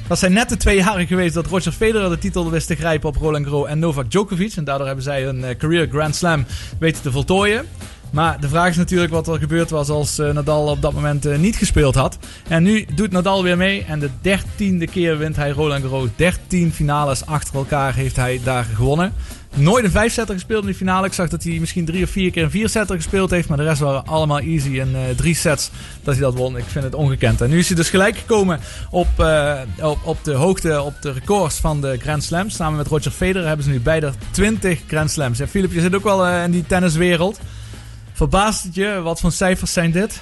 Dat 0.08 0.20
zijn 0.20 0.34
net 0.34 0.50
de 0.50 0.58
twee 0.58 0.78
jaren 0.78 1.08
geweest 1.08 1.34
dat 1.34 1.48
Roger 1.48 1.72
Federer 1.72 2.10
de 2.10 2.18
titel 2.18 2.50
wist 2.50 2.68
te 2.68 2.76
grijpen 2.76 3.10
op 3.10 3.16
Roland 3.16 3.46
Garros 3.46 3.68
en 3.68 3.80
Novak 3.80 4.12
Djokovic. 4.12 4.54
En 4.56 4.64
daardoor 4.64 4.88
hebben 4.88 5.04
zij 5.04 5.28
een 5.28 5.58
career 5.58 5.88
Grand 5.92 6.16
Slam 6.16 6.46
weten 6.80 7.02
te 7.02 7.12
voltooien. 7.12 7.66
Maar 8.12 8.40
de 8.40 8.50
vraag 8.50 8.70
is 8.70 8.78
natuurlijk 8.78 9.12
wat 9.12 9.28
er 9.28 9.40
gebeurd 9.40 9.70
was 9.70 9.90
als 9.90 10.20
uh, 10.20 10.32
Nadal 10.32 10.68
op 10.68 10.82
dat 10.82 10.94
moment 10.94 11.26
uh, 11.26 11.38
niet 11.38 11.56
gespeeld 11.56 11.96
had. 11.96 12.18
En 12.48 12.64
nu 12.64 12.86
doet 12.96 13.12
Nadal 13.12 13.44
weer 13.44 13.58
mee. 13.58 13.84
En 13.84 14.00
de 14.00 14.10
dertiende 14.22 14.88
keer 14.88 15.18
wint 15.18 15.36
hij 15.36 15.50
Roland 15.50 15.82
Garros. 15.82 16.10
13 16.16 16.74
finales 16.74 17.26
achter 17.26 17.56
elkaar 17.56 17.96
heeft 17.96 18.16
hij 18.16 18.40
daar 18.44 18.64
gewonnen. 18.64 19.14
Nooit 19.56 19.84
een 19.84 19.92
vijfsetter 19.92 20.36
gespeeld 20.36 20.62
in 20.62 20.70
de 20.70 20.76
finale. 20.76 21.08
Ik 21.08 21.14
zag 21.14 21.30
dat 21.30 21.44
hij 21.44 21.58
misschien 21.60 21.86
drie 21.86 22.04
of 22.04 22.10
vier 22.10 22.32
keer 22.32 22.44
een 22.44 22.52
viersetter 22.52 22.96
gespeeld 22.96 23.30
heeft. 23.30 23.48
Maar 23.48 23.58
de 23.58 23.64
rest 23.64 23.80
waren 23.80 24.06
allemaal 24.06 24.40
easy. 24.40 24.80
En 24.80 24.90
uh, 24.92 25.00
drie 25.16 25.36
sets 25.36 25.70
dat 26.04 26.14
hij 26.14 26.24
dat 26.24 26.36
won. 26.36 26.58
Ik 26.58 26.66
vind 26.68 26.84
het 26.84 26.96
ongekend. 26.96 27.42
En 27.42 27.50
nu 27.50 27.58
is 27.58 27.68
hij 27.68 27.76
dus 27.76 27.90
gelijk 27.90 28.18
gekomen 28.18 28.60
op, 28.90 29.08
op, 29.82 30.00
op 30.04 30.24
de 30.24 30.34
hoogte, 30.34 30.82
op 30.82 30.94
de 31.02 31.12
records 31.12 31.56
van 31.56 31.82
de 31.82 31.98
Grand 32.00 32.24
Slams. 32.24 32.56
Samen 32.56 32.78
met 32.78 32.88
Roger 32.88 33.12
Federer 33.12 33.48
hebben 33.48 33.66
ze 33.66 33.72
nu 33.72 33.80
beide 33.80 34.12
20 34.32 34.80
Grand 34.88 35.12
Slams. 35.12 35.40
En 35.40 35.48
Filip, 35.48 35.72
je 35.72 35.82
zit 35.82 35.96
ook 35.96 36.04
wel 36.04 36.28
in 36.28 36.52
die 36.52 36.66
tenniswereld. 36.68 37.40
Verbaast 38.22 38.64
het 38.64 38.76
je? 38.76 39.02
Wat 39.02 39.20
voor 39.20 39.32
cijfers 39.32 39.74
zijn 39.74 39.92
dit? 39.92 40.22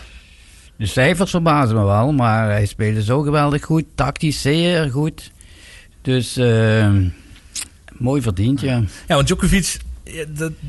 De 0.75 0.85
cijfers 0.85 1.29
verbazen 1.29 1.75
me 1.75 1.83
wel, 1.83 2.11
maar 2.11 2.49
hij 2.49 2.65
speelde 2.65 3.03
zo 3.03 3.21
geweldig 3.21 3.63
goed. 3.63 3.83
Tactisch 3.95 4.41
zeer 4.41 4.89
goed. 4.89 5.31
Dus 6.01 6.37
uh, 6.37 6.95
mooi 7.97 8.21
verdiend, 8.21 8.61
ja. 8.61 8.83
Ja, 9.07 9.15
want 9.15 9.27
Djokovic 9.27 9.77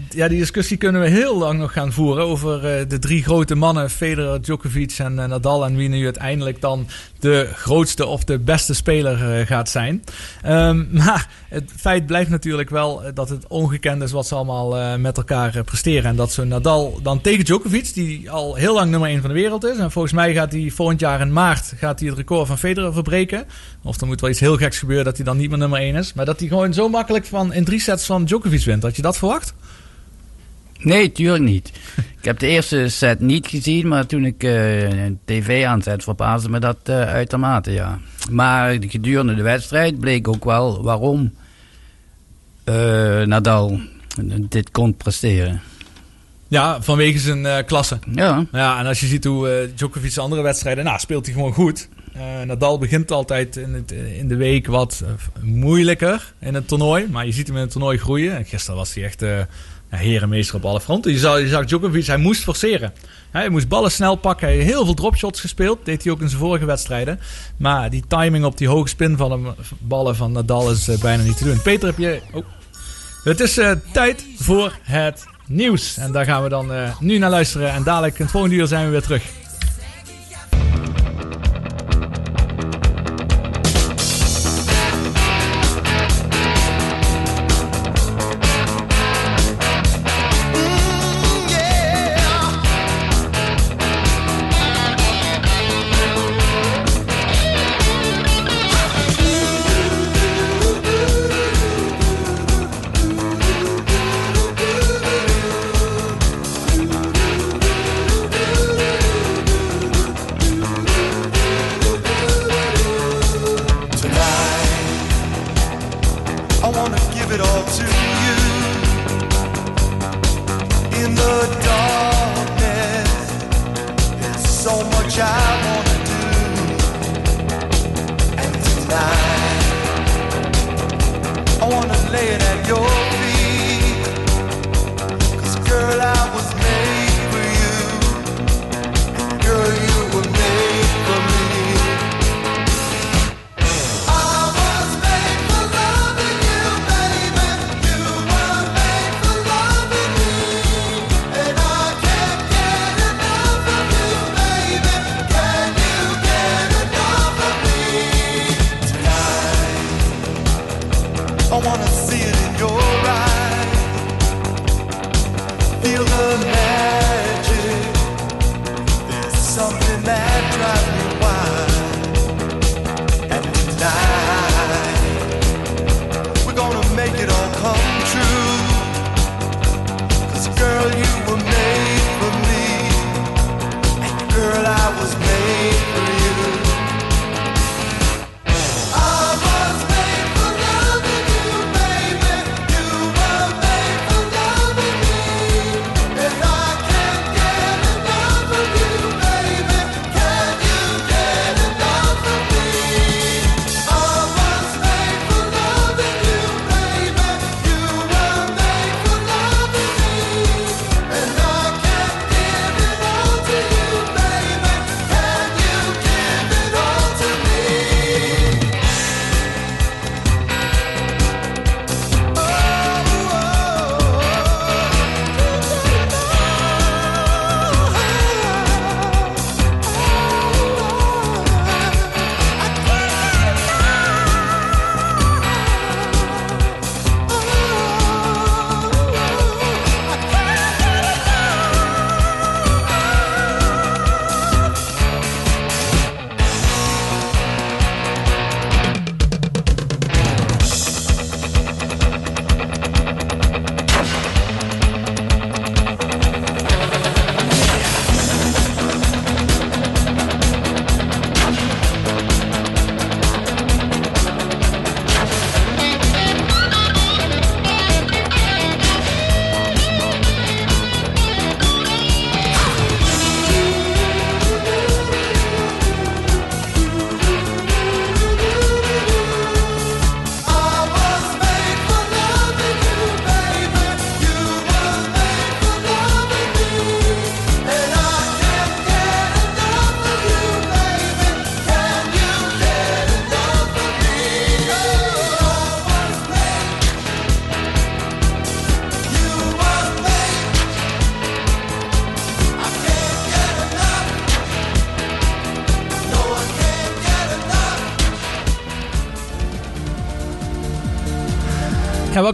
ja, 0.09 0.29
die 0.29 0.39
discussie 0.39 0.77
kunnen 0.77 1.01
we 1.01 1.09
heel 1.09 1.39
lang 1.39 1.59
nog 1.59 1.73
gaan 1.73 1.93
voeren 1.93 2.25
over 2.25 2.57
uh, 2.57 2.89
de 2.89 2.99
drie 2.99 3.23
grote 3.23 3.55
mannen, 3.55 3.91
Federer, 3.91 4.43
Djokovic 4.43 4.95
en 4.99 5.13
uh, 5.13 5.25
Nadal. 5.25 5.65
En 5.65 5.77
wie 5.77 5.89
nu 5.89 6.05
uiteindelijk 6.05 6.61
dan 6.61 6.87
de 7.19 7.49
grootste 7.55 8.07
of 8.07 8.25
de 8.25 8.39
beste 8.39 8.75
speler 8.75 9.39
uh, 9.41 9.47
gaat 9.47 9.69
zijn. 9.69 10.05
Um, 10.47 10.89
maar 11.05 11.29
het 11.49 11.73
feit 11.77 12.07
blijft 12.07 12.31
natuurlijk 12.31 12.71
wel 12.71 13.03
dat 13.15 13.29
het 13.29 13.47
ongekend 13.47 14.03
is 14.03 14.13
wat 14.13 14.27
ze 14.27 14.35
allemaal 14.35 14.99
met 14.99 15.17
elkaar 15.17 15.65
presteren. 15.65 16.11
En 16.11 16.17
dat 16.17 16.33
zo'n 16.33 16.49
Nadal 16.49 16.99
dan 17.03 17.21
tegen 17.21 17.45
Djokovic, 17.45 17.95
die 17.95 18.31
al 18.31 18.55
heel 18.55 18.75
lang 18.75 18.91
nummer 18.91 19.09
1 19.09 19.21
van 19.21 19.31
de 19.31 19.37
wereld 19.37 19.65
is. 19.65 19.79
En 19.79 19.91
volgens 19.91 20.15
mij 20.15 20.35
gaat 20.35 20.53
hij 20.53 20.71
volgend 20.75 21.01
jaar 21.01 21.21
in 21.21 21.33
maart 21.33 21.73
gaat 21.77 22.01
hij 22.01 22.09
het 22.09 22.19
record 22.19 22.47
van 22.47 22.59
Federer 22.59 22.93
verbreken. 22.93 23.45
Of 23.83 24.01
er 24.01 24.07
moet 24.07 24.21
wel 24.21 24.31
iets 24.31 24.41
heel 24.41 24.57
geks 24.57 24.79
gebeuren 24.79 25.05
dat 25.05 25.17
hij 25.17 25.25
dan 25.25 25.37
niet 25.37 25.49
meer 25.49 25.59
nummer 25.59 25.79
1 25.79 25.95
is. 25.97 26.13
Maar 26.13 26.25
dat 26.25 26.39
hij 26.39 26.49
gewoon 26.49 26.75
zo 26.75 26.89
makkelijk 26.89 27.27
van 27.27 27.53
in 27.53 27.65
drie 27.65 27.81
sets 27.81 28.07
van 28.07 28.25
Djokovic 28.25 28.65
wint. 28.65 28.83
Dat 28.83 28.97
je 28.97 29.03
dat 29.03 29.19
verwacht? 29.31 29.55
Nee, 30.79 31.13
tuurlijk 31.13 31.45
niet. 31.45 31.73
ik 32.21 32.25
heb 32.25 32.39
de 32.39 32.47
eerste 32.47 32.89
set 32.89 33.21
niet 33.21 33.47
gezien, 33.47 33.89
maar 33.89 34.07
toen 34.07 34.25
ik 34.25 34.43
uh, 34.43 34.89
tv 35.25 35.65
aanzet, 35.65 36.03
verbaasde 36.03 36.49
me 36.49 36.59
dat 36.59 36.77
uh, 36.85 37.01
uitermate, 37.01 37.73
ja. 37.73 37.99
Maar 38.31 38.77
gedurende 38.81 39.35
de 39.35 39.43
wedstrijd 39.43 39.99
bleek 39.99 40.29
ook 40.29 40.45
wel 40.45 40.83
waarom 40.83 41.33
uh, 42.65 42.75
Nadal 43.23 43.81
dit 44.49 44.71
kon 44.71 44.95
presteren. 44.95 45.61
Ja, 46.49 46.83
vanwege 46.83 47.19
zijn 47.19 47.65
klasse. 47.65 47.99
Ja. 48.13 48.47
ja. 48.53 48.79
En 48.79 48.87
als 48.87 49.01
je 49.01 49.07
ziet 49.07 49.25
hoe 49.25 49.71
Djokovic 49.75 50.17
andere 50.17 50.43
wedstrijden, 50.43 50.85
nou, 50.85 50.99
speelt 50.99 51.25
hij 51.25 51.35
gewoon 51.35 51.53
goed. 51.53 51.89
Uh, 52.17 52.43
Nadal 52.43 52.79
begint 52.79 53.11
altijd 53.11 53.57
in, 53.57 53.75
het, 53.75 53.91
in 53.93 54.29
de 54.29 54.37
week 54.37 54.67
wat 54.67 55.05
moeilijker 55.41 56.33
in 56.39 56.55
het 56.55 56.69
toernooi. 56.69 57.07
Maar 57.11 57.27
je 57.27 57.33
ziet 57.33 57.47
hem 57.47 57.57
in 57.57 57.63
het 57.63 57.71
toernooi 57.71 57.99
groeien. 57.99 58.37
En 58.37 58.45
gisteren 58.45 58.77
was 58.77 58.95
hij 58.95 59.05
echt 59.05 59.21
ja, 59.21 59.47
herenmeester 59.89 60.55
op 60.55 60.65
alle 60.65 60.81
fronten. 60.81 61.13
Je 61.13 61.19
zag, 61.19 61.41
je 61.41 61.49
zag 61.49 61.65
Djokovic, 61.65 62.07
hij 62.07 62.17
moest 62.17 62.43
forceren. 62.43 62.93
Hij 63.31 63.49
moest 63.49 63.69
ballen 63.69 63.91
snel 63.91 64.17
pakken. 64.17 64.47
Hij 64.47 64.57
heeft 64.57 64.69
heel 64.69 64.85
veel 64.85 64.95
dropshots 64.95 65.41
gespeeld. 65.41 65.85
Deed 65.85 66.03
hij 66.03 66.13
ook 66.13 66.21
in 66.21 66.29
zijn 66.29 66.41
vorige 66.41 66.65
wedstrijden. 66.65 67.21
Maar 67.57 67.91
die 67.91 68.05
timing 68.09 68.45
op 68.45 68.59
die 68.59 68.69
hoge 68.69 68.89
spin 68.89 69.17
van 69.17 69.43
de 69.43 69.53
ballen 69.79 70.17
van 70.17 70.33
Nadal 70.33 70.71
is 70.71 70.99
bijna 71.01 71.23
niet 71.23 71.37
te 71.37 71.45
doen. 71.45 71.63
Peter, 71.63 71.89
heb 71.89 71.99
je... 71.99 72.21
Oh. 72.33 72.45
Het 73.25 73.41
is 73.41 73.61
tijd 73.93 74.25
voor 74.37 74.79
het 74.83 75.25
nieuws. 75.47 75.97
En 75.97 76.13
daar 76.13 76.25
gaan 76.25 76.43
we 76.43 76.49
dan 76.49 76.73
nu 77.01 77.19
naar 77.19 77.31
luisteren. 77.31 77.73
En 77.73 77.83
dadelijk 77.83 78.19
in 78.19 78.23
het 78.23 78.31
volgende 78.31 78.57
uur 78.57 78.67
zijn 78.67 78.85
we 78.85 78.91
weer 78.91 79.03
terug. 79.03 79.23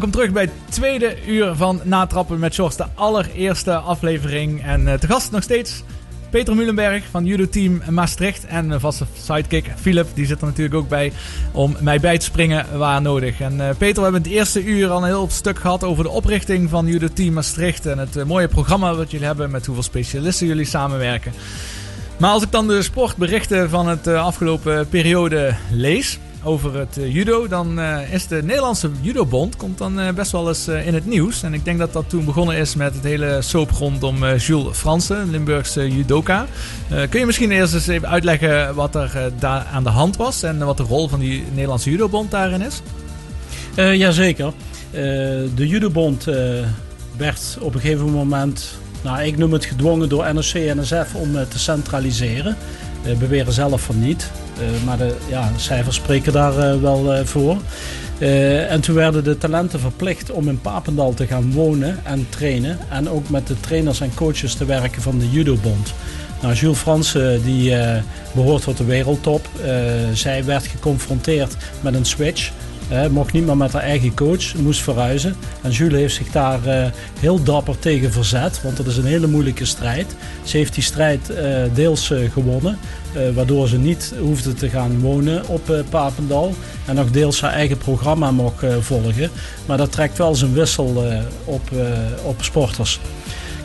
Welkom 0.06 0.24
terug 0.24 0.46
bij 0.46 0.54
het 0.54 0.74
tweede 0.74 1.16
uur 1.26 1.54
van 1.54 1.80
Natrappen 1.84 2.38
met 2.38 2.54
Shorts, 2.54 2.76
de 2.76 2.84
allereerste 2.94 3.74
aflevering. 3.74 4.62
En 4.62 4.88
eh, 4.88 4.98
te 4.98 5.06
gast 5.06 5.30
nog 5.30 5.42
steeds 5.42 5.82
Peter 6.30 6.56
Mulenberg 6.56 7.04
van 7.10 7.24
Judo 7.24 7.48
Team 7.48 7.82
Maastricht. 7.90 8.46
En 8.46 8.70
een 8.70 8.80
vaste 8.80 9.04
sidekick 9.22 9.72
Philip, 9.76 10.06
die 10.14 10.26
zit 10.26 10.40
er 10.40 10.46
natuurlijk 10.46 10.74
ook 10.74 10.88
bij 10.88 11.12
om 11.52 11.76
mij 11.80 12.00
bij 12.00 12.18
te 12.18 12.24
springen 12.24 12.78
waar 12.78 13.02
nodig. 13.02 13.40
En 13.40 13.60
eh, 13.60 13.76
Peter, 13.78 13.96
we 13.96 14.02
hebben 14.02 14.22
het 14.22 14.30
eerste 14.30 14.64
uur 14.64 14.88
al 14.88 14.98
een 14.98 15.04
heel 15.04 15.28
stuk 15.30 15.58
gehad 15.58 15.84
over 15.84 16.04
de 16.04 16.10
oprichting 16.10 16.70
van 16.70 16.86
Judo 16.86 17.08
Team 17.08 17.32
Maastricht. 17.32 17.86
En 17.86 17.98
het 17.98 18.16
eh, 18.16 18.24
mooie 18.24 18.48
programma 18.48 18.94
wat 18.94 19.10
jullie 19.10 19.26
hebben 19.26 19.50
met 19.50 19.66
hoeveel 19.66 19.84
specialisten 19.84 20.46
jullie 20.46 20.64
samenwerken. 20.64 21.32
Maar 22.16 22.30
als 22.30 22.42
ik 22.42 22.50
dan 22.52 22.68
de 22.68 22.82
sportberichten 22.82 23.70
van 23.70 23.88
het 23.88 24.06
afgelopen 24.06 24.88
periode 24.88 25.54
lees 25.70 26.18
over 26.42 26.78
het 26.78 26.98
eh, 26.98 27.14
judo, 27.14 27.48
dan 27.48 27.80
eh, 27.80 28.12
is 28.12 28.26
de 28.26 28.42
Nederlandse 28.42 28.90
judobond 29.00 29.56
komt 29.56 29.78
dan 29.78 30.00
eh, 30.00 30.12
best 30.12 30.32
wel 30.32 30.48
eens 30.48 30.68
in 30.68 30.94
het 30.94 31.06
nieuws. 31.06 31.42
En 31.42 31.54
ik 31.54 31.64
denk 31.64 31.78
dat 31.78 31.92
dat 31.92 32.08
toen 32.08 32.24
begonnen 32.24 32.56
is 32.56 32.74
met 32.74 32.94
het 32.94 33.04
hele 33.04 33.38
soap 33.42 33.70
rondom 33.70 34.36
Jules 34.36 34.76
Fransen, 34.76 35.30
Limburgse 35.30 35.90
judoka. 35.96 36.46
Kun 37.08 37.20
je 37.20 37.26
misschien 37.26 37.50
eerst 37.50 37.74
eens 37.74 37.86
even 37.86 38.08
uitleggen 38.08 38.74
wat 38.74 38.94
er 38.94 39.32
daar 39.38 39.66
aan 39.72 39.84
de 39.84 39.90
hand 39.90 40.16
was 40.16 40.42
en 40.42 40.58
wat 40.58 40.76
de 40.76 40.82
rol 40.82 41.08
van 41.08 41.18
die 41.18 41.44
Nederlandse 41.52 41.90
judobond 41.90 42.30
daarin 42.30 42.60
is? 42.60 42.82
Eh 43.74 43.94
Jazeker. 43.94 44.52
De 45.54 45.68
judobond 45.68 46.26
eh, 46.26 46.36
werd 47.16 47.58
op 47.60 47.74
een 47.74 47.80
gegeven 47.80 48.10
moment, 48.10 48.78
nou, 49.02 49.22
ik 49.22 49.36
noem 49.36 49.52
het 49.52 49.64
gedwongen 49.64 50.08
door 50.08 50.34
NOC 50.34 50.52
en 50.54 50.78
NSF 50.80 51.14
om 51.14 51.32
te 51.48 51.58
centraliseren. 51.58 52.56
Eh 53.06 53.16
beweren 53.18 53.52
zelf 53.52 53.82
van 53.82 53.98
niet, 54.00 54.30
Eh, 54.56 54.84
maar 54.84 54.98
de 54.98 55.16
ja, 55.28 55.50
cijfers 55.56 55.96
spreken 55.96 56.32
daar 56.32 56.58
eh, 56.58 56.80
wel 56.80 57.24
voor. 57.24 57.56
En 58.68 58.80
toen 58.80 58.94
werden 58.94 59.24
de 59.24 59.38
talenten 59.38 59.80
verplicht 59.80 60.30
om 60.30 60.48
in 60.48 60.60
Papendal 60.60 61.14
te 61.14 61.26
gaan 61.26 61.52
wonen 61.52 61.98
en 62.02 62.26
trainen. 62.28 62.78
En 62.88 63.08
ook 63.08 63.28
met 63.28 63.46
de 63.46 63.60
trainers 63.60 64.00
en 64.00 64.14
coaches 64.14 64.54
te 64.54 64.64
werken 64.64 65.02
van 65.02 65.18
de 65.18 65.30
judobond. 65.30 65.94
Nou, 66.42 66.54
Jules 66.54 66.78
Fransen 66.78 67.42
die 67.42 67.74
eh, 67.74 68.02
behoort 68.34 68.62
tot 68.62 68.76
de 68.76 68.84
wereldtop. 68.84 69.48
Zij 70.12 70.44
werd 70.44 70.66
geconfronteerd 70.66 71.56
met 71.80 71.94
een 71.94 72.04
switch. 72.04 72.50
Eh, 72.88 73.06
mocht 73.06 73.32
niet 73.32 73.46
meer 73.46 73.56
met 73.56 73.72
haar 73.72 73.82
eigen 73.82 74.14
coach, 74.14 74.54
moest 74.54 74.80
verhuizen. 74.80 75.36
En 75.62 75.70
Jules 75.70 76.00
heeft 76.00 76.14
zich 76.14 76.30
daar 76.30 76.66
eh, 76.66 76.86
heel 77.20 77.42
dapper 77.42 77.78
tegen 77.78 78.12
verzet, 78.12 78.62
want 78.62 78.76
dat 78.76 78.86
is 78.86 78.96
een 78.96 79.04
hele 79.04 79.26
moeilijke 79.26 79.64
strijd. 79.64 80.16
Ze 80.44 80.56
heeft 80.56 80.74
die 80.74 80.82
strijd 80.82 81.30
eh, 81.30 81.62
deels 81.74 82.10
eh, 82.10 82.30
gewonnen, 82.32 82.78
waardoor 83.34 83.68
ze 83.68 83.78
niet 83.78 84.14
hoefde 84.20 84.54
te 84.54 84.68
gaan 84.68 85.00
wonen 85.00 85.48
op 85.48 85.84
Papendal. 85.90 86.54
En 86.86 86.94
nog 86.94 87.10
deels 87.10 87.40
haar 87.40 87.52
eigen 87.52 87.78
programma 87.78 88.30
mocht 88.30 88.64
volgen. 88.80 89.30
Maar 89.66 89.76
dat 89.76 89.92
trekt 89.92 90.18
wel 90.18 90.34
zijn 90.34 90.52
wissel 90.52 91.04
op, 91.44 91.70
op 92.22 92.42
sporters. 92.42 93.00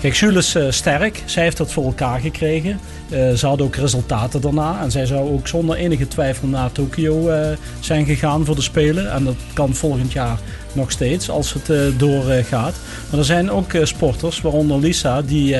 Kijk, 0.01 0.13
Jules 0.13 0.55
is 0.55 0.55
eh, 0.55 0.71
sterk. 0.71 1.23
Zij 1.25 1.43
heeft 1.43 1.57
dat 1.57 1.71
voor 1.71 1.85
elkaar 1.85 2.19
gekregen. 2.19 2.79
Eh, 3.11 3.33
ze 3.33 3.47
had 3.47 3.61
ook 3.61 3.75
resultaten 3.75 4.41
daarna. 4.41 4.81
En 4.81 4.91
zij 4.91 5.05
zou 5.05 5.31
ook 5.31 5.47
zonder 5.47 5.75
enige 5.75 6.07
twijfel 6.07 6.47
naar 6.47 6.71
Tokio 6.71 7.29
eh, 7.29 7.57
zijn 7.79 8.05
gegaan 8.05 8.45
voor 8.45 8.55
de 8.55 8.61
Spelen. 8.61 9.11
En 9.11 9.23
dat 9.23 9.35
kan 9.53 9.75
volgend 9.75 10.11
jaar 10.11 10.39
nog 10.73 10.91
steeds 10.91 11.29
als 11.29 11.53
het 11.53 11.69
eh, 11.69 11.79
doorgaat. 11.97 12.75
maar 13.09 13.19
er 13.19 13.25
zijn 13.25 13.51
ook 13.51 13.71
sporters, 13.83 14.41
waaronder 14.41 14.79
Lisa, 14.79 15.21
die 15.21 15.55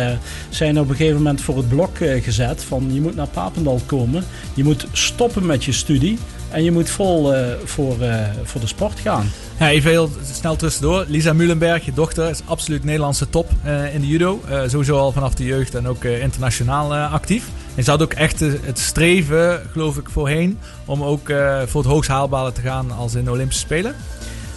zijn 0.50 0.80
op 0.80 0.90
een 0.90 0.96
gegeven 0.96 1.18
moment 1.18 1.42
voor 1.42 1.58
het 1.58 1.70
blok 1.70 1.98
gezet. 1.98 2.64
Van 2.64 2.94
je 2.94 3.02
moet 3.02 3.16
naar 3.16 3.28
Papendal 3.28 3.82
komen. 3.86 4.24
Je 4.54 4.64
moet 4.64 4.88
stoppen 4.92 5.46
met 5.46 5.64
je 5.64 5.72
studie. 5.72 6.18
En 6.52 6.64
je 6.64 6.72
moet 6.72 6.90
vol 6.90 7.34
eh, 7.34 7.46
voor, 7.64 8.02
eh, 8.02 8.26
voor 8.44 8.62
de 8.62 8.68
sport 8.68 9.00
gaan. 9.00 9.32
Ja, 9.60 9.70
even 9.70 9.90
heel 9.90 10.10
snel 10.34 10.56
tussendoor. 10.56 11.06
Lisa 11.08 11.34
Muhlenberg, 11.34 11.86
je 11.86 11.94
dochter, 11.94 12.30
is 12.30 12.42
absoluut 12.46 12.84
Nederlandse 12.84 13.30
top 13.30 13.50
eh, 13.64 13.96
in 13.96 14.02
de 14.02 14.08
judo. 14.08 14.42
Sowieso 14.68 14.98
al 14.98 15.12
vanaf 15.12 15.34
de 15.34 15.46
jeugd 15.46 15.76
en 15.76 15.88
ook 15.88 16.04
internationaal 16.04 16.96
actief. 16.96 17.48
En 17.76 17.86
had 17.86 18.02
ook 18.02 18.14
echt 18.14 18.40
het 18.40 18.80
streven, 18.80 19.62
geloof 19.72 19.98
ik, 19.98 20.10
voorheen... 20.10 20.60
om 20.86 21.04
ook 21.04 21.34
voor 21.66 21.82
het 21.82 21.92
hoogst 21.92 22.10
haalbare 22.10 22.52
te 22.52 22.62
gaan 22.62 22.92
als 22.92 23.16
in 23.16 23.24
de 23.24 23.32
Olympische 23.32 23.62
Spelen. 23.62 23.96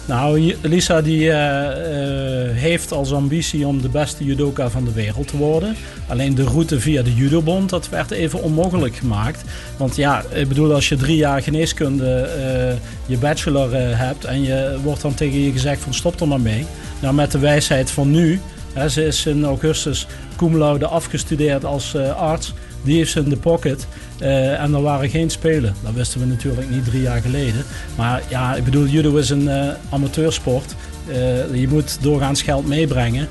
Nou, 0.05 0.55
Lisa 0.61 1.01
die 1.01 1.31
eh, 1.31 2.49
eh, 2.49 2.55
heeft 2.57 2.91
als 2.91 3.13
ambitie 3.13 3.67
om 3.67 3.81
de 3.81 3.89
beste 3.89 4.23
judoka 4.23 4.69
van 4.69 4.85
de 4.85 4.91
wereld 4.91 5.27
te 5.27 5.37
worden. 5.37 5.75
Alleen 6.07 6.35
de 6.35 6.43
route 6.43 6.79
via 6.79 7.01
de 7.01 7.13
judobond, 7.13 7.69
dat 7.69 7.89
werd 7.89 8.11
even 8.11 8.43
onmogelijk 8.43 8.95
gemaakt. 8.95 9.43
Want 9.77 9.95
ja, 9.95 10.23
ik 10.33 10.47
bedoel, 10.47 10.73
als 10.73 10.89
je 10.89 10.95
drie 10.95 11.17
jaar 11.17 11.41
geneeskunde 11.41 12.19
eh, 12.19 12.75
je 13.05 13.17
bachelor 13.17 13.75
hebt 13.97 14.25
en 14.25 14.43
je 14.43 14.77
wordt 14.83 15.01
dan 15.01 15.13
tegen 15.13 15.39
je 15.39 15.51
gezegd 15.51 15.81
van 15.81 15.93
stop 15.93 16.21
er 16.21 16.27
maar 16.27 16.41
mee. 16.41 16.65
Nou, 17.01 17.13
met 17.13 17.31
de 17.31 17.39
wijsheid 17.39 17.91
van 17.91 18.11
nu, 18.11 18.39
hè, 18.73 18.89
ze 18.89 19.05
is 19.05 19.25
in 19.25 19.45
augustus 19.45 20.07
cum 20.35 20.61
afgestudeerd 20.83 21.65
als 21.65 21.95
arts. 22.17 22.53
Die 22.85 22.97
heeft 22.97 23.11
ze 23.11 23.19
in 23.19 23.29
de 23.29 23.37
pocket. 23.37 23.87
Eh, 24.19 24.61
en 24.61 24.73
er 24.73 24.81
waren 24.81 25.09
geen 25.09 25.29
spelen. 25.29 25.75
Dat 25.83 25.93
wisten 25.93 26.19
we 26.19 26.25
natuurlijk 26.25 26.69
niet 26.69 26.85
drie 26.85 27.01
jaar 27.01 27.21
geleden. 27.21 27.63
Maar 27.95 28.23
ja, 28.29 28.55
ik 28.55 28.63
bedoel, 28.63 28.85
judo 28.85 29.15
is 29.15 29.29
een 29.29 29.47
eh, 29.49 29.67
amateursport. 29.89 30.75
Eh, 31.07 31.55
je 31.55 31.67
moet 31.67 31.97
doorgaans 32.01 32.41
geld 32.41 32.67
meebrengen. 32.67 33.27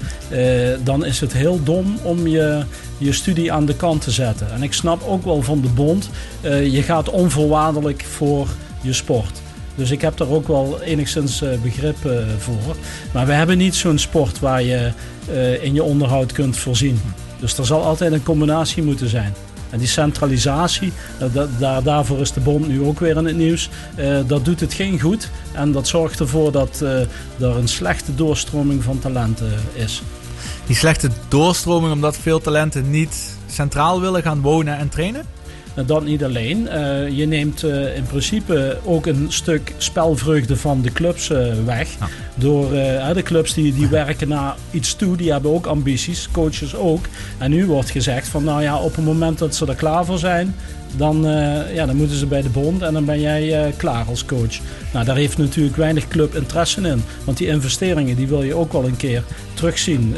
Dan 0.84 1.04
is 1.04 1.20
het 1.20 1.32
heel 1.32 1.62
dom 1.62 1.98
om 2.02 2.26
je, 2.26 2.62
je 2.98 3.12
studie 3.12 3.52
aan 3.52 3.66
de 3.66 3.76
kant 3.76 4.02
te 4.02 4.10
zetten. 4.10 4.52
En 4.52 4.62
ik 4.62 4.72
snap 4.72 5.02
ook 5.06 5.24
wel 5.24 5.42
van 5.42 5.60
de 5.60 5.68
bond. 5.68 6.10
je 6.70 6.82
gaat 6.82 7.10
onvoorwaardelijk 7.10 8.04
voor 8.04 8.48
je 8.80 8.92
sport. 8.92 9.42
Dus 9.74 9.90
ik 9.90 10.00
heb 10.00 10.16
daar 10.16 10.28
ook 10.28 10.48
wel 10.48 10.80
enigszins 10.80 11.42
begrip 11.62 11.96
voor. 12.38 12.76
Maar 13.12 13.26
we 13.26 13.32
hebben 13.32 13.58
niet 13.58 13.74
zo'n 13.74 13.98
sport 13.98 14.38
waar 14.38 14.62
je 14.62 14.90
in 15.60 15.74
je 15.74 15.82
onderhoud 15.82 16.32
kunt 16.32 16.56
voorzien. 16.56 17.00
Dus 17.44 17.58
er 17.58 17.66
zal 17.66 17.82
altijd 17.84 18.12
een 18.12 18.22
combinatie 18.22 18.82
moeten 18.82 19.08
zijn. 19.08 19.34
En 19.70 19.78
die 19.78 19.88
centralisatie, 19.88 20.92
eh, 21.18 21.26
da- 21.32 21.48
daar, 21.58 21.82
daarvoor 21.82 22.20
is 22.20 22.32
de 22.32 22.40
bond 22.40 22.68
nu 22.68 22.82
ook 22.82 23.00
weer 23.00 23.16
in 23.16 23.24
het 23.24 23.36
nieuws. 23.36 23.68
eh, 23.94 24.18
dat 24.26 24.44
doet 24.44 24.60
het 24.60 24.72
geen 24.72 25.00
goed. 25.00 25.30
En 25.52 25.72
dat 25.72 25.88
zorgt 25.88 26.20
ervoor 26.20 26.52
dat 26.52 26.80
eh, 26.82 27.00
er 27.46 27.56
een 27.56 27.68
slechte 27.68 28.14
doorstroming 28.14 28.82
van 28.82 28.98
talenten 28.98 29.52
is. 29.74 30.02
Die 30.66 30.76
slechte 30.76 31.08
doorstroming 31.28 31.92
omdat 31.92 32.16
veel 32.16 32.40
talenten 32.40 32.90
niet 32.90 33.36
centraal 33.46 34.00
willen 34.00 34.22
gaan 34.22 34.40
wonen 34.40 34.78
en 34.78 34.88
trainen? 34.88 35.24
En 35.74 35.86
dat 35.86 36.04
niet 36.04 36.24
alleen. 36.24 36.68
Eh, 36.68 37.08
je 37.08 37.26
neemt 37.26 37.62
eh, 37.62 37.96
in 37.96 38.02
principe 38.02 38.78
ook 38.84 39.06
een 39.06 39.26
stuk 39.28 39.72
spelvreugde 39.76 40.56
van 40.56 40.82
de 40.82 40.92
clubs 40.92 41.30
eh, 41.30 41.52
weg. 41.64 41.88
Door 42.34 42.70
de 43.14 43.22
clubs 43.22 43.54
die, 43.54 43.74
die 43.74 43.86
werken 43.86 44.28
naar 44.28 44.54
iets 44.70 44.94
toe, 44.94 45.16
die 45.16 45.32
hebben 45.32 45.50
ook 45.50 45.66
ambities, 45.66 46.28
coaches 46.32 46.74
ook. 46.74 47.04
En 47.38 47.50
nu 47.50 47.66
wordt 47.66 47.90
gezegd 47.90 48.28
van 48.28 48.44
nou 48.44 48.62
ja, 48.62 48.78
op 48.78 48.96
het 48.96 49.04
moment 49.04 49.38
dat 49.38 49.54
ze 49.54 49.66
er 49.66 49.74
klaar 49.74 50.04
voor 50.04 50.18
zijn, 50.18 50.54
dan, 50.96 51.22
ja, 51.74 51.86
dan 51.86 51.96
moeten 51.96 52.16
ze 52.16 52.26
bij 52.26 52.42
de 52.42 52.48
bond 52.48 52.82
en 52.82 52.92
dan 52.92 53.04
ben 53.04 53.20
jij 53.20 53.74
klaar 53.76 54.04
als 54.06 54.24
coach. 54.24 54.58
Nou, 54.92 55.04
daar 55.04 55.16
heeft 55.16 55.38
natuurlijk 55.38 55.76
weinig 55.76 56.08
club 56.08 56.34
interesse 56.34 56.80
in. 56.80 57.02
Want 57.24 57.38
die 57.38 57.46
investeringen 57.46 58.16
die 58.16 58.28
wil 58.28 58.42
je 58.42 58.54
ook 58.54 58.72
wel 58.72 58.84
een 58.84 58.96
keer 58.96 59.22
terugzien. 59.54 60.16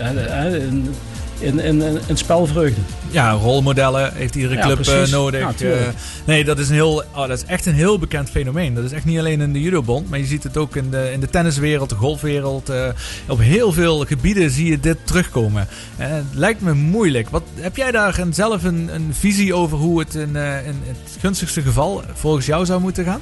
In, 1.39 1.61
in, 2.07 2.17
spelvreugde. 2.17 2.81
Ja, 3.11 3.31
rolmodellen 3.31 4.13
heeft 4.15 4.35
iedere 4.35 4.59
club 4.59 4.81
eh, 4.81 5.07
nodig. 5.07 5.59
Ja. 5.59 5.69
Eh, 5.69 5.87
nee, 6.25 6.45
dat 6.45 6.59
is, 6.59 6.69
een 6.69 6.75
heel, 6.75 7.05
oh, 7.15 7.29
dat 7.29 7.39
is 7.39 7.45
echt 7.45 7.67
een 7.67 7.75
heel 7.75 7.99
bekend 7.99 8.31
fenomeen. 8.31 8.75
Dat 8.75 8.85
is 8.85 8.93
echt 8.93 9.05
niet 9.05 9.19
alleen 9.19 9.41
in 9.41 9.53
de 9.53 9.61
judobond, 9.61 10.11
maar 10.11 10.19
je 10.19 10.25
ziet 10.25 10.43
het 10.43 10.57
ook 10.57 10.77
in 10.77 10.91
de, 10.91 11.11
in 11.13 11.21
de 11.21 11.29
tenniswereld, 11.29 11.89
de 11.89 11.95
golfwereld. 11.95 12.69
eh, 12.69 12.89
op 13.29 13.39
heel 13.39 13.73
veel 13.73 14.05
gebieden 14.05 14.51
zie 14.51 14.71
je 14.71 14.81
dit 14.81 14.97
terugkomen. 15.05 15.69
Het 15.97 16.25
lijkt 16.33 16.61
me 16.61 16.75
moeilijk. 16.75 17.31
Wat, 17.31 17.43
heb 17.55 17.77
jij 17.77 17.91
daar 17.91 18.19
een, 18.19 18.35
zelf 18.35 18.65
een, 18.65 18.89
een 18.93 19.15
visie 19.15 19.55
over 19.55 19.79
hoe 19.79 19.99
het 19.99 20.15
in, 20.15 20.37
in 20.67 20.81
het 20.87 21.17
gunstigste 21.21 21.63
geval 21.63 22.03
volgens 22.15 22.47
jou 22.47 22.65
zou 22.65 22.81
moeten 22.81 23.05
gaan? 23.05 23.21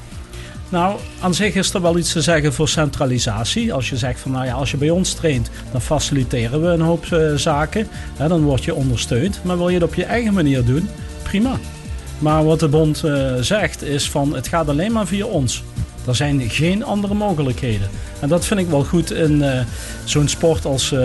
Nou, 0.69 0.99
aan 1.21 1.35
zich 1.35 1.55
is 1.55 1.75
er 1.75 1.83
wel 1.83 1.99
iets 1.99 2.13
te 2.13 2.21
zeggen 2.21 2.53
voor 2.53 2.69
centralisatie. 2.69 3.73
Als 3.73 3.89
je 3.89 3.97
zegt 3.97 4.21
van 4.21 4.31
nou 4.31 4.45
ja, 4.47 4.53
als 4.53 4.71
je 4.71 4.77
bij 4.77 4.91
ons 4.91 5.15
traint, 5.15 5.51
dan 5.73 5.81
faciliteren 5.81 6.63
we 6.63 6.69
een 6.69 6.81
hoop 6.81 7.05
eh, 7.05 7.35
zaken. 7.35 7.87
Hè, 8.17 8.29
dan 8.29 8.43
word 8.43 8.65
je 8.65 8.75
ondersteund. 8.75 9.41
Maar 9.45 9.57
wil 9.57 9.69
je 9.69 9.75
het 9.75 9.85
op 9.85 9.95
je 9.95 10.05
eigen 10.05 10.35
manier 10.35 10.65
doen, 10.65 10.89
prima. 11.23 11.59
Maar 12.19 12.45
wat 12.45 12.61
de 12.61 12.69
bond 12.69 13.05
eh, 13.05 13.35
zegt 13.41 13.83
is 13.83 14.11
van 14.11 14.35
het 14.35 14.49
gaat 14.49 14.69
alleen 14.69 14.93
maar 14.93 15.07
via 15.07 15.27
ons. 15.27 15.63
Er 16.07 16.15
zijn 16.15 16.51
geen 16.51 16.85
andere 16.85 17.15
mogelijkheden. 17.15 17.89
En 18.21 18.29
dat 18.29 18.45
vind 18.45 18.61
ik 18.61 18.69
wel 18.69 18.85
goed 18.85 19.13
in 19.13 19.43
eh, 19.43 19.61
zo'n 20.05 20.29
sport 20.29 20.65
als 20.65 20.93
eh, 20.93 21.01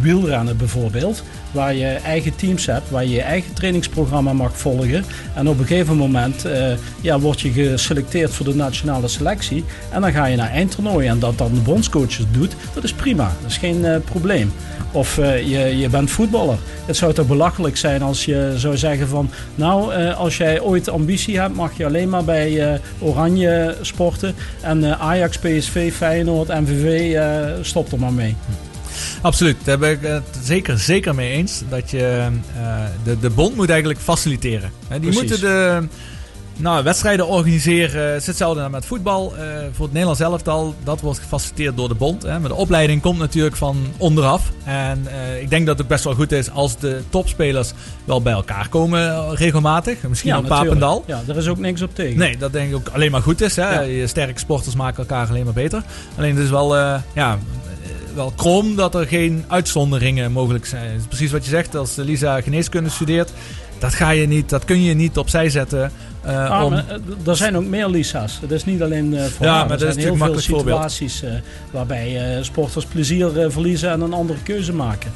wielrennen 0.00 0.56
bijvoorbeeld. 0.56 1.22
Waar 1.50 1.74
je 1.74 1.86
eigen 1.86 2.36
teams 2.36 2.66
hebt, 2.66 2.90
waar 2.90 3.04
je 3.04 3.10
je 3.10 3.22
eigen 3.22 3.52
trainingsprogramma 3.52 4.32
mag 4.32 4.58
volgen. 4.58 5.04
En 5.34 5.48
op 5.48 5.58
een 5.58 5.66
gegeven 5.66 5.96
moment 5.96 6.44
eh, 6.44 6.72
ja, 7.00 7.18
word 7.18 7.40
je 7.40 7.50
geselecteerd 7.52 8.32
voor 8.32 8.46
de 8.46 8.54
nationale 8.54 9.08
selectie. 9.08 9.64
En 9.90 10.00
dan 10.00 10.12
ga 10.12 10.26
je 10.26 10.36
naar 10.36 10.50
eindtoernooi. 10.50 11.06
En 11.06 11.18
dat 11.18 11.38
dan 11.38 11.54
de 11.54 11.60
bondscoach 11.60 12.16
het 12.16 12.34
doet, 12.34 12.56
dat 12.74 12.84
is 12.84 12.92
prima. 12.92 13.32
Dat 13.42 13.50
is 13.50 13.58
geen 13.58 14.02
probleem. 14.04 14.52
Of 14.92 15.16
je, 15.16 15.76
je 15.78 15.88
bent 15.88 16.10
voetballer. 16.10 16.58
Het 16.86 16.96
zou 16.96 17.12
toch 17.12 17.26
belachelijk 17.26 17.76
zijn 17.76 18.02
als 18.02 18.24
je 18.24 18.52
zou 18.56 18.76
zeggen 18.76 19.08
van... 19.08 19.30
Nou, 19.54 19.94
als 20.14 20.36
jij 20.36 20.60
ooit 20.60 20.88
ambitie 20.88 21.40
hebt, 21.40 21.54
mag 21.54 21.76
je 21.76 21.86
alleen 21.86 22.08
maar 22.08 22.24
bij 22.24 22.80
Oranje 22.98 23.76
sporten. 24.16 24.34
En 24.60 24.84
eh, 24.84 25.00
Ajax, 25.00 25.38
PSV, 25.38 25.92
Feyenoord, 25.92 26.48
MVV, 26.48 27.14
eh 27.14 27.64
stop 27.64 27.92
er 27.92 27.98
maar 27.98 28.12
mee. 28.12 28.36
Absoluut, 29.20 29.56
daar 29.64 29.78
ben 29.78 29.90
ik 29.90 29.98
het 30.02 30.38
zeker, 30.42 30.78
zeker 30.78 31.14
mee 31.14 31.30
eens. 31.30 31.62
Dat 31.68 31.90
je, 31.90 32.28
eh, 32.56 32.84
de, 33.04 33.18
de 33.18 33.30
bond 33.30 33.56
moet 33.56 33.70
eigenlijk 33.70 34.00
faciliteren. 34.00 34.70
Die 34.88 35.00
Precies. 35.00 35.20
moeten 35.20 35.40
de 35.40 35.86
nou, 36.56 36.84
wedstrijden 36.84 37.26
organiseren. 37.26 38.12
Het 38.12 38.20
is 38.20 38.26
hetzelfde 38.26 38.60
dan 38.60 38.70
met 38.70 38.86
voetbal. 38.86 39.36
Eh, 39.36 39.44
voor 39.72 39.84
het 39.84 39.92
Nederlands 39.92 40.20
elftal, 40.20 40.74
dat 40.84 41.00
wordt 41.00 41.18
gefaciliteerd 41.18 41.76
door 41.76 41.88
de 41.88 41.94
bond. 41.94 42.22
Hè. 42.22 42.38
Maar 42.38 42.48
de 42.48 42.54
opleiding 42.54 43.02
komt 43.02 43.18
natuurlijk 43.18 43.56
van 43.56 43.86
onderaf. 43.96 44.52
En 44.64 45.06
eh, 45.06 45.40
ik 45.40 45.50
denk 45.50 45.66
dat 45.66 45.78
het 45.78 45.86
best 45.86 46.04
wel 46.04 46.14
goed 46.14 46.32
is 46.32 46.50
als 46.50 46.78
de 46.78 47.02
topspelers 47.08 47.72
wel 48.04 48.22
bij 48.22 48.32
elkaar 48.32 48.68
komen 48.68 49.10
eh, 49.10 49.28
regelmatig. 49.32 50.02
Misschien 50.08 50.36
op 50.36 50.42
natuurlijk. 50.42 50.68
Papendal. 50.68 51.04
Ja, 51.06 51.22
daar 51.26 51.36
is 51.36 51.48
ook 51.48 51.58
niks 51.58 51.82
op 51.82 51.94
tegen. 51.94 52.18
Nee, 52.18 52.36
dat 52.36 52.52
denk 52.52 52.68
ik 52.68 52.74
ook 52.74 52.88
alleen 52.88 53.10
maar 53.10 53.22
goed 53.22 53.40
is. 53.40 53.56
Hè? 53.56 53.72
Ja. 53.72 53.80
Je 53.80 54.06
sterke 54.06 54.38
sporters 54.38 54.74
maken 54.74 54.98
elkaar 54.98 55.28
alleen 55.28 55.44
maar 55.44 55.52
beter. 55.52 55.82
Alleen 56.16 56.34
het 56.34 56.44
is 56.44 56.50
wel, 56.50 56.76
eh, 56.76 56.94
ja, 57.12 57.32
eh, 57.32 57.90
wel 58.14 58.32
krom 58.36 58.76
dat 58.76 58.94
er 58.94 59.06
geen 59.06 59.44
uitzonderingen 59.48 60.32
mogelijk 60.32 60.66
zijn. 60.66 60.90
Het 60.90 61.00
is 61.00 61.06
precies 61.06 61.32
wat 61.32 61.44
je 61.44 61.50
zegt. 61.50 61.74
Als 61.74 61.96
Lisa 61.96 62.40
geneeskunde 62.40 62.90
studeert, 62.90 63.32
dat, 63.78 63.94
ga 63.94 64.10
je 64.10 64.26
niet, 64.26 64.48
dat 64.48 64.64
kun 64.64 64.82
je 64.82 64.94
niet 64.94 65.18
opzij 65.18 65.48
zetten. 65.48 65.92
Om, 66.64 66.72
eh, 66.72 66.80
er 67.26 67.36
zijn 67.36 67.56
ook 67.56 67.64
meer 67.64 67.88
Lisa's. 67.88 68.38
Het 68.40 68.50
is 68.50 68.64
niet 68.64 68.82
alleen 68.82 69.16
eh, 69.16 69.24
voor 69.24 69.46
Ja, 69.46 69.52
maar 69.52 69.62
er 69.62 69.68
dat 69.68 69.80
is 69.80 69.94
zijn 69.94 69.98
heel 70.06 70.16
natuurlijk 70.16 70.46
veel 70.46 70.58
situaties 70.58 71.22
waarbij 71.70 72.38
sporters 72.40 72.84
plezier 72.84 73.30
verliezen 73.48 73.90
en 73.90 74.00
een 74.00 74.12
andere 74.12 74.38
keuze 74.42 74.72
maken. 74.72 75.10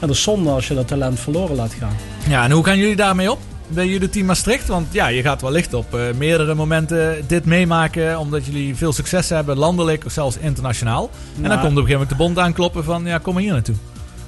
En 0.00 0.06
dat 0.06 0.16
is 0.16 0.22
zonde 0.22 0.50
als 0.50 0.68
je 0.68 0.74
dat 0.74 0.88
talent 0.88 1.20
verloren 1.20 1.56
laat 1.56 1.74
gaan. 1.74 1.96
Ja, 2.28 2.44
en 2.44 2.50
hoe 2.50 2.64
gaan 2.64 2.78
jullie 2.78 2.96
daarmee 2.96 3.30
op? 3.30 3.38
Bij 3.68 3.86
jullie 3.88 4.08
team 4.08 4.26
Maastricht? 4.26 4.68
Want 4.68 4.86
ja, 4.90 5.06
je 5.06 5.22
gaat 5.22 5.40
wellicht 5.42 5.74
op 5.74 5.96
meerdere 6.18 6.54
momenten 6.54 7.24
dit 7.26 7.44
meemaken. 7.44 8.18
Omdat 8.18 8.44
jullie 8.44 8.76
veel 8.76 8.92
succes 8.92 9.28
hebben, 9.28 9.56
landelijk 9.56 10.04
of 10.04 10.12
zelfs 10.12 10.36
internationaal. 10.36 11.10
En 11.36 11.40
dan 11.42 11.50
Nou. 11.50 11.60
komt 11.60 11.62
op 11.72 11.76
een 11.78 11.82
gegeven 11.88 11.92
moment 11.92 12.08
de 12.10 12.16
bond 12.24 12.38
aankloppen 12.38 12.84
van 12.84 13.04
ja, 13.04 13.18
kom 13.18 13.34
maar 13.34 13.42
hier 13.42 13.52
naartoe. 13.52 13.74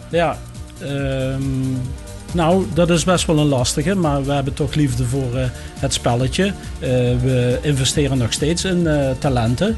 Ja, 0.08 0.38
ehm, 0.80 1.42
nou, 2.34 2.66
dat 2.74 2.90
is 2.90 3.04
best 3.04 3.26
wel 3.26 3.38
een 3.38 3.46
lastige, 3.46 3.94
maar 3.94 4.24
we 4.24 4.32
hebben 4.32 4.54
toch 4.54 4.74
liefde 4.74 5.04
voor 5.04 5.36
eh, 5.36 5.44
het 5.78 5.92
spelletje. 5.92 6.44
Eh, 6.44 6.88
we 7.22 7.58
investeren 7.62 8.18
nog 8.18 8.32
steeds 8.32 8.64
in 8.64 8.86
eh, 8.86 9.10
talenten. 9.18 9.76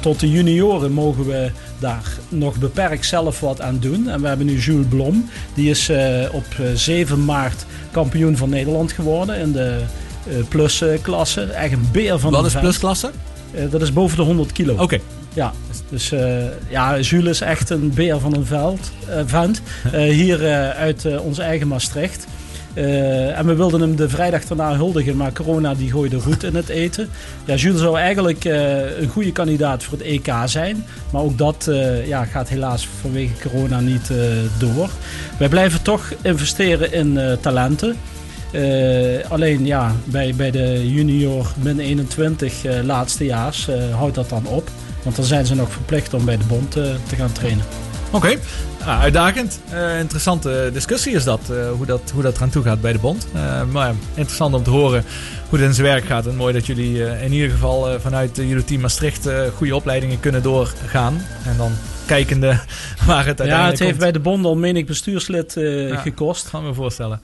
Tot 0.00 0.20
de 0.20 0.30
junioren 0.30 0.92
mogen 0.92 1.26
we 1.26 1.50
daar 1.78 2.18
nog 2.28 2.58
beperkt 2.58 3.06
zelf 3.06 3.40
wat 3.40 3.60
aan 3.60 3.78
doen. 3.78 4.08
En 4.08 4.20
we 4.20 4.28
hebben 4.28 4.46
nu 4.46 4.58
Jules 4.58 4.86
Blom, 4.88 5.30
die 5.54 5.70
is 5.70 5.90
op 6.32 6.44
eh, 6.58 6.66
7 6.74 7.24
maart 7.24 7.64
kampioen 7.90 8.36
van 8.36 8.48
Nederland 8.48 8.92
geworden 8.92 9.36
in 9.36 9.52
de 9.52 9.80
plusklasse. 10.48 11.42
Echt 11.42 11.72
een 11.72 11.88
beer 11.92 12.18
van 12.18 12.30
Wat 12.30 12.40
een 12.40 12.46
is 12.46 12.58
plusklasse? 12.58 13.10
Dat 13.70 13.82
is 13.82 13.92
boven 13.92 14.16
de 14.16 14.22
100 14.22 14.52
kilo. 14.52 14.76
Oké. 14.78 15.00
Ja, 15.34 15.52
dus 15.88 16.12
eh, 16.12 16.44
ja, 16.68 17.00
Jules 17.00 17.30
is 17.30 17.40
echt 17.40 17.70
een 17.70 17.92
beer 17.94 18.18
van 18.20 18.34
een 18.34 18.46
veld, 18.46 18.90
eh, 19.08 19.22
vent. 19.26 19.62
Eh, 19.92 20.00
hier 20.00 20.46
uit 20.74 21.18
ons 21.18 21.38
eigen 21.38 21.68
Maastricht. 21.68 22.26
En 22.74 23.46
we 23.46 23.54
wilden 23.54 23.80
hem 23.80 23.96
de 23.96 24.08
vrijdag 24.08 24.44
daarna 24.44 24.76
huldigen, 24.76 25.16
maar 25.16 25.32
corona 25.32 25.74
die 25.74 25.90
gooide 25.90 26.16
roet 26.16 26.42
in 26.42 26.54
het 26.54 26.68
eten. 26.68 27.08
Ja, 27.44 27.54
Jules 27.54 27.80
zou 27.80 27.98
eigenlijk 27.98 28.44
een 28.44 29.08
goede 29.08 29.32
kandidaat 29.32 29.82
voor 29.82 29.98
het 29.98 30.06
EK 30.06 30.32
zijn. 30.44 30.84
Maar 31.12 31.22
ook 31.22 31.38
dat 31.38 31.70
ja, 32.06 32.24
gaat 32.24 32.48
helaas 32.48 32.88
vanwege 33.00 33.48
corona 33.48 33.80
niet 33.80 34.10
door. 34.58 34.90
Wij 35.38 35.48
blijven 35.48 35.82
toch 35.82 36.12
investeren 36.22 36.92
in 36.92 37.18
talenten. 37.40 37.96
Alleen 39.28 39.66
ja, 39.66 39.94
bij, 40.04 40.34
bij 40.34 40.50
de 40.50 40.92
junior 40.92 41.52
min 41.62 41.78
21 41.78 42.64
eh, 42.64 42.82
laatstejaars 42.82 43.68
houdt 43.94 44.14
dat 44.14 44.28
dan 44.28 44.46
op. 44.46 44.70
Want 45.02 45.16
dan 45.16 45.24
zijn 45.24 45.46
ze 45.46 45.54
nog 45.54 45.72
verplicht 45.72 46.14
om 46.14 46.24
bij 46.24 46.36
de 46.36 46.44
bond 46.44 46.76
eh, 46.76 46.84
te 47.08 47.16
gaan 47.16 47.32
trainen. 47.32 47.64
Oké, 48.12 48.36
Ah, 48.84 49.00
uitdagend. 49.00 49.60
Eh, 49.70 49.98
interessante 49.98 50.70
discussie 50.72 51.12
is 51.14 51.24
dat, 51.24 51.40
eh, 51.50 51.56
hoe 51.76 51.86
dat, 51.86 52.00
hoe 52.14 52.22
dat 52.22 52.36
eraan 52.36 52.50
toe 52.50 52.62
gaat 52.62 52.80
bij 52.80 52.92
de 52.92 52.98
bond. 52.98 53.26
Eh, 53.34 53.62
maar 53.72 53.94
interessant 54.14 54.54
om 54.54 54.62
te 54.62 54.70
horen 54.70 55.04
hoe 55.48 55.58
het 55.58 55.68
in 55.68 55.74
zijn 55.74 55.86
werk 55.86 56.04
gaat. 56.04 56.26
En 56.26 56.36
mooi 56.36 56.52
dat 56.52 56.66
jullie 56.66 57.04
eh, 57.04 57.22
in 57.24 57.32
ieder 57.32 57.50
geval 57.50 57.88
eh, 57.90 58.00
vanuit 58.00 58.36
jullie 58.36 58.64
team 58.64 58.80
Maastricht 58.80 59.26
eh, 59.26 59.38
goede 59.56 59.74
opleidingen 59.76 60.20
kunnen 60.20 60.42
doorgaan. 60.42 61.22
En 61.46 61.56
dan 61.56 61.72
kijkende 62.06 62.46
waar 63.06 63.26
het 63.26 63.40
uiteindelijk 63.40 63.48
Ja, 63.50 63.64
het 63.70 63.78
heeft 63.78 63.88
komt. 63.90 63.98
bij 63.98 64.12
de 64.12 64.20
bond 64.20 64.44
al 64.44 64.56
menig 64.56 64.84
bestuurslid 64.84 65.56
eh, 65.56 65.88
Ja. 65.88 65.96
gekost. 65.96 66.50
Kan 66.50 66.64
me 66.64 66.74
voorstellen. 66.74 67.20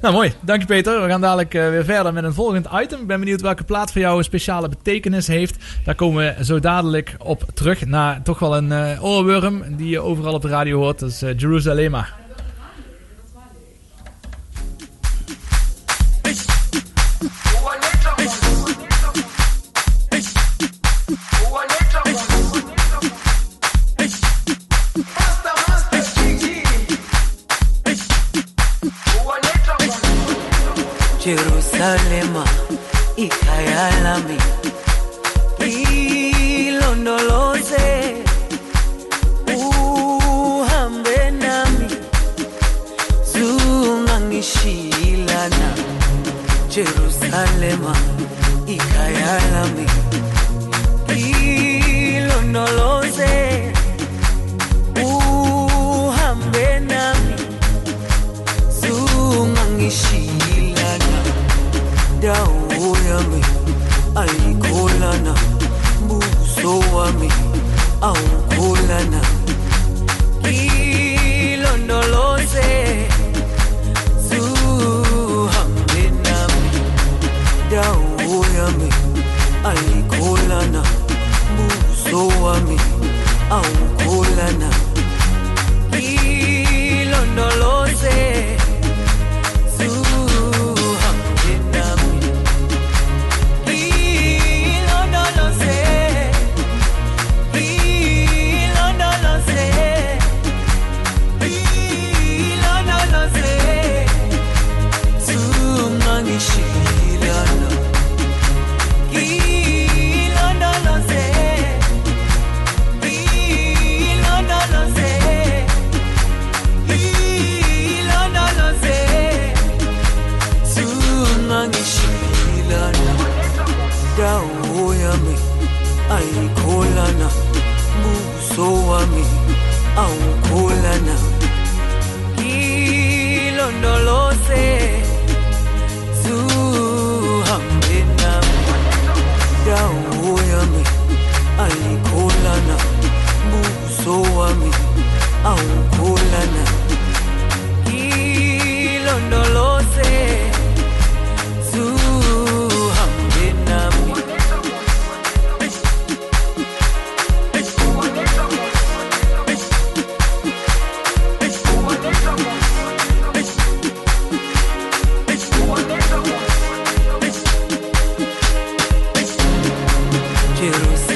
Nou, 0.00 0.14
mooi. 0.14 0.32
Dank 0.40 0.60
je, 0.60 0.66
Peter. 0.66 1.02
We 1.02 1.08
gaan 1.08 1.20
dadelijk 1.20 1.54
eh, 1.54 1.68
weer 1.68 1.84
verder 1.84 2.12
met 2.12 2.24
een 2.24 2.34
volgend 2.34 2.66
item. 2.74 3.00
Ik 3.00 3.06
ben 3.06 3.20
benieuwd 3.20 3.40
welke 3.40 3.64
plaat 3.64 3.92
voor 3.92 4.00
jou 4.00 4.18
een 4.18 4.24
speciale 4.24 4.68
betekenis 4.68 5.26
heeft. 5.26 5.64
Daar 5.84 5.94
komen 5.94 6.36
we 6.36 6.44
zo 6.44 6.60
dadelijk 6.60 7.16
op 7.18 7.44
terug. 7.54 7.86
Na 7.86 8.20
toch 8.22 8.38
wel 8.38 8.56
een 8.56 8.72
eh, 8.72 9.04
oorworm 9.04 9.76
die 9.76 9.88
je 9.88 10.00
overal 10.00 10.34
op 10.34 10.42
de 10.42 10.48
radio 10.48 10.78
hoort. 10.78 10.98
Dat 10.98 11.10
is 11.10 11.22
eh, 11.22 11.38
Jerusalema. 11.38 12.06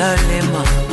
Dalema. 0.00 0.89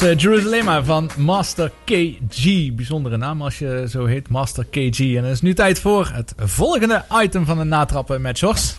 Was 0.00 0.08
eh, 0.08 0.18
Jerusalema 0.18 0.84
van 0.84 1.10
Master 1.16 1.70
KG. 1.84 2.72
Bijzondere 2.72 3.16
naam 3.16 3.42
als 3.42 3.58
je 3.58 3.86
zo 3.90 4.04
heet, 4.04 4.28
Master 4.28 4.64
KG. 4.64 4.98
En 4.98 5.24
het 5.24 5.32
is 5.32 5.40
nu 5.40 5.54
tijd 5.54 5.80
voor 5.80 6.10
het 6.14 6.34
volgende 6.36 7.04
item 7.22 7.46
van 7.46 7.58
de 7.58 7.64
natrappen 7.64 8.20
met 8.20 8.38
Sjors. 8.38 8.76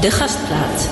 De 0.00 0.10
gastplaat. 0.10 0.88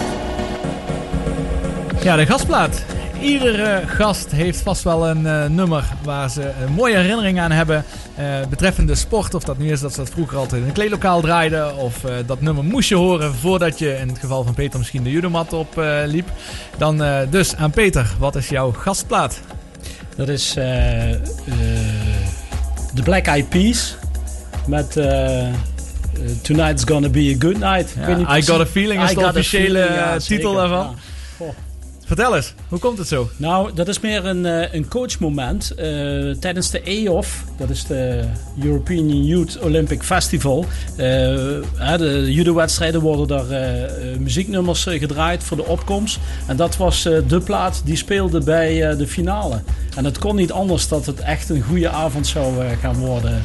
Ja, 2.02 2.16
de 2.16 2.26
gastplaat. 2.26 2.85
Iedere 3.20 3.82
gast 3.86 4.31
heeft 4.31 4.60
vast 4.60 4.82
wel 4.82 5.09
een 5.09 5.26
eh, 5.26 5.47
nummer 5.47 5.85
waar 6.02 6.31
ze 6.31 6.52
een 6.66 6.72
mooie 6.72 6.97
herinnering 6.97 7.40
aan 7.40 7.51
hebben. 7.51 7.85
Eh, 8.16 8.46
betreffende 8.48 8.94
sport. 8.94 9.34
Of 9.34 9.44
dat 9.44 9.58
nu 9.58 9.70
is 9.70 9.80
dat 9.80 9.92
ze 9.92 9.98
dat 9.98 10.10
vroeger 10.10 10.38
altijd 10.38 10.62
in 10.62 10.66
een 10.66 10.74
kleedlokaal 10.74 11.20
draaiden. 11.20 11.76
Of 11.76 12.04
eh, 12.04 12.14
dat 12.26 12.40
nummer 12.40 12.64
moest 12.64 12.88
je 12.88 12.94
horen 12.94 13.34
voordat 13.34 13.78
je 13.78 13.96
in 13.96 14.08
het 14.08 14.18
geval 14.18 14.44
van 14.44 14.54
Peter 14.54 14.78
misschien 14.78 15.02
de 15.02 15.10
judomat 15.10 15.52
op 15.52 15.78
eh, 15.78 16.00
liep. 16.06 16.28
Dan 16.78 17.02
dus 17.30 17.56
aan 17.56 17.70
Peter, 17.70 18.10
wat 18.18 18.36
is 18.36 18.48
jouw 18.48 18.72
gastplaat? 18.72 19.40
Dat 20.16 20.28
is 20.28 20.52
de 22.94 23.02
Black 23.04 23.26
Eyed 23.26 23.48
Peas 23.48 23.96
met 24.66 24.92
Tonight's 26.42 26.84
Gonna 26.84 27.08
Be 27.08 27.34
a 27.34 27.36
Good 27.38 27.58
Night. 27.58 27.94
Ja, 27.96 28.36
I 28.36 28.42
Got 28.42 28.60
a 28.60 28.66
Feeling 28.66 29.02
is 29.02 29.10
I 29.10 29.14
de 29.14 29.20
officiële, 29.20 29.78
Feeling, 29.78 29.94
ja, 29.94 30.18
titel 30.18 30.26
zeker, 30.26 30.54
daarvan. 30.54 30.96
ja. 31.38 31.54
Vertel 32.06 32.36
eens, 32.36 32.55
hoe 32.68 32.78
komt 32.78 32.98
het 32.98 33.09
zo? 33.09 33.28
Nou, 33.36 33.74
dat 33.74 33.89
is 33.89 34.01
meer 34.01 34.24
een, 34.24 34.47
eh, 34.47 34.74
een 34.74 34.89
coachmoment. 34.89 35.70
Eh, 35.70 35.86
tijdens 36.31 36.70
de 36.70 36.81
EOF, 36.85 37.44
dat 37.59 37.70
is 37.70 37.86
de 37.86 38.24
European 38.62 39.24
Youth 39.24 39.59
Olympic 39.59 40.02
Festival. 40.02 40.64
hè, 40.97 41.98
de 41.98 42.32
judo-wedstrijden 42.32 43.01
worden 43.01 43.28
daar 43.28 43.47
muzieknummers 44.18 44.82
gedraaid 44.82 45.43
voor 45.43 45.56
de 45.56 45.64
opkomst. 45.64 46.18
En 46.47 46.56
dat 46.56 46.76
was 46.76 47.02
de 47.02 47.40
plaat 47.44 47.82
die 47.85 47.97
speelde 47.97 48.40
bij 48.40 48.97
de 48.97 49.06
finale. 49.06 49.62
En 49.97 50.05
het 50.05 50.18
kon 50.18 50.36
niet 50.36 50.52
anders 50.52 50.89
dat 50.89 51.06
het 51.06 51.20
echt 51.20 51.48
een 51.48 51.62
goede 51.62 51.89
avond 51.89 52.26
zou 52.26 52.55
gaan 52.81 52.97
worden 52.97 53.43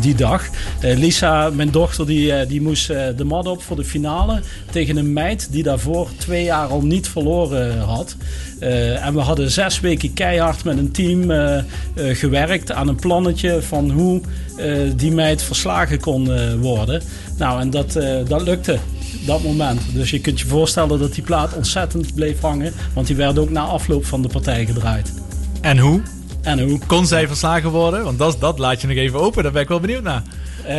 die 0.00 0.14
dag. 0.14 0.48
Eh, 0.80 0.98
Lisa, 0.98 1.50
mijn 1.50 1.70
dochter, 1.70 2.06
die, 2.06 2.32
eh, 2.32 2.48
die 2.48 2.62
moest 2.62 2.90
eh, 2.90 3.06
de 3.16 3.24
mat 3.24 3.46
op 3.46 3.62
voor 3.62 3.76
de 3.76 3.84
finale 3.84 4.40
tegen 4.70 4.96
een 4.96 5.12
meid 5.12 5.48
die 5.50 5.62
daarvoor 5.62 6.08
twee 6.16 6.44
jaar 6.44 6.66
al 6.66 6.82
niet 6.82 7.08
verloren 7.08 7.78
had. 7.78 8.16
Eh, 8.58 9.06
en 9.06 9.14
we 9.14 9.20
hadden 9.20 9.50
zes 9.50 9.80
weken 9.80 10.12
keihard 10.12 10.64
met 10.64 10.78
een 10.78 10.90
team 10.90 11.30
eh, 11.30 11.58
eh, 11.58 11.64
gewerkt 11.94 12.72
aan 12.72 12.88
een 12.88 12.96
plannetje 12.96 13.62
van 13.62 13.90
hoe 13.90 14.20
eh, 14.56 14.76
die 14.96 15.12
meid 15.12 15.42
verslagen 15.42 16.00
kon 16.00 16.32
eh, 16.32 16.54
worden. 16.60 17.02
Nou, 17.38 17.60
en 17.60 17.70
dat, 17.70 17.96
eh, 17.96 18.16
dat 18.28 18.42
lukte. 18.42 18.78
Dat 19.26 19.42
moment. 19.42 19.80
Dus 19.92 20.10
je 20.10 20.20
kunt 20.20 20.40
je 20.40 20.46
voorstellen 20.46 20.98
dat 20.98 21.14
die 21.14 21.22
plaat 21.22 21.54
ontzettend 21.54 22.14
bleef 22.14 22.40
hangen. 22.40 22.72
Want 22.94 23.06
die 23.06 23.16
werd 23.16 23.38
ook 23.38 23.50
na 23.50 23.62
afloop 23.62 24.04
van 24.04 24.22
de 24.22 24.28
partij 24.28 24.66
gedraaid. 24.66 25.12
En 25.60 25.78
hoe? 25.78 26.02
En 26.42 26.60
hoe? 26.60 26.78
Kon 26.86 27.06
zij 27.06 27.26
verslagen 27.26 27.70
worden? 27.70 28.04
Want 28.04 28.18
dat, 28.18 28.40
dat 28.40 28.58
laat 28.58 28.80
je 28.80 28.86
nog 28.86 28.96
even 28.96 29.20
open, 29.20 29.42
daar 29.42 29.52
ben 29.52 29.62
ik 29.62 29.68
wel 29.68 29.80
benieuwd 29.80 30.02
naar. 30.02 30.22
Eh, 30.66 30.76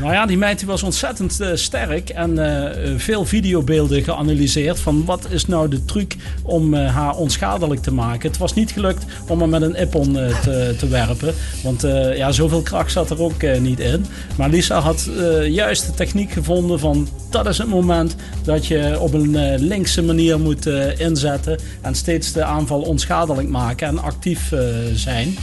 nou 0.00 0.12
ja, 0.12 0.26
die 0.26 0.38
meid 0.38 0.64
was 0.64 0.82
ontzettend 0.82 1.40
eh, 1.40 1.48
sterk 1.54 2.08
en 2.08 2.38
eh, 2.38 2.90
veel 2.96 3.24
videobeelden 3.24 4.02
geanalyseerd 4.02 4.80
van 4.80 5.04
wat 5.04 5.26
is 5.30 5.46
nou 5.46 5.68
de 5.68 5.84
truc 5.84 6.16
om 6.42 6.74
haar 6.74 7.16
onschadelijk 7.16 7.82
te 7.82 7.92
maken. 7.92 8.28
Het 8.28 8.38
was 8.38 8.54
niet 8.54 8.70
gelukt 8.70 9.04
om 9.28 9.38
haar 9.38 9.48
met 9.48 9.62
een 9.62 9.74
ippon 9.74 10.12
te, 10.12 10.74
te 10.78 10.88
werpen, 10.88 11.34
want 11.62 11.82
ja, 12.14 12.32
zoveel 12.32 12.62
kracht 12.62 12.92
zat 12.92 13.10
er 13.10 13.22
ook 13.22 13.42
niet 13.60 13.80
in. 13.80 14.06
Maar 14.36 14.48
Lisa 14.48 14.80
had 14.80 15.08
juist 15.48 15.86
de 15.86 15.94
techniek 15.94 16.32
gevonden 16.32 16.78
van 16.78 17.08
dat 17.30 17.46
is 17.46 17.58
het 17.58 17.68
moment 17.68 18.16
dat 18.42 18.66
je 18.66 18.96
op 19.00 19.12
een 19.12 19.58
linkse 19.58 20.02
manier 20.02 20.40
moet 20.40 20.66
inzetten 20.98 21.58
en 21.80 21.94
steeds 21.94 22.32
de 22.32 22.44
aanval 22.44 22.80
onschadelijk 22.80 23.48
maken 23.48 23.86
en 23.86 23.98
actief 23.98 24.52
zijn. 24.94 25.36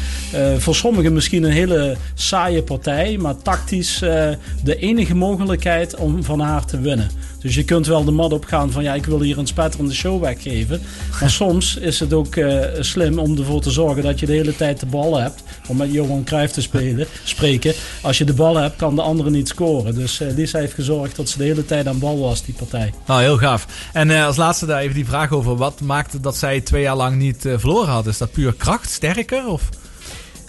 Voor 0.57 0.75
sommigen 0.75 1.13
misschien 1.13 1.43
een 1.43 1.51
hele 1.51 1.95
saaie 2.13 2.63
partij, 2.63 3.17
maar 3.17 3.35
tactisch 3.45 4.01
eh, 4.01 4.29
de 4.63 4.75
enige 4.75 5.15
mogelijkheid 5.15 5.95
om 5.95 6.23
van 6.23 6.39
haar 6.39 6.65
te 6.65 6.79
winnen. 6.79 7.09
Dus 7.39 7.55
je 7.55 7.63
kunt 7.63 7.87
wel 7.87 8.03
de 8.03 8.11
mat 8.11 8.33
opgaan 8.33 8.71
van 8.71 8.83
ja, 8.83 8.93
ik 8.93 9.05
wil 9.05 9.21
hier 9.21 9.37
een 9.37 9.47
spetterende 9.47 9.93
show 9.93 10.21
weggeven. 10.21 10.81
Maar 11.19 11.29
soms 11.41 11.77
is 11.77 11.99
het 11.99 12.13
ook 12.13 12.35
eh, 12.35 12.59
slim 12.79 13.19
om 13.19 13.37
ervoor 13.37 13.61
te 13.61 13.71
zorgen 13.71 14.03
dat 14.03 14.19
je 14.19 14.25
de 14.25 14.31
hele 14.31 14.55
tijd 14.55 14.79
de 14.79 14.85
bal 14.85 15.19
hebt. 15.19 15.43
Om 15.67 15.77
met 15.77 15.93
Johan 15.93 16.23
Cruijff 16.23 16.53
te 16.53 16.61
spelen, 16.61 17.07
spreken. 17.23 17.73
Als 18.01 18.17
je 18.17 18.23
de 18.23 18.33
bal 18.33 18.55
hebt, 18.55 18.75
kan 18.75 18.95
de 18.95 19.01
andere 19.01 19.29
niet 19.29 19.47
scoren. 19.47 19.95
Dus 19.95 20.19
eh, 20.19 20.35
Lisa 20.35 20.59
heeft 20.59 20.73
gezorgd 20.73 21.15
dat 21.15 21.29
ze 21.29 21.37
de 21.37 21.43
hele 21.43 21.65
tijd 21.65 21.87
aan 21.87 21.99
bal 21.99 22.19
was, 22.19 22.43
die 22.43 22.55
partij. 22.55 22.93
Nou, 23.07 23.21
heel 23.21 23.37
gaaf. 23.37 23.67
En 23.93 24.09
als 24.09 24.35
laatste 24.35 24.65
daar 24.65 24.81
even 24.81 24.95
die 24.95 25.05
vraag 25.05 25.31
over. 25.31 25.55
Wat 25.55 25.81
maakte 25.81 26.19
dat 26.19 26.37
zij 26.37 26.61
twee 26.61 26.81
jaar 26.81 26.95
lang 26.95 27.15
niet 27.15 27.41
verloren 27.41 27.93
had? 27.93 28.07
Is 28.07 28.17
dat 28.17 28.31
puur 28.31 28.53
kracht, 28.53 28.89
sterker? 28.89 29.47
Of? 29.47 29.69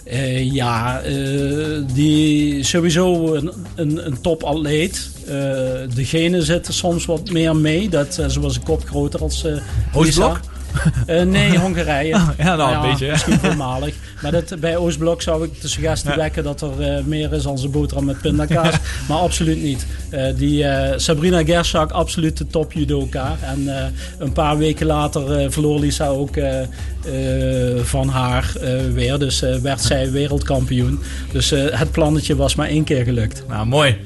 Eh, 0.09 0.53
ja, 0.53 1.01
eh, 1.01 1.13
die 1.93 2.63
sowieso 2.63 3.35
een, 3.35 3.51
een, 3.75 4.05
een 4.05 4.21
topatleet. 4.21 5.09
Eh 5.25 5.33
de 5.95 6.05
genen 6.05 6.43
zitten 6.43 6.73
soms 6.73 7.05
wat 7.05 7.31
meer 7.31 7.55
mee. 7.55 7.89
Dat, 7.89 8.13
ze 8.13 8.39
was 8.39 8.55
een 8.55 8.63
kop 8.63 8.85
groter 8.85 9.21
als 9.21 9.43
eh 9.43 9.57
Lisa. 9.93 10.41
Eh, 11.05 11.21
nee, 11.21 11.57
Hongarije. 11.59 12.13
Ah, 12.15 12.29
ja, 12.37 12.55
nou, 12.55 12.75
een 12.75 12.89
beetje. 12.89 13.11
Misschien 13.11 13.39
voormalig. 13.39 13.93
Maar 14.21 14.31
dat, 14.31 14.59
bij 14.59 14.77
Oostblok 14.77 15.21
zou 15.21 15.43
ik 15.43 15.61
de 15.61 15.67
suggestie 15.67 16.09
Ja. 16.09 16.15
wekken 16.15 16.43
dat 16.43 16.61
er 16.61 16.81
eh, 16.81 17.03
meer 17.03 17.33
is 17.33 17.43
dan 17.43 17.57
zijn 17.57 17.71
boterham 17.71 18.05
met 18.05 18.21
pindakaas. 18.21 18.75
maar 19.07 19.17
absoluut 19.17 19.61
niet. 19.61 19.85
Eh, 20.09 20.25
die 20.35 20.65
Sabrina 20.95 21.43
Gersak, 21.43 21.91
absoluut 21.91 22.37
de 22.37 22.47
top 22.47 22.71
judoka. 22.73 23.35
En 23.41 23.91
een 24.17 24.31
paar 24.31 24.57
weken 24.57 24.85
later 24.85 25.51
verloor 25.51 25.79
Lisa 25.79 26.07
ook 26.07 26.35
van 27.83 28.09
haar 28.09 28.53
weer. 28.93 29.19
Dus 29.19 29.39
werd 29.39 29.81
zij 29.91 30.11
wereldkampioen. 30.11 30.99
Dus 31.31 31.49
het 31.49 31.91
plannetje 31.91 32.35
was 32.35 32.55
maar 32.55 32.67
één 32.67 32.83
keer 32.83 33.03
gelukt. 33.03 33.43
Nou, 33.47 33.65
mooi. 33.65 33.97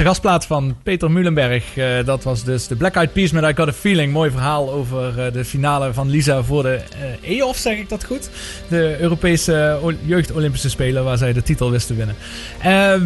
De 0.00 0.06
gastplaat 0.06 0.46
van 0.46 0.76
Peter 0.82 1.10
Muhlenberg. 1.10 1.76
Eh, 1.76 2.04
dat 2.04 2.24
was 2.24 2.44
dus 2.44 2.66
de 2.66 2.76
Black 2.76 2.94
Eyed 2.94 3.12
Peas 3.12 3.30
met 3.30 3.44
I 3.44 3.52
Got 3.54 3.68
A 3.68 3.72
Feeling. 3.72 4.12
Mooi 4.12 4.30
verhaal 4.30 4.70
over 4.70 5.26
eh, 5.26 5.32
de 5.32 5.44
finale 5.44 5.92
van 5.92 6.10
Lisa 6.10 6.42
voor 6.42 6.62
de 6.62 6.80
eh 7.22 7.38
EOF, 7.38 7.56
zeg 7.56 7.78
ik 7.78 7.88
dat 7.88 8.04
goed? 8.04 8.30
De 8.68 8.96
Europese 9.00 9.78
Jeugd-Olympische 10.04 10.70
Spelen, 10.70 11.04
waar 11.04 11.18
zij 11.18 11.32
de 11.32 11.42
titel 11.42 11.70
wist 11.70 11.86
te 11.86 11.94
winnen. 11.94 12.16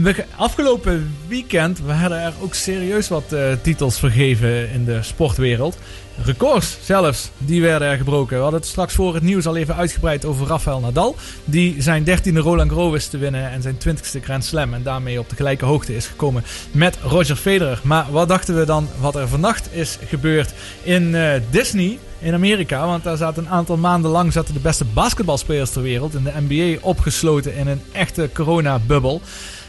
We, 0.02 0.24
afgelopen 0.36 1.16
weekend 1.28 1.80
werden 1.80 2.20
er 2.20 2.32
ook 2.40 2.54
serieus 2.54 3.08
wat 3.08 3.34
titels 3.62 3.98
vergeven 3.98 4.70
in 4.70 4.84
de 4.84 5.02
sportwereld. 5.02 5.78
Records 6.24 6.76
zelfs, 6.82 7.30
die 7.38 7.62
werden 7.62 7.88
er 7.88 7.96
gebroken. 7.96 8.36
We 8.36 8.42
hadden 8.42 8.60
het 8.60 8.68
straks 8.68 8.94
voor 8.94 9.14
het 9.14 9.22
nieuws 9.22 9.46
al 9.46 9.56
even 9.56 9.76
uitgebreid 9.76 10.24
over 10.24 10.46
Rafael 10.46 10.80
Nadal. 10.80 11.16
Die 11.44 11.82
zijn 11.82 12.05
dertiende 12.05 12.40
Roland 12.40 12.70
Garros 12.70 12.92
wist 12.92 13.10
te 13.10 13.18
winnen 13.18 13.51
en 13.51 13.62
zijn 13.62 13.76
twintigste 13.76 14.20
Grand 14.20 14.44
Slam. 14.44 14.74
En 14.74 14.82
daarmee 14.82 15.18
op 15.18 15.28
de 15.28 15.36
gelijke 15.36 15.64
hoogte 15.64 15.96
is 15.96 16.06
gekomen 16.06 16.44
met 16.72 16.98
Roger 17.02 17.36
Federer. 17.36 17.80
Maar 17.82 18.06
wat 18.10 18.28
dachten 18.28 18.59
we 18.59 18.64
dan 18.64 18.88
wat 19.01 19.14
er 19.14 19.28
vannacht 19.28 19.68
is 19.72 19.98
gebeurd 20.06 20.52
in 20.82 21.14
eh, 21.14 21.40
Disney 21.51 21.98
in 22.18 22.34
Amerika? 22.34 22.86
Want 22.86 23.05
daar 23.05 23.16
zaten 23.16 23.44
een 23.44 23.51
aantal 23.51 23.76
maanden 23.76 24.10
lang 24.10 24.32
zaten 24.32 24.55
de 24.55 24.60
beste 24.60 24.84
basketbalspelers 24.84 25.70
ter 25.70 25.82
wereld 25.82 26.14
in 26.14 26.24
de 26.24 26.32
NBA 26.48 26.78
opgesloten 26.80 27.55
in 27.55 27.66
een 27.66 27.82
echte 27.92 28.30
corona-bubbel. 28.34 29.20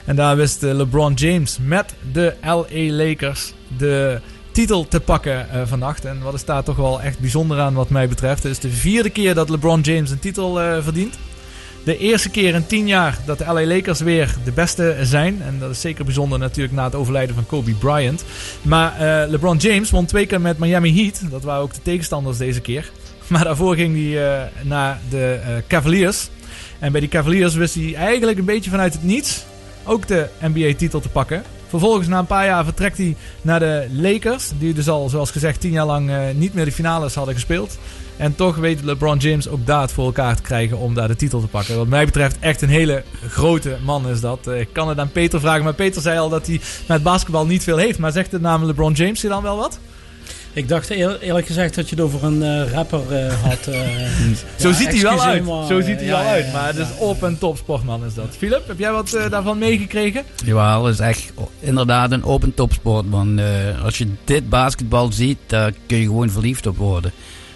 En 0.06 0.16
daar 0.16 0.36
wist 0.36 0.64
eh, 0.64 0.74
LeBron 0.74 1.14
James 1.14 1.58
met 1.62 1.94
de 2.12 2.34
LA 2.44 3.06
Lakers 3.06 3.54
de 3.78 4.22
titel 4.56 4.88
te 4.88 5.00
pakken 5.00 5.50
eh, 5.50 5.62
vannacht. 5.66 6.06
En 6.06 6.22
wat 6.22 6.34
is 6.34 6.46
daar 6.46 6.64
toch 6.64 6.76
wel 6.76 7.02
echt 7.02 7.20
bijzonder 7.20 7.60
aan 7.60 7.74
wat 7.74 7.90
mij 7.90 8.08
betreft. 8.08 8.44
Het 8.44 8.52
is 8.52 8.60
de 8.60 8.70
vierde 8.70 9.10
keer 9.10 9.34
dat 9.34 9.50
LeBron 9.50 9.82
James 9.82 10.12
een 10.12 10.20
titel 10.20 10.62
eh, 10.62 10.84
verdient. 10.84 11.18
De 11.84 11.98
eerste 11.98 12.30
keer 12.30 12.54
in 12.54 12.68
tien 12.68 12.88
jaar 12.88 13.18
dat 13.26 13.38
de 13.38 13.46
LA 13.46 13.66
Lakers 13.66 14.00
weer 14.00 14.36
de 14.44 14.52
beste 14.52 14.98
zijn. 15.02 15.42
En 15.42 15.60
dat 15.60 15.70
is 15.70 15.82
zeker 15.82 16.06
bijzonder 16.06 16.40
natuurlijk 16.40 16.74
na 16.74 16.84
het 16.84 16.96
overlijden 16.96 17.36
van 17.36 17.46
Kobe 17.46 17.72
Bryant. 17.72 18.26
Maar 18.62 18.94
eh, 18.94 19.30
LeBron 19.30 19.58
James 19.58 19.92
won 19.92 20.06
twee 20.06 20.26
keer 20.26 20.42
met 20.42 20.58
Miami 20.58 21.02
Heat. 21.02 21.22
Dat 21.32 21.44
waren 21.44 21.62
ook 21.62 21.74
de 21.74 21.82
tegenstanders 21.82 22.38
deze 22.38 22.62
keer. 22.62 22.92
Maar 23.28 23.44
daarvoor 23.44 23.76
ging 23.76 23.96
hij 23.96 24.50
naar 24.64 25.00
de 25.10 25.40
Cavaliers. 25.68 26.30
En 26.80 26.92
bij 26.92 27.02
die 27.02 27.10
Cavaliers 27.10 27.54
wist 27.54 27.76
hij 27.76 27.96
eigenlijk 27.96 28.38
een 28.38 28.46
beetje 28.46 28.70
vanuit 28.70 28.94
het 28.94 29.04
niets 29.04 29.46
ook 29.84 30.08
de 30.08 30.28
NBA-titel 30.40 31.00
te 31.00 31.10
pakken. 31.10 31.44
Vervolgens, 31.80 32.08
na 32.08 32.20
een 32.20 32.26
paar 32.26 32.46
jaar, 32.46 32.64
vertrekt 32.64 32.98
hij 32.98 33.16
naar 33.42 33.60
de 33.60 33.88
Lakers. 33.92 34.52
Die 34.60 34.74
dus 34.74 34.90
al, 34.90 35.10
zoals 35.10 35.32
gezegd, 35.32 35.60
tien 35.60 35.72
jaar 35.72 35.86
lang 35.86 36.10
eh, 36.10 36.20
niet 36.34 36.54
meer 36.54 36.66
de 36.66 36.72
finales 36.72 37.16
hadden 37.16 37.34
gespeeld. 37.34 37.78
En 38.18 38.36
toch 38.36 38.56
weet 38.56 38.84
LeBron 38.84 39.18
James 39.18 39.48
ook 39.48 39.66
daar 39.66 39.82
het 39.82 39.92
voor 39.92 40.06
elkaar 40.06 40.36
te 40.36 40.42
krijgen 40.42 40.78
om 40.78 40.94
daar 40.94 41.08
de 41.08 41.16
titel 41.16 41.40
te 41.42 41.48
pakken. 41.48 41.78
Wat 41.78 41.88
mij 41.88 42.06
betreft 42.06 42.40
echt 42.40 42.62
een 42.62 42.70
hele 42.70 43.04
grote 43.28 43.78
man 43.84 44.10
is 44.10 44.22
dat. 44.22 44.48
Eh, 44.48 44.60
ik 44.60 44.70
kan 44.72 44.90
het 44.90 45.00
aan 45.00 45.12
Peter 45.12 45.40
vragen, 45.40 45.64
maar 45.64 45.74
Peter 45.74 46.02
zei 46.02 46.20
al 46.20 46.30
dat 46.30 46.48
hij 46.48 46.62
met 46.88 47.04
basketbal 47.04 47.46
niet 47.46 47.64
veel 47.64 47.78
heeft. 47.78 48.00
Maar 48.00 48.12
zegt 48.12 48.32
de 48.32 48.40
naam 48.40 48.64
LeBron 48.64 48.94
James 48.94 49.22
je 49.22 49.28
dan 49.28 49.44
wel 49.44 49.58
wat? 49.58 49.80
Ik 50.56 50.68
dacht 50.68 50.90
eer- 50.90 51.20
eerlijk 51.22 51.48
gezegd 51.48 51.76
dat 51.76 51.90
je 51.90 51.96
het 51.96 52.04
over 52.06 52.24
een 52.24 52.44
eh, 52.44 52.72
rapper 52.72 53.12
eh, 53.12 53.34
had. 53.44 53.68
eh. 53.68 53.80
Zo 54.60 54.68
Ja, 54.70 54.74
ziet 54.76 54.88
hij 54.88 55.02
wel 55.02 55.22
uit. 55.22 55.46
maar, 55.46 55.66
Zo 55.68 55.82
ziet 55.82 55.96
hij 55.96 56.06
ja, 56.06 56.12
wel 56.12 56.22
ja, 56.22 56.30
uit. 56.30 56.54
Maar 56.54 56.68
het 56.68 56.78
is 56.78 56.88
ja. 57.00 57.06
op 57.06 57.24
en 57.24 57.38
top 57.38 57.58
sportman 57.58 58.06
is 58.06 58.14
dat. 58.14 58.36
Philip, 58.38 58.68
heb 58.68 58.80
jij 58.80 58.92
wat 58.92 59.18
daarvan 59.30 59.58
meegekregen? 59.58 60.24
Jawel, 60.46 60.84
dat 60.84 60.94
is 60.94 61.00
echt 61.00 61.32
inderdaad 61.60 62.12
een 62.12 62.24
open 62.24 62.54
topsport. 62.54 63.10
Man. 63.10 63.40
Eh, 63.40 63.84
als 63.84 63.98
je 63.98 64.08
dit 64.24 64.50
basketbal 64.50 65.12
ziet, 65.12 65.38
daar 65.46 65.72
kun 65.88 65.98
je 65.98 66.06
gewoon 66.06 66.30
verliefd 66.30 66.68
op 66.68 66.78
worden. 66.78 67.12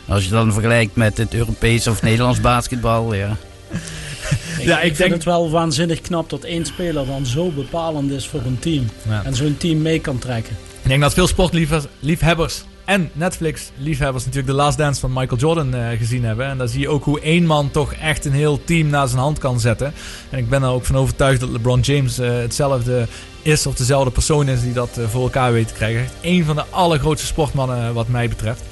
Als 0.07 0.23
je 0.23 0.30
dan 0.30 0.53
vergelijkt 0.53 0.95
met 0.95 1.17
het 1.17 1.34
Europees 1.34 1.88
of 1.88 2.01
Nederlands 2.01 2.41
basketbal, 2.41 3.13
ja. 3.13 3.35
Ik, 3.69 4.65
Ja, 4.65 4.77
ik, 4.77 4.84
ik 4.84 4.85
vind 4.85 4.97
denk- 4.97 5.11
het 5.11 5.23
wel 5.23 5.49
waanzinnig 5.49 6.01
knap 6.01 6.30
dat 6.30 6.43
één 6.43 6.65
speler 6.65 7.05
dan 7.05 7.26
zo 7.26 7.49
bepalend 7.51 8.11
is 8.11 8.27
voor 8.27 8.41
een 8.45 8.59
team. 8.59 8.85
Ja. 9.09 9.21
En 9.26 9.35
zo'n 9.35 9.57
team 9.57 9.81
mee 9.81 9.99
kan 9.99 10.19
trekken. 10.19 10.55
Ik 10.81 10.89
denk 10.89 11.01
dat 11.01 11.13
veel 11.13 11.27
sportliefhebbers 11.27 12.63
en 12.90 13.10
Netflix-liefhebbers 13.14 14.26
natuurlijk 14.26 14.53
de 14.53 14.60
Last 14.60 14.78
Dance 14.78 14.99
van 14.99 15.14
Michael 15.14 15.40
Jordan 15.40 15.74
eh, 15.74 15.98
gezien 15.98 16.24
hebben. 16.24 16.45
En 16.45 16.57
daar 16.57 16.68
zie 16.68 16.80
je 16.80 16.90
ook 16.90 17.03
hoe 17.03 17.20
één 17.20 17.45
man 17.45 17.72
toch 17.72 17.94
echt 17.94 18.26
een 18.26 18.32
heel 18.32 18.64
team 18.64 18.88
naar 18.88 19.07
zijn 19.07 19.20
hand 19.20 19.38
kan 19.38 19.60
zetten. 19.60 19.94
En 20.30 20.38
ik 20.38 20.49
ben 20.49 20.64
er 20.64 20.70
ook 20.70 20.86
van 20.86 20.95
overtuigd 20.95 21.40
dat 21.40 21.49
LeBron 21.49 21.80
James 21.80 22.20
eh, 22.20 22.30
hetzelfde 22.30 23.07
is 23.41 23.66
of 23.66 23.76
dezelfde 23.76 24.11
persoon 24.11 24.48
is 24.48 24.61
die 24.61 24.74
dat 24.74 24.98
eh, 24.98 25.07
voor 25.07 25.22
elkaar 25.22 25.53
weet 25.53 25.68
te 25.68 25.74
krijgen. 25.74 26.02
Echt 26.02 26.14
Eén 26.22 26.45
van 26.45 26.56
de 26.56 26.64
allergrootste 26.70 27.28
sportmannen 27.28 27.94
wat 27.94 28.07
mij 28.07 28.30
betreft. 28.30 28.64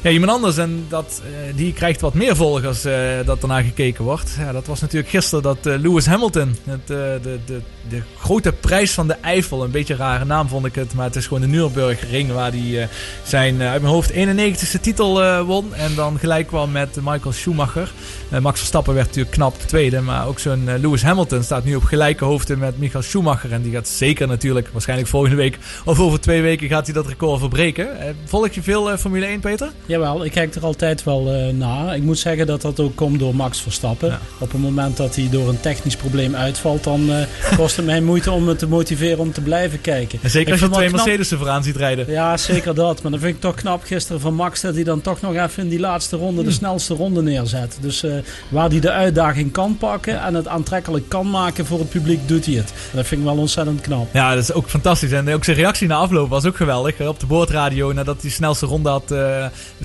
Ja, 0.00 0.10
iemand 0.10 0.32
anders 0.32 0.56
en 0.56 0.86
dat, 0.88 1.22
eh, 1.24 1.56
die 1.56 1.72
krijgt 1.72 2.00
wat 2.00 2.14
meer 2.14 2.36
volgers 2.36 2.84
eh, 2.84 2.94
dat 3.24 3.42
ernaar 3.42 3.62
gekeken 3.62 4.04
wordt. 4.04 4.36
Ja, 4.38 4.52
dat 4.52 4.66
was 4.66 4.80
natuurlijk 4.80 5.10
gisteren 5.10 5.42
dat 5.42 5.66
eh, 5.66 5.78
Lewis 5.78 6.06
Hamilton, 6.06 6.56
het, 6.64 6.86
de, 6.86 7.38
de, 7.46 7.60
de 7.88 8.02
grote 8.18 8.52
prijs 8.52 8.92
van 8.92 9.06
de 9.06 9.16
Eifel, 9.20 9.64
een 9.64 9.70
beetje 9.70 9.92
een 9.92 9.98
rare 9.98 10.24
naam 10.24 10.48
vond 10.48 10.66
ik 10.66 10.74
het, 10.74 10.94
maar 10.94 11.04
het 11.04 11.16
is 11.16 11.26
gewoon 11.26 11.42
de 11.42 11.48
Nürburgring 11.48 12.32
waar 12.32 12.50
hij 12.50 12.88
zijn 13.22 13.62
uit 13.62 13.82
mijn 13.82 13.94
hoofd 13.94 14.12
91ste 14.12 14.80
titel 14.80 15.44
won. 15.44 15.74
En 15.74 15.94
dan 15.94 16.18
gelijk 16.18 16.46
kwam 16.46 16.70
met 16.70 16.96
Michael 17.02 17.32
Schumacher. 17.32 17.92
Max 18.40 18.58
Verstappen 18.58 18.94
werd 18.94 19.06
natuurlijk 19.06 19.34
knap 19.34 19.58
tweede, 19.58 20.00
maar 20.00 20.26
ook 20.26 20.38
zo'n 20.38 20.78
Lewis 20.80 21.02
Hamilton 21.02 21.42
staat 21.42 21.64
nu 21.64 21.74
op 21.74 21.84
gelijke 21.84 22.24
hoogte 22.24 22.56
met 22.56 22.78
Michael 22.78 23.02
Schumacher. 23.02 23.52
En 23.52 23.62
die 23.62 23.72
gaat 23.72 23.88
zeker 23.88 24.28
natuurlijk, 24.28 24.68
waarschijnlijk 24.72 25.08
volgende 25.08 25.36
week 25.36 25.58
of 25.84 26.00
over 26.00 26.20
twee 26.20 26.42
weken 26.42 26.68
gaat 26.68 26.84
hij 26.84 26.94
dat 26.94 27.06
record 27.06 27.40
verbreken. 27.40 27.88
Volg 28.24 28.50
je 28.50 28.62
veel 28.62 28.96
Formule 28.96 29.26
1, 29.26 29.40
Peter? 29.40 29.70
Jawel, 29.86 30.24
ik 30.24 30.30
kijk 30.32 30.54
er 30.54 30.64
altijd 30.64 31.04
wel 31.04 31.32
eh, 31.32 31.52
naar. 31.54 31.96
Ik 31.96 32.02
moet 32.02 32.18
zeggen 32.18 32.46
dat 32.46 32.62
dat 32.62 32.80
ook 32.80 32.94
komt 32.96 33.18
door 33.18 33.34
Max 33.34 33.60
Verstappen. 33.60 34.18
Op 34.38 34.52
het 34.52 34.60
moment 34.60 34.96
dat 34.96 35.14
hij 35.16 35.28
door 35.30 35.48
een 35.48 35.60
technisch 35.60 35.96
probleem 35.96 36.34
uitvalt, 36.34 36.84
dan 36.84 37.10
eh, 37.12 37.26
kost 37.58 37.76
het 37.76 37.84
mij 37.86 38.00
moeite 38.00 38.30
om 38.30 38.44
me 38.44 38.56
te 38.56 38.66
motiveren 38.68 39.18
om 39.18 39.32
te 39.32 39.40
blijven 39.40 39.80
kijken. 39.80 40.18
En 40.22 40.30
zeker 40.30 40.54
Ik 40.54 40.60
als 40.60 40.70
je 40.70 40.74
twee 40.76 40.88
knap- 40.88 41.04
Mercedes 41.04 41.28
vooraan 41.38 41.62
ziet 41.62 41.76
rijden. 41.76 42.10
Ja, 42.10 42.36
zeker 42.36 42.74
dat. 42.74 43.02
Maar 43.02 43.10
dan 43.10 43.20
vind 43.20 43.34
ik 43.34 43.40
toch 43.40 43.54
knap 43.54 43.82
gisteren 43.84 44.20
van 44.20 44.34
Max 44.34 44.60
dat 44.60 44.74
hij 44.74 44.84
dan 44.84 45.00
toch 45.00 45.20
nog 45.20 45.34
even 45.34 45.62
in 45.62 45.68
die 45.68 45.80
laatste 45.80 46.16
ronde 46.16 46.42
de 46.42 46.50
snelste 46.50 46.94
ronde 46.94 47.22
neerzet. 47.22 47.76
Dus 47.80 48.02
eh, 48.02 48.12
waar 48.48 48.68
hij 48.68 48.80
de 48.80 48.90
uitdaging 48.90 49.52
kan 49.52 49.76
pakken 49.78 50.22
en 50.22 50.34
het 50.34 50.48
aantrekkelijk 50.48 51.08
kan 51.08 51.30
maken 51.30 51.66
voor 51.66 51.78
het 51.78 51.88
publiek, 51.90 52.28
doet 52.28 52.46
hij 52.46 52.54
het. 52.54 52.72
Dat 52.92 53.06
vind 53.06 53.20
ik 53.20 53.26
wel 53.26 53.36
ontzettend 53.36 53.80
knap. 53.80 54.08
Ja, 54.12 54.34
dat 54.34 54.42
is 54.42 54.52
ook 54.52 54.68
fantastisch. 54.68 55.12
En 55.12 55.32
ook 55.34 55.44
zijn 55.44 55.56
reactie 55.56 55.88
na 55.88 55.94
afloop 55.96 56.28
was 56.28 56.44
ook 56.44 56.56
geweldig. 56.56 57.00
Op 57.00 57.20
de 57.20 57.26
boordradio, 57.26 57.92
nadat 57.92 58.14
hij 58.20 58.28
de 58.30 58.36
snelste 58.36 58.66
ronde 58.66 58.88
had 58.88 59.14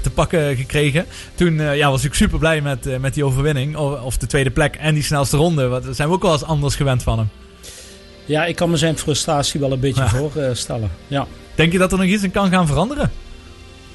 te 0.01 0.09
pakken 0.09 0.55
gekregen. 0.55 1.05
Toen 1.35 1.59
eh, 1.59 1.75
ja, 1.77 1.89
was 1.89 2.03
ik 2.03 2.13
super 2.13 2.39
blij 2.39 2.61
met, 2.61 2.85
eh, 2.87 2.97
met 2.97 3.13
die 3.13 3.25
overwinning. 3.25 3.75
Of, 3.75 4.01
of 4.01 4.17
de 4.17 4.27
tweede 4.27 4.51
plek 4.51 4.75
en 4.75 4.93
die 4.93 5.03
snelste 5.03 5.37
ronde. 5.37 5.67
Want 5.67 5.83
daar 5.83 5.93
zijn 5.95 6.07
we 6.07 6.13
ook 6.13 6.21
wel 6.21 6.31
eens 6.33 6.43
anders 6.43 6.75
gewend 6.75 7.03
van 7.03 7.17
hem. 7.17 7.29
Ja, 8.25 8.45
ik 8.45 8.55
kan 8.55 8.69
me 8.69 8.77
zijn 8.77 8.97
frustratie 8.97 9.59
wel 9.59 9.71
een 9.71 9.79
beetje 9.79 10.01
Ja. 10.01 10.09
voorstellen. 10.09 10.89
Ja. 11.07 11.27
Denk 11.55 11.71
je 11.71 11.77
dat 11.77 11.91
er 11.91 11.97
nog 11.97 12.07
iets 12.07 12.23
in 12.23 12.31
kan 12.31 12.49
gaan 12.49 12.67
veranderen? 12.67 13.11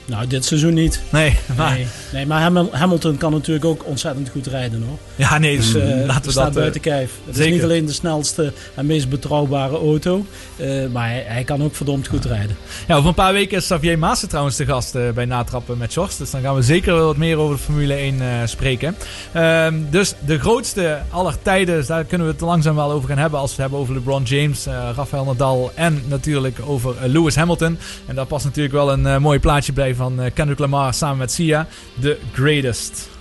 Nou, 0.07 0.27
dit 0.27 0.45
seizoen 0.45 0.75
niet. 0.75 1.01
Nee, 1.11 1.37
maar... 1.57 1.75
Nee, 1.75 1.87
nee 2.13 2.27
maar 2.27 2.41
Hamil- 2.41 2.69
Hamilton 2.73 3.17
kan 3.17 3.33
natuurlijk 3.33 3.65
ook 3.65 3.87
ontzettend 3.87 4.29
goed 4.29 4.47
rijden 4.47 4.83
hoor. 4.89 4.99
Ja, 5.17 5.39
nee, 5.39 5.57
Dus, 5.57 5.75
eh, 5.75 5.83
laten 6.07 6.25
we 6.25 6.31
staat 6.31 6.45
dat, 6.45 6.47
eh, 6.47 6.53
buiten 6.61 6.81
kijf. 6.81 7.11
Het 7.25 7.35
zeker. 7.37 7.49
is 7.49 7.55
niet 7.55 7.65
alleen 7.65 7.87
de 7.87 7.93
snelste 7.93 8.53
en 8.75 8.87
meest 8.87 9.09
betrouwbare 9.09 9.77
auto, 9.77 10.27
eh, 10.57 10.87
maar 10.93 11.09
hij, 11.09 11.25
hij 11.27 11.45
kan 11.45 11.63
ook 11.63 11.75
verdomd 11.75 12.09
goed 12.09 12.25
rijden. 12.25 12.57
Ja, 12.87 12.95
over 12.97 13.09
een 13.09 13.15
paar 13.15 13.33
weken 13.33 13.57
is 13.57 13.65
Xavier 13.65 13.99
Maassen 13.99 14.29
trouwens 14.29 14.57
de 14.57 14.65
gast 14.67 14.95
eh, 14.95 15.11
bij 15.11 15.25
Natrappen 15.25 15.79
met 15.79 15.93
Sjors. 15.93 16.17
Dus 16.17 16.31
dan 16.31 16.41
gaan 16.41 16.55
we 16.55 16.63
zeker 16.63 16.95
wel 16.95 17.07
wat 17.07 17.17
meer 17.17 17.37
over 17.39 17.57
de 17.57 17.63
Formule 17.63 17.95
1 17.95 18.21
eh, 18.21 18.27
spreken. 18.45 18.97
Ehm, 19.33 19.75
dus 19.91 20.15
de 20.27 20.39
grootste 20.39 20.99
aller 21.11 21.35
tijden, 21.43 21.77
dus 21.77 21.87
daar 21.87 22.05
kunnen 22.05 22.27
we 22.27 22.33
het 22.33 22.43
langzaam 22.43 22.75
wel 22.77 22.91
over 22.93 23.09
gaan 23.09 23.19
hebben. 23.19 23.41
Als 23.41 23.49
we 23.57 23.63
het 23.63 23.71
hebben 23.71 23.79
over 23.81 23.95
LeBron 23.95 24.23
James, 24.23 24.67
eh, 24.67 24.89
Rafael 24.97 25.25
Nadal 25.25 25.71
en 25.75 26.03
natuurlijk 26.09 26.59
over 26.67 26.95
eh, 27.03 27.09
Lewis 27.09 27.37
Hamilton. 27.37 27.79
En 28.07 28.15
daar 28.15 28.27
past 28.27 28.45
natuurlijk 28.45 28.75
wel 28.75 28.93
een 28.93 29.07
eh, 29.07 29.19
mooi 29.19 29.39
plaatje 29.39 29.73
bij 29.73 29.95
van 29.97 30.21
eh, 30.21 30.31
Kendrick 30.35 30.59
Lamar 30.59 30.95
samen 30.95 31.19
met 31.19 31.33
Sia. 31.33 31.67
The 32.01 32.19
Greatest. 32.33 33.16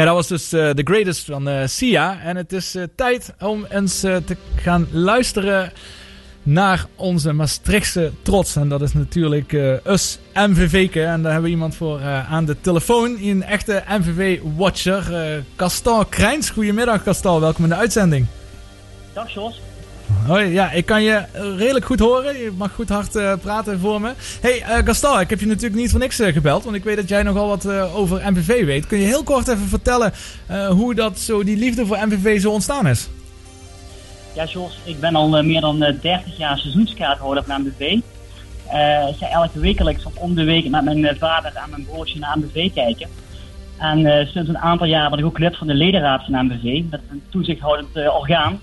Ja, 0.00 0.06
dat 0.06 0.14
was 0.14 0.26
dus 0.26 0.52
eh, 0.52 0.70
The 0.70 0.82
Greatest 0.84 1.24
van 1.24 1.48
eh, 1.48 1.66
Sia. 1.66 2.20
En 2.20 2.36
het 2.36 2.52
is 2.52 2.74
eh, 2.74 2.82
tijd 2.94 3.34
om 3.40 3.66
eens 3.70 4.00
te 4.00 4.36
gaan 4.56 4.86
luisteren 4.90 5.72
naar 6.42 6.86
onze 6.96 7.32
Maastrichtse 7.32 8.12
trots. 8.22 8.56
En 8.56 8.68
dat 8.68 8.82
is 8.82 8.92
natuurlijk 8.92 9.52
us 9.86 10.18
MVV'ke. 10.34 11.02
En 11.02 11.22
daar 11.22 11.32
hebben 11.32 11.50
we 11.50 11.56
iemand 11.56 11.76
voor 11.76 12.00
aan 12.30 12.44
de 12.44 12.60
telefoon. 12.60 13.18
Een 13.20 13.42
echte 13.42 13.82
MVV-watcher. 13.88 15.14
eh 15.14 15.42
Castal 15.56 16.04
Krijns. 16.04 16.50
Goedemiddag 16.50 17.02
Castal, 17.02 17.40
welkom 17.40 17.64
in 17.64 17.70
de 17.70 17.76
uitzending. 17.76 18.26
Dag 19.12 19.30
Jos. 19.30 19.60
Hoi, 20.26 20.44
ja, 20.46 20.70
ik 20.70 20.86
kan 20.86 21.02
je 21.02 21.24
redelijk 21.56 21.84
goed 21.84 21.98
horen. 21.98 22.38
Je 22.38 22.52
mag 22.56 22.74
goed 22.74 22.88
hard 22.88 23.16
eh, 23.16 23.32
praten 23.42 23.80
voor 23.80 24.00
me. 24.00 24.12
Hey, 24.40 24.62
eh 24.62 24.86
Gastal, 24.86 25.20
ik 25.20 25.30
heb 25.30 25.40
je 25.40 25.46
natuurlijk 25.46 25.80
niet 25.80 25.90
voor 25.90 26.00
niks 26.00 26.18
eh, 26.20 26.32
gebeld. 26.32 26.64
Want 26.64 26.76
ik 26.76 26.84
weet 26.84 26.96
dat 26.96 27.08
jij 27.08 27.22
nogal 27.22 27.48
wat 27.48 27.64
eh, 27.64 27.96
over 27.96 28.32
MVV 28.32 28.64
weet. 28.64 28.86
Kun 28.86 28.98
je 28.98 29.06
heel 29.06 29.22
kort 29.22 29.48
even 29.48 29.68
vertellen 29.68 30.12
eh, 30.46 30.68
hoe 30.68 30.94
dat 30.94 31.18
zo, 31.18 31.44
die 31.44 31.56
liefde 31.56 31.86
voor 31.86 31.98
MVV 32.06 32.40
zo 32.40 32.50
ontstaan 32.50 32.86
is? 32.86 33.08
Ja, 34.34 34.44
Jos, 34.44 34.78
ik 34.84 35.00
ben 35.00 35.14
al 35.14 35.36
eh, 35.36 35.44
meer 35.44 35.60
dan 35.60 35.82
eh, 35.82 36.00
30 36.00 36.36
jaar 36.36 36.58
seizoenskaarthouder 36.58 37.44
van. 37.44 37.72
Eh, 37.78 39.08
ik 39.08 39.16
ga 39.16 39.28
elke 39.28 39.58
wekelijks 39.58 40.04
of 40.04 40.16
om 40.16 40.34
de 40.34 40.44
week 40.44 40.70
met 40.70 40.84
mijn 40.84 41.04
eh, 41.04 41.18
vader 41.18 41.52
en 41.54 41.70
mijn 41.70 41.84
broertje 41.84 42.18
naar 42.18 42.38
MBV 42.38 42.72
kijken. 42.72 43.08
En 43.78 44.06
eh, 44.06 44.26
sinds 44.26 44.48
een 44.48 44.58
aantal 44.58 44.86
jaar 44.86 45.10
ben 45.10 45.18
ik 45.18 45.24
ook 45.24 45.38
lid 45.38 45.56
van 45.56 45.66
de 45.66 45.74
ledenraad 45.74 46.24
van 46.24 46.46
MBV. 46.46 46.82
Dat 46.90 47.00
is 47.00 47.10
een 47.10 47.22
toezichthoudend 47.30 47.96
eh, 47.96 48.14
orgaan 48.14 48.60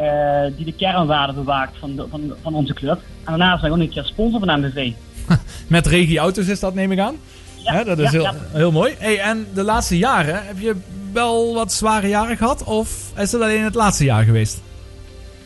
eh, 0.00 0.56
die 0.56 0.64
de 0.64 0.72
kernwaarden 0.72 1.34
bewaakt 1.34 1.78
van, 1.78 1.96
de- 1.96 2.06
van, 2.10 2.32
van 2.42 2.54
onze 2.54 2.74
club. 2.74 3.00
En 3.24 3.24
daarnaast 3.24 3.60
ben 3.60 3.70
ik 3.70 3.76
ook 3.76 3.82
een 3.82 3.90
keer 3.90 4.04
sponsor 4.04 4.40
van 4.40 4.60
MBV. 4.60 4.92
Met 5.66 5.86
Regie 5.86 6.18
Auto's 6.18 6.46
is 6.46 6.60
dat, 6.60 6.74
neem 6.74 6.92
ik 6.92 6.98
aan. 6.98 7.16
Ja, 7.56 7.84
dat 7.84 7.98
is 7.98 8.04
ja, 8.04 8.10
heel, 8.10 8.22
ja. 8.22 8.34
heel 8.52 8.72
mooi. 8.72 8.94
Hey, 8.98 9.18
en 9.20 9.46
de 9.54 9.62
laatste 9.62 9.98
jaren, 9.98 10.46
heb 10.46 10.58
je 10.58 10.76
wel 11.12 11.54
wat 11.54 11.72
zware 11.72 12.08
jaren 12.08 12.36
gehad? 12.36 12.64
Of 12.64 13.12
is 13.16 13.32
het 13.32 13.42
alleen 13.42 13.64
het 13.64 13.74
laatste 13.74 14.04
jaar 14.04 14.24
geweest? 14.24 14.60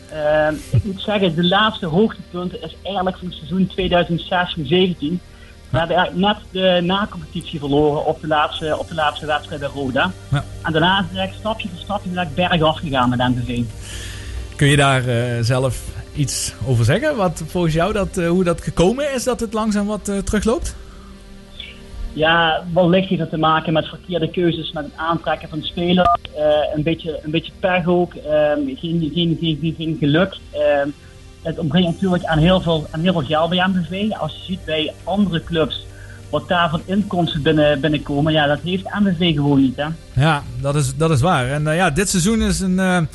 Eh, 0.09 0.47
ik 0.69 0.83
moet 0.83 1.01
zeggen, 1.01 1.35
de 1.35 1.43
laatste 1.43 1.85
hoogtepunt 1.85 2.53
is 2.53 2.75
eigenlijk 2.83 3.17
van 3.17 3.27
het 3.27 3.37
seizoen 3.37 3.71
2016-17. 5.19 5.19
We 5.69 5.77
hebben 5.77 5.97
eigenlijk 5.97 6.27
net 6.27 6.37
de 6.51 6.81
na-competitie 6.81 7.59
verloren 7.59 8.05
op 8.05 8.21
de 8.21 8.27
laatste, 8.27 8.77
op 8.77 8.87
de 8.87 8.95
laatste 8.95 9.25
wedstrijd 9.25 9.61
bij 9.61 9.69
Roda. 9.73 10.11
Ja. 10.31 10.43
En 10.61 10.71
daarna 10.71 11.05
is 11.13 11.19
het 11.19 11.33
stapje 11.39 11.69
voor 11.69 11.79
stapje 11.79 12.27
bergaf 12.35 12.77
gegaan 12.77 13.09
met 13.09 13.19
MVV. 13.19 13.63
Kun 14.55 14.67
je 14.67 14.75
daar 14.75 15.07
eh, 15.07 15.41
zelf 15.41 15.81
iets 16.15 16.53
over 16.65 16.85
zeggen? 16.85 17.15
Wat 17.15 17.43
volgens 17.47 17.73
jou 17.73 17.93
dat, 17.93 18.17
eh, 18.17 18.27
hoe 18.27 18.43
dat 18.43 18.61
gekomen 18.61 19.13
is 19.13 19.23
dat 19.23 19.39
het 19.39 19.53
langzaam 19.53 19.85
wat 19.85 20.09
eh, 20.09 20.17
terugloopt? 20.17 20.75
Ja, 22.13 22.63
wellicht 22.73 23.09
heeft 23.09 23.21
het 23.21 23.29
te 23.29 23.37
maken 23.37 23.73
met 23.73 23.87
verkeerde 23.87 24.29
keuzes, 24.29 24.71
met 24.71 24.83
het 24.83 24.93
aantrekken 24.95 25.49
van 25.49 25.61
spelers. 25.61 26.09
een, 26.75 26.83
beetje, 26.83 27.19
een 27.23 27.31
beetje 27.31 27.51
pech 27.59 27.87
ook, 27.87 28.13
ehm, 28.13 28.59
geen, 28.75 29.11
geen, 29.13 29.37
geen, 29.39 29.75
geen, 29.77 29.97
geluk. 29.99 30.37
Ehm, 30.51 30.89
het 31.41 31.59
ontbreekt 31.59 31.87
natuurlijk 31.87 32.23
aan 32.23 32.37
heel, 32.37 32.61
veel, 32.61 32.87
aan 32.91 32.99
heel 32.99 33.11
veel 33.13 33.21
geld 33.21 33.49
bij 33.49 33.67
MVV. 33.67 34.11
Als 34.11 34.33
je 34.33 34.43
ziet 34.43 34.65
bij 34.65 34.93
andere 35.03 35.43
clubs 35.43 35.85
wat 36.29 36.47
daar 36.47 36.69
van 36.69 36.81
inkomsten 36.85 37.41
binnen, 37.41 37.79
binnenkomen, 37.79 38.33
ja, 38.33 38.47
dat 38.47 38.59
heeft 38.63 38.99
MVV 38.99 39.33
gewoon 39.33 39.61
niet. 39.61 39.75
Hè? 39.75 39.87
Ja, 40.21 40.43
dat 40.61 40.75
is, 40.75 40.95
dat 40.95 41.11
is 41.11 41.21
waar. 41.21 41.49
En 41.49 41.63
ja, 41.63 41.89
dit 41.89 42.09
seizoen 42.09 42.41
is 42.41 42.59
een. 42.59 43.07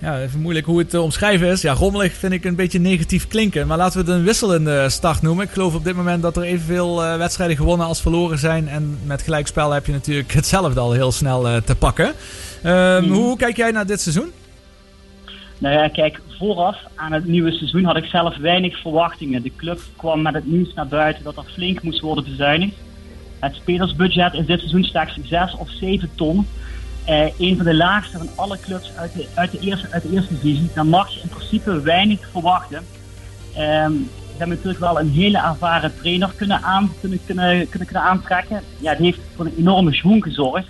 Eh, 0.00 0.08
ja, 0.08 0.20
even 0.20 0.40
moeilijk 0.40 0.66
hoe 0.66 0.78
het 0.78 0.90
te 0.90 1.00
omschrijven 1.00 1.48
is. 1.48 1.62
Ja, 1.62 1.72
rommelig 1.72 2.12
vind 2.12 2.32
ik 2.32 2.44
een 2.44 2.54
beetje 2.54 2.78
negatief 2.80 3.28
klinken. 3.28 3.66
Maar 3.66 3.76
laten 3.76 4.04
we 4.04 4.10
het 4.10 4.18
een 4.18 4.24
wisselende 4.24 4.88
start 4.88 5.22
noemen. 5.22 5.44
Ik 5.44 5.50
geloof 5.50 5.74
op 5.74 5.84
dit 5.84 5.96
moment 5.96 6.22
dat 6.22 6.36
er 6.36 6.42
evenveel 6.42 7.04
eh, 7.04 7.16
wedstrijden 7.16 7.56
gewonnen 7.56 7.86
als 7.86 8.00
verloren 8.00 8.38
zijn. 8.38 8.68
En 8.68 8.98
met 9.04 9.22
gelijkspel 9.22 9.70
heb 9.70 9.86
je 9.86 9.92
natuurlijk 9.92 10.32
hetzelfde 10.40 10.80
al 10.80 10.92
heel 10.92 11.12
snel 11.12 11.48
eh, 11.48 11.56
te 11.56 11.76
pakken. 11.76 12.12
Ehm, 12.62 13.04
Mhm. 13.04 13.12
Hoe 13.12 13.36
kijk 13.36 13.56
jij 13.56 13.70
naar 13.70 13.86
dit 13.86 14.00
seizoen? 14.00 14.30
Nou 15.58 15.74
ja, 15.74 15.88
kijk, 15.88 16.20
vooraf 16.38 16.76
aan 16.94 17.12
het 17.12 17.24
nieuwe 17.26 17.52
seizoen 17.52 17.84
had 17.84 17.96
ik 17.96 18.04
zelf 18.04 18.36
weinig 18.36 18.80
verwachtingen. 18.80 19.42
De 19.42 19.52
club 19.56 19.80
kwam 19.96 20.22
met 20.22 20.34
het 20.34 20.46
nieuws 20.46 20.74
naar 20.74 20.86
buiten 20.86 21.24
dat 21.24 21.36
er 21.36 21.44
flink 21.54 21.82
moest 21.82 22.00
worden 22.00 22.24
bezuinigd. 22.24 22.74
Het 23.38 23.54
spelersbudget 23.54 24.34
is 24.34 24.46
dit 24.46 24.58
seizoen 24.58 24.84
slechts 24.84 25.18
6 25.22 25.54
of 25.58 25.68
7 25.70 26.10
ton. 26.14 26.46
Eh, 27.06 27.38
een 27.38 27.56
van 27.56 27.64
de 27.64 27.74
laagste 27.74 28.18
van 28.18 28.28
alle 28.34 28.58
clubs 28.60 28.92
uit 28.96 29.12
de, 29.12 29.26
uit 29.34 29.50
de, 29.50 29.58
eerste, 29.58 29.86
uit 29.90 30.02
de 30.02 30.10
eerste 30.10 30.34
divisie. 30.34 30.70
Dan 30.74 30.88
mag 30.88 31.08
je 31.08 31.20
in 31.20 31.28
principe 31.28 31.80
weinig 31.80 32.28
verwachten. 32.32 32.86
Ehm 33.54 33.92
we 34.36 34.42
hebben 34.42 34.62
natuurlijk 34.62 34.92
wel 34.92 35.00
een 35.00 35.10
hele 35.10 35.38
ervaren 35.38 35.96
trainer 35.96 36.32
kunnen, 36.36 36.62
aan, 36.62 36.92
kunnen, 37.00 37.20
kunnen, 37.26 37.68
kunnen, 37.68 37.88
kunnen 37.88 38.06
aantrekken. 38.06 38.62
Ja, 38.78 38.94
die 38.94 39.04
heeft 39.04 39.18
voor 39.36 39.44
een 39.46 39.54
enorme 39.58 39.94
schoen 39.94 40.22
gezorgd. 40.22 40.68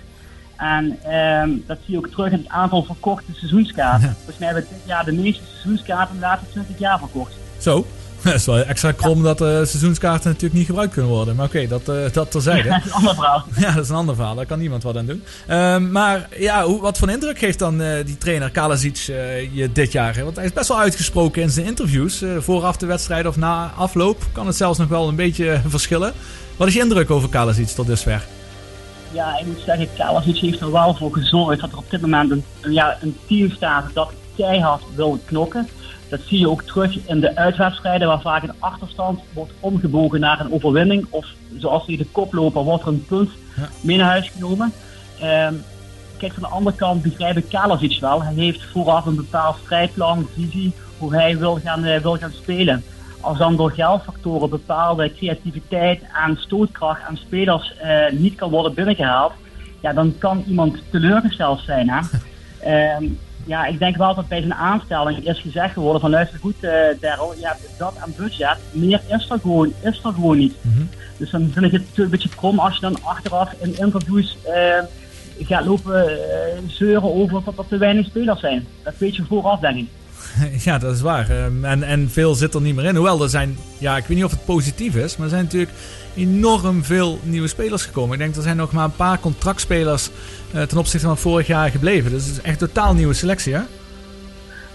En 0.57 0.97
ehm, 1.03 1.49
dat 1.65 1.77
zie 1.85 1.93
je 1.93 1.97
ook 1.97 2.07
terug 2.07 2.31
in 2.31 2.37
het 2.37 2.49
aantal 2.49 2.83
verkochte 2.83 3.31
seizoenskaarten. 3.33 4.13
Volgens 4.15 4.37
mij 4.37 4.47
hebben 4.47 4.65
we 4.69 4.75
dit 4.75 4.85
jaar 4.85 5.05
de 5.05 5.11
meeste 5.11 5.43
seizoenskaarten 5.51 6.13
in 6.13 6.19
de 6.19 6.25
laatste 6.25 6.49
20 6.49 6.79
jaar 6.79 6.99
verkocht. 6.99 7.33
Zo. 7.57 7.85
Dat 8.31 8.35
is 8.35 8.45
wel 8.45 8.57
extra 8.57 8.91
krom 8.91 9.23
dat 9.23 9.37
de 9.37 9.63
seizoenskaarten 9.65 10.27
natuurlijk 10.27 10.53
niet 10.53 10.65
gebruikt 10.65 10.93
kunnen 10.93 11.11
worden. 11.11 11.35
Maar 11.35 11.45
oké, 11.45 11.67
dat, 11.67 11.89
eh, 11.89 11.95
dat 12.11 12.31
terzijde. 12.31 12.69
dat 12.69 12.79
is 12.85 12.85
een 12.85 12.91
ander 12.91 13.15
verhaal. 13.15 13.45
Ja, 13.59 13.71
dat 13.71 13.83
is 13.83 13.89
een 13.89 13.95
ander 13.95 14.15
verhaal. 14.15 14.35
Daar 14.35 14.45
kan 14.45 14.59
niemand 14.59 14.83
wat 14.83 14.97
aan 14.97 15.05
doen. 15.05 15.23
Ehm, 15.47 15.91
maar 15.91 16.27
ja, 16.37 16.63
hoe, 16.63 16.81
wat 16.81 16.97
voor 16.97 17.09
indruk 17.09 17.39
geeft 17.39 17.59
dan 17.59 17.81
eh, 17.81 18.05
die 18.05 18.17
trainer 18.17 18.49
Kalasic 18.49 18.95
je 19.53 19.69
dit 19.73 19.91
jaar? 19.91 20.15
hè? 20.15 20.23
Want 20.23 20.35
hij 20.35 20.45
is 20.45 20.53
best 20.53 20.67
wel 20.67 20.79
uitgesproken 20.79 21.41
in 21.41 21.49
zijn 21.49 21.65
interviews. 21.65 22.23
vooraf 22.39 22.77
de 22.77 22.85
wedstrijd 22.85 23.25
of 23.25 23.35
na 23.35 23.71
afloop 23.75 24.23
kan 24.31 24.47
het 24.47 24.55
zelfs 24.55 24.79
nog 24.79 24.87
wel 24.87 25.07
een 25.07 25.15
beetje 25.15 25.61
verschillen. 25.67 26.13
Wat 26.57 26.67
is 26.67 26.73
je 26.73 26.79
indruk 26.79 27.11
over 27.11 27.29
Kalasic 27.29 27.67
tot 27.67 27.87
dusver? 27.87 28.25
Ja, 29.11 29.39
ik 29.39 29.45
moet 29.45 29.61
zeggen, 29.65 29.87
Kalasic 29.97 30.37
heeft 30.37 30.59
er 30.59 30.71
wel 30.71 30.95
voor 30.95 31.13
gezorgd 31.13 31.59
dat 31.61 31.71
er 31.71 31.77
op 31.77 31.89
dit 31.89 32.01
moment 32.01 32.31
een, 32.31 32.43
een, 32.61 32.73
ja, 32.73 32.97
een 33.01 33.17
team 33.27 33.51
staat 33.51 33.93
dat 33.93 34.11
keihard 34.35 34.83
wil 34.95 35.19
knokken. 35.25 35.67
Dat 36.09 36.19
zie 36.25 36.39
je 36.39 36.49
ook 36.49 36.61
terug 36.61 37.07
in 37.07 37.19
de 37.19 37.35
uitwedstrijden 37.35 38.07
waar 38.07 38.21
vaak 38.21 38.43
een 38.43 38.53
achterstand 38.59 39.19
wordt 39.33 39.51
omgebogen 39.59 40.19
naar 40.19 40.39
een 40.39 40.51
overwinning. 40.51 41.07
Of 41.09 41.27
zoals 41.57 41.85
hij 41.85 41.97
de 41.97 42.05
koploper 42.11 42.63
wordt 42.63 42.83
er 42.83 42.89
een 42.89 43.05
punt 43.05 43.29
mee 43.81 43.97
naar 43.97 44.09
huis 44.09 44.29
genomen. 44.29 44.73
Ehm, 45.19 45.53
kijk, 46.17 46.33
van 46.33 46.43
de 46.43 46.49
andere 46.49 46.75
kant 46.75 47.01
begrijp 47.01 47.37
ik 47.37 47.49
Kalasic 47.49 47.99
wel. 47.99 48.23
Hij 48.23 48.33
heeft 48.33 48.63
vooraf 48.63 49.05
een 49.05 49.15
bepaald 49.15 49.57
strijdplan, 49.63 50.27
visie, 50.33 50.73
hoe 50.97 51.15
hij 51.15 51.37
wil 51.37 51.59
gaan, 51.63 51.83
eh, 51.83 52.01
wil 52.01 52.17
gaan 52.17 52.31
spelen. 52.31 52.83
Als 53.21 53.37
dan 53.37 53.55
door 53.55 53.71
geldfactoren 53.71 54.49
bepaalde 54.49 55.13
creativiteit 55.13 56.01
en 56.25 56.37
stootkracht 56.37 57.01
aan 57.01 57.17
spelers 57.17 57.77
eh, 57.77 58.11
niet 58.11 58.35
kan 58.35 58.49
worden 58.49 58.73
binnengehaald, 58.73 59.33
ja, 59.81 59.93
dan 59.93 60.15
kan 60.17 60.43
iemand 60.47 60.77
teleurgesteld 60.89 61.59
zijn. 61.59 61.89
Hè? 61.89 61.99
Ehm, 62.59 63.05
ja, 63.47 63.65
ik 63.65 63.79
denk 63.79 63.97
wel 63.97 64.15
dat 64.15 64.27
bij 64.27 64.39
zijn 64.39 64.53
aanstelling 64.53 65.27
is 65.27 65.39
gezegd 65.39 65.73
geworden 65.73 66.01
van 66.01 66.09
luister 66.09 66.39
goed 66.39 66.63
eh 66.63 66.71
Daryl, 66.99 67.33
je 67.39 67.47
hebt 67.47 67.69
dat 67.77 67.95
aan 67.99 68.13
budget, 68.17 68.57
meer 68.71 69.01
is 69.07 69.29
er 69.29 69.39
gewoon, 69.39 69.73
is 69.81 70.03
er 70.03 70.13
gewoon 70.13 70.37
niet. 70.37 70.55
Dus 71.17 71.29
dan 71.29 71.49
vind 71.53 71.65
ik 71.65 71.71
het 71.71 71.83
een 71.95 72.09
beetje 72.09 72.29
krom 72.29 72.59
als 72.59 72.73
je 72.75 72.81
dan 72.81 73.03
achteraf 73.03 73.53
in 73.59 73.79
interviews 73.79 74.37
eh, 74.43 74.79
gaat 75.39 75.65
lopen 75.65 76.07
eh, 76.07 76.57
zeuren 76.67 77.13
over 77.13 77.41
dat 77.43 77.57
er 77.57 77.67
te 77.67 77.77
weinig 77.77 78.05
spelers 78.05 78.39
zijn. 78.39 78.67
Dat 78.83 78.97
weet 78.97 79.15
je 79.15 79.23
vooraf 79.23 79.59
denk 79.59 79.77
ik. 79.77 79.87
Ja, 80.65 80.77
dat 80.77 80.95
is 80.95 81.01
waar. 81.01 81.29
Ehm, 81.29 81.65
en, 81.65 81.83
en 81.83 82.09
veel 82.09 82.35
zit 82.35 82.53
er 82.53 82.61
niet 82.61 82.75
meer 82.75 82.85
in. 82.85 82.95
Hoewel 82.95 83.21
er 83.21 83.29
zijn, 83.29 83.57
ja, 83.77 83.97
ik 83.97 84.05
weet 84.05 84.17
niet 84.17 84.25
of 84.25 84.31
het 84.31 84.45
positief 84.45 84.95
is, 84.95 85.17
maar 85.17 85.25
er 85.25 85.31
zijn 85.33 85.43
natuurlijk 85.43 85.71
enorm 86.15 86.83
veel 86.83 87.19
nieuwe 87.23 87.47
spelers 87.47 87.85
gekomen. 87.85 88.13
Ik 88.13 88.19
denk 88.19 88.35
er 88.35 88.41
zijn 88.41 88.57
nog 88.57 88.71
maar 88.71 88.83
een 88.83 88.95
paar 88.95 89.19
contractspelers 89.19 90.09
eh, 90.53 90.61
ten 90.61 90.77
opzichte 90.77 91.07
van 91.07 91.17
vorig 91.17 91.47
jaar 91.47 91.69
gebleven. 91.69 92.11
Dus 92.11 92.25
het 92.25 92.37
is 92.37 92.41
echt 92.41 92.59
totaal 92.59 92.93
nieuwe 92.93 93.13
selectie, 93.13 93.53
hè? 93.53 93.61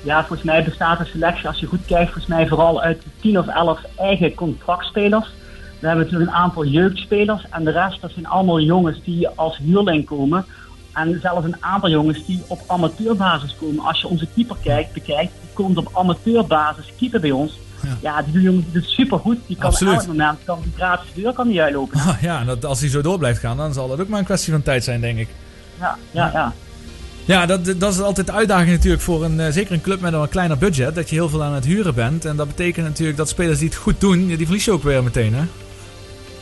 Ja, 0.02 0.18
volgens 0.18 0.42
mij 0.42 0.64
bestaat 0.64 0.98
de 0.98 1.04
selectie, 1.04 1.48
als 1.48 1.60
je 1.60 1.66
goed 1.66 1.86
kijkt, 1.86 2.12
volgens 2.12 2.26
mij 2.26 2.48
vooral 2.48 2.82
uit 2.82 3.02
10 3.20 3.38
of 3.38 3.46
11 3.46 3.80
eigen 3.96 4.34
contractspelers. 4.34 5.26
We 5.78 5.86
hebben 5.86 6.04
natuurlijk 6.04 6.30
een 6.30 6.36
aantal 6.36 6.64
jeugdspelers 6.64 7.44
en 7.50 7.64
de 7.64 7.70
rest 7.70 8.00
dat 8.00 8.10
zijn 8.10 8.26
allemaal 8.26 8.60
jongens 8.60 9.02
die 9.04 9.28
als 9.28 9.56
huurling 9.56 10.04
komen. 10.04 10.44
En 10.94 11.18
zelfs 11.22 11.44
een 11.46 11.56
aantal 11.60 11.90
jongens 11.90 12.26
die 12.26 12.42
op 12.46 12.60
amateurbasis 12.66 13.56
komen. 13.60 13.84
Als 13.84 14.00
je 14.00 14.06
onze 14.08 14.26
keeper 14.34 14.56
kijkt, 14.62 14.92
bekijkt, 14.92 15.32
die 15.40 15.50
komt 15.52 15.76
op 15.76 15.88
amateurbasis 15.92 16.92
keeper 16.98 17.20
bij 17.20 17.30
ons. 17.30 17.58
Ja, 18.00 18.22
die 18.22 18.40
jongen 18.42 18.62
die 18.62 18.72
doet 18.72 18.90
supergoed. 18.90 19.38
Die 19.46 19.56
kan 19.56 19.70
Absoluut. 19.70 19.94
elk 19.94 20.06
moment 20.06 20.38
kan 20.44 20.58
die 20.62 20.72
gratis 20.76 21.08
de 21.14 21.20
deur 21.20 21.32
kan 21.32 21.48
die 21.48 21.62
uitlopen. 21.62 22.00
Ah, 22.00 22.22
ja, 22.22 22.40
en 22.40 22.46
dat, 22.46 22.64
als 22.64 22.80
hij 22.80 22.88
zo 22.88 23.00
door 23.02 23.18
blijft 23.18 23.40
gaan, 23.40 23.56
dan 23.56 23.72
zal 23.72 23.88
dat 23.88 24.00
ook 24.00 24.08
maar 24.08 24.18
een 24.18 24.24
kwestie 24.24 24.52
van 24.52 24.62
tijd 24.62 24.84
zijn, 24.84 25.00
denk 25.00 25.18
ik. 25.18 25.28
Ja, 25.80 25.98
ja, 26.10 26.30
ja. 26.32 26.52
Ja, 27.24 27.46
dat, 27.46 27.64
dat 27.64 27.92
is 27.94 28.00
altijd 28.00 28.26
de 28.26 28.32
uitdaging 28.32 28.70
natuurlijk 28.70 29.02
voor 29.02 29.24
een, 29.24 29.40
eh, 29.40 29.52
zeker 29.52 29.72
een 29.72 29.80
club 29.80 30.00
met 30.00 30.12
een 30.12 30.28
kleiner 30.28 30.58
budget. 30.58 30.94
Dat 30.94 31.08
je 31.10 31.14
heel 31.14 31.28
veel 31.28 31.42
aan 31.42 31.54
het 31.54 31.64
huren 31.64 31.94
bent. 31.94 32.24
En 32.24 32.36
dat 32.36 32.46
betekent 32.48 32.86
natuurlijk 32.86 33.18
dat 33.18 33.28
spelers 33.28 33.58
die 33.58 33.68
het 33.68 33.76
goed 33.76 34.00
doen, 34.00 34.28
ja, 34.28 34.36
die 34.36 34.46
verlies 34.46 34.64
je 34.64 34.70
ook 34.70 34.82
weer 34.82 35.02
meteen, 35.04 35.34
hè? 35.34 35.42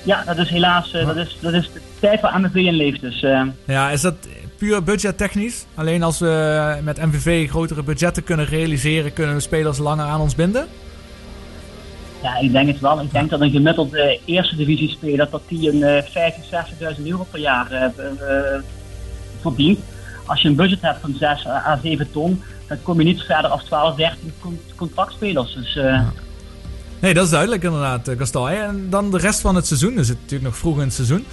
Ja, 0.03 0.25
dat 0.25 0.39
is 0.39 0.49
helaas 0.49 0.93
eh, 0.93 1.07
dat 1.07 1.17
is, 1.17 1.39
dat 1.41 1.53
is 1.53 1.71
de 1.73 1.81
tijd 2.01 2.21
waar 2.21 2.41
MVV 2.41 2.55
in 2.55 2.75
leeft. 2.75 3.01
Dus, 3.01 3.23
eh, 3.23 3.43
Ja, 3.65 3.91
is 3.91 4.01
dat 4.01 4.15
puur 4.61 4.83
budgettechnisch? 4.83 5.65
Alleen 5.75 6.03
als 6.03 6.19
we 6.19 6.79
met 6.83 6.97
MVV 7.07 7.49
grotere 7.49 7.83
budgetten 7.83 8.25
kunnen 8.25 8.47
realiseren, 8.47 9.13
kunnen 9.13 9.35
we 9.35 9.41
spelers 9.41 9.79
langer 9.79 10.05
aan 10.05 10.21
ons 10.21 10.35
binden? 10.35 10.67
Ja, 12.23 12.39
ik 12.39 12.53
denk 12.53 12.69
het 12.69 12.81
wel. 12.81 13.01
Ik 13.01 13.13
denk 13.13 13.31
dat 13.31 13.41
een 13.41 13.51
gemiddelde 13.51 14.19
eerste 14.25 14.57
divisie 14.57 14.89
speler 14.89 15.29
dat 15.31 15.43
die 15.49 15.73
een 15.73 15.83
eh 15.83 16.03
50, 16.11 16.45
60.000 16.99 17.03
euro 17.07 17.27
per 17.31 17.41
jaar 17.41 17.71
eh, 17.73 17.85
eh, 17.85 18.63
verdient. 19.41 19.79
Als 20.27 20.43
je 20.43 20.49
een 20.49 20.55
budget 20.57 20.81
hebt 20.81 21.01
van 21.01 21.15
6 21.19 21.47
à 21.47 21.79
7 21.83 22.11
ton, 22.13 22.43
dan 22.69 22.79
kom 22.83 22.99
je 22.99 23.05
niet 23.05 23.21
verder 23.23 23.51
als 23.51 23.65
12, 23.65 23.95
13 23.97 24.33
con- 24.41 24.61
contractspelers. 24.77 25.55
Dus 25.55 25.77
eh, 25.77 26.01
Nee, 27.01 27.15
dat 27.15 27.25
is 27.25 27.31
duidelijk 27.31 27.63
inderdaad, 27.63 28.09
eh, 28.09 28.19
Gastal. 28.19 28.51
En 28.51 28.87
dan 28.91 29.11
de 29.11 29.19
rest 29.19 29.41
van 29.41 29.55
het 29.55 29.67
seizoen, 29.67 29.95
dus 29.95 30.09
het 30.09 30.17
natuurlijk 30.17 30.51
nog 30.51 30.59
vroeg 30.59 30.77
in 30.77 30.83
het 30.85 30.93
seizoen. 30.95 31.25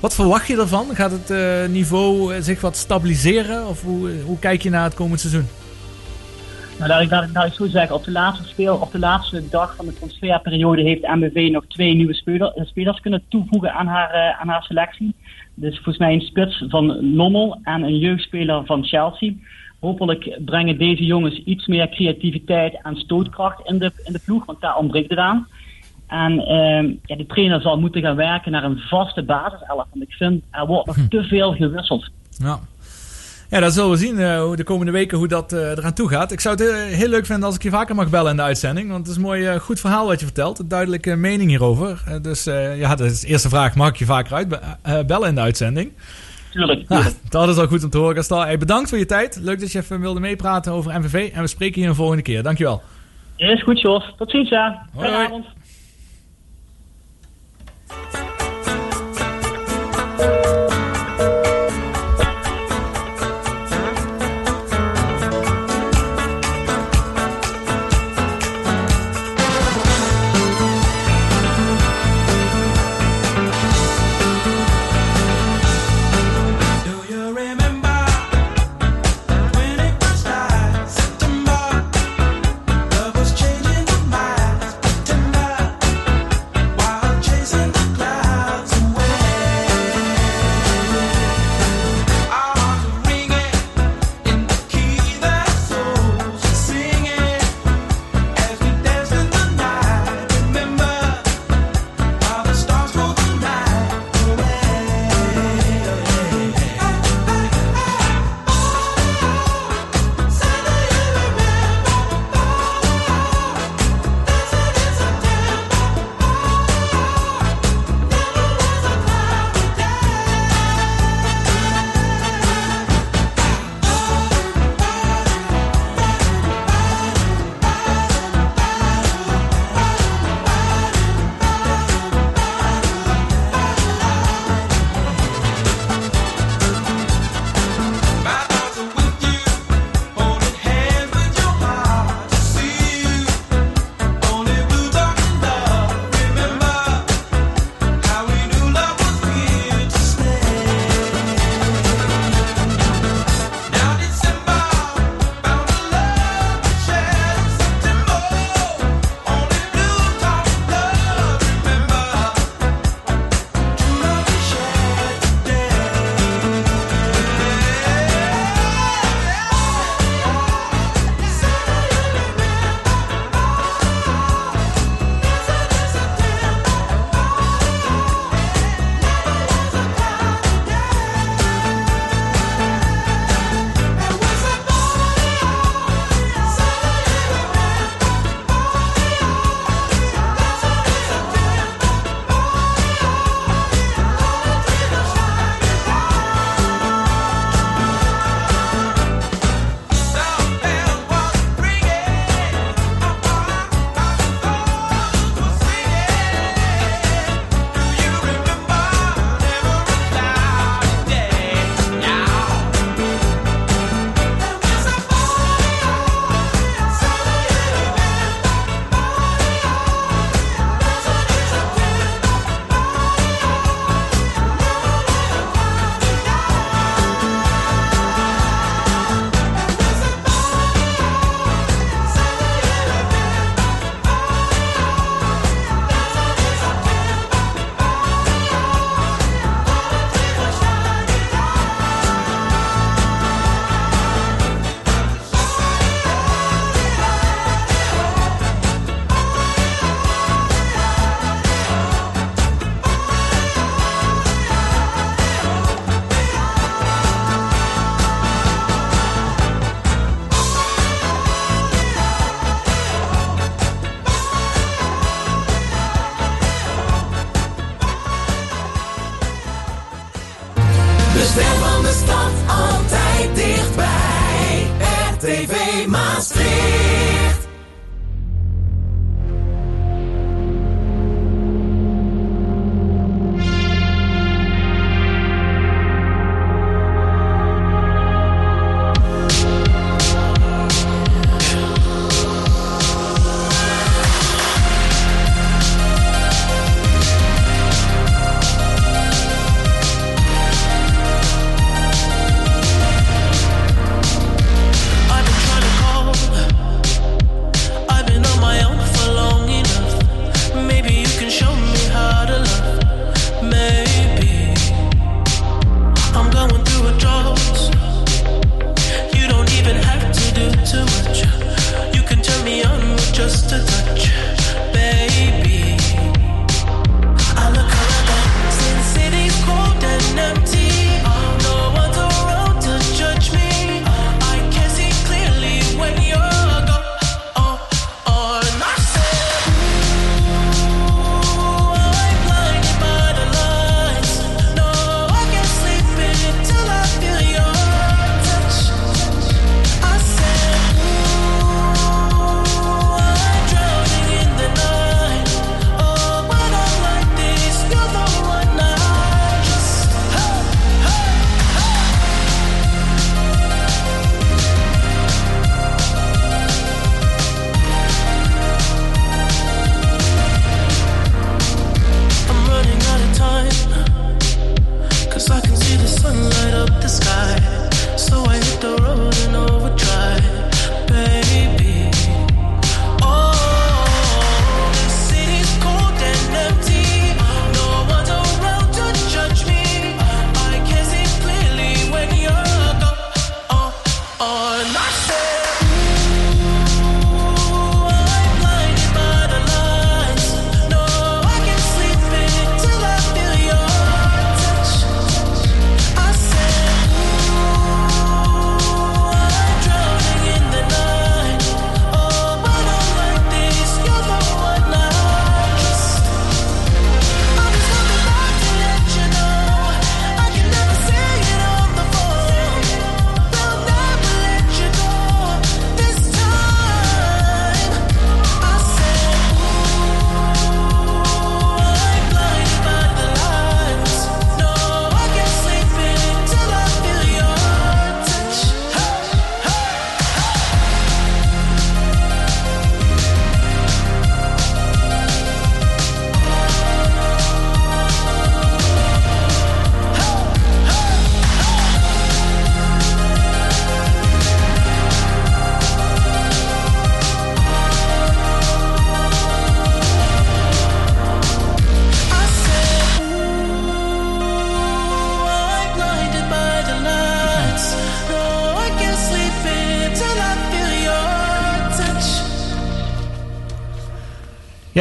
Wat 0.00 0.14
verwacht 0.14 0.46
je 0.46 0.56
ervan? 0.56 0.94
Gaat 0.94 1.10
het 1.10 1.30
eh, 1.30 1.66
niveau 1.66 2.34
eh, 2.34 2.42
zich 2.42 2.60
wat 2.60 2.76
stabiliseren? 2.76 3.66
Of 3.68 3.82
hoe, 3.82 4.10
hoe 4.24 4.38
kijk 4.38 4.62
je 4.62 4.70
naar 4.70 4.84
het 4.84 4.94
komend 4.94 5.20
seizoen? 5.20 5.46
nou, 6.78 7.02
ik, 7.02 7.10
laat, 7.10 7.46
ik, 7.46 7.52
zo 7.52 7.66
zeggen, 7.66 7.96
op 7.96 8.04
de 8.04 8.10
laatste, 8.10 8.48
speel, 8.48 8.76
op 8.76 8.92
de 8.92 8.98
laatste 8.98 9.48
dag 9.48 9.76
van 9.76 9.86
de 9.86 9.94
transferperiode 9.94 10.82
heeft 10.82 11.02
MBV 11.02 11.48
nog 11.52 11.64
twee 11.68 11.94
nieuwe 11.94 12.14
speler, 12.14 12.52
eh, 12.52 12.64
spelers 12.64 13.00
kunnen 13.00 13.22
toevoegen 13.28 13.72
aan 13.72 13.86
haar, 13.86 14.10
eh, 14.10 14.40
aan 14.40 14.48
haar 14.48 14.62
selectie. 14.62 15.14
Dus 15.54 15.74
volgens 15.74 15.98
mij 15.98 16.12
een 16.12 16.20
spits 16.20 16.64
van 16.68 17.14
Lommel 17.14 17.58
en 17.62 17.82
een 17.82 17.98
jeugdspeler 17.98 18.62
van 18.64 18.84
Chelsea. 18.84 19.32
hopelijk 19.80 20.38
brengen 20.44 20.78
deze 20.78 21.04
jongens 21.04 21.42
iets 21.44 21.66
meer 21.66 21.88
creativiteit 21.88 22.80
en 22.82 22.96
stootkracht 22.96 23.60
in 23.68 23.78
de, 23.78 23.92
in 24.04 24.12
de 24.12 24.20
ploeg, 24.24 24.44
want 24.44 24.60
daar 24.60 24.76
ontbreekt 24.76 25.10
het 25.10 25.18
aan. 25.18 25.48
En 26.14 26.38
ehm, 26.38 26.92
ja, 27.04 27.16
de 27.16 27.26
trainer 27.26 27.60
zal 27.60 27.78
moeten 27.78 28.02
gaan 28.02 28.16
werken 28.16 28.52
naar 28.52 28.64
een 28.64 28.78
vaste 28.78 29.22
basiself. 29.22 29.84
Want 29.90 30.02
ik 30.02 30.12
vind, 30.12 30.42
er 30.50 30.66
wordt 30.66 30.86
nog 30.86 30.96
te 31.08 31.22
veel 31.22 31.52
gewisseld. 31.52 32.10
Ja. 32.30 32.58
Ja, 33.50 33.60
dat 33.60 33.72
zullen 33.72 33.90
we 33.90 33.96
zien 33.96 34.36
hoe 34.38 34.56
de 34.56 34.64
komende 34.64 34.92
weken 34.92 35.18
hoe 35.18 35.28
dat 35.28 35.52
eh, 35.52 35.70
eraan 35.70 35.94
toe 35.94 36.08
gaat. 36.08 36.32
Ik 36.32 36.40
zou 36.40 36.54
het 36.54 36.68
eh, 36.68 36.96
heel 36.96 37.08
leuk 37.08 37.26
vinden 37.26 37.44
als 37.44 37.54
ik 37.54 37.62
je 37.62 37.70
vaker 37.70 37.94
mag 37.94 38.10
bellen 38.10 38.30
in 38.30 38.36
de 38.36 38.42
uitzending. 38.42 38.88
Want 38.88 39.00
het 39.00 39.08
is 39.08 39.16
een 39.16 39.22
mooi 39.22 39.58
goed 39.58 39.80
verhaal 39.80 40.06
wat 40.06 40.20
je 40.20 40.26
vertelt. 40.26 40.58
Een 40.58 40.68
duidelijke 40.68 41.16
mening 41.16 41.50
hierover. 41.50 42.02
Dus 42.22 42.44
ja, 42.76 42.94
dat 42.94 43.10
is 43.10 43.20
de 43.20 43.26
eerste 43.26 43.48
vraag. 43.48 43.74
Mag 43.74 43.88
ik 43.88 43.96
je 43.96 44.04
vaker 44.04 44.46
uitbellen 44.82 45.28
in 45.28 45.34
de 45.34 45.40
uitzending? 45.40 45.92
Tuurlijk. 46.50 46.88
Dat 47.28 47.48
is 47.48 47.56
al 47.56 47.66
goed 47.66 47.84
om 47.84 47.90
te 47.90 47.98
horen, 47.98 48.14
Gastal. 48.14 48.40
Hey, 48.40 48.58
bedankt 48.58 48.88
voor 48.88 48.98
je 48.98 49.06
tijd. 49.06 49.38
Leuk 49.42 49.60
dat 49.60 49.72
je 49.72 49.78
even 49.78 50.00
wilde 50.00 50.20
meepraten 50.20 50.72
over 50.72 51.00
MVV. 51.00 51.30
En 51.32 51.40
we 51.40 51.46
spreken 51.46 51.82
je 51.82 51.88
een 51.88 51.94
volgende 51.94 52.22
keer. 52.22 52.42
Dankjewel. 52.42 52.82
Is 53.36 53.62
goed, 53.62 53.80
Jos. 53.80 54.14
Tot 54.16 54.30
ziens, 54.30 54.48
ja. 54.48 54.86
Fijne 54.98 55.28
hoi. 55.28 55.44
Avond. 57.94 58.34
Do 60.18 60.83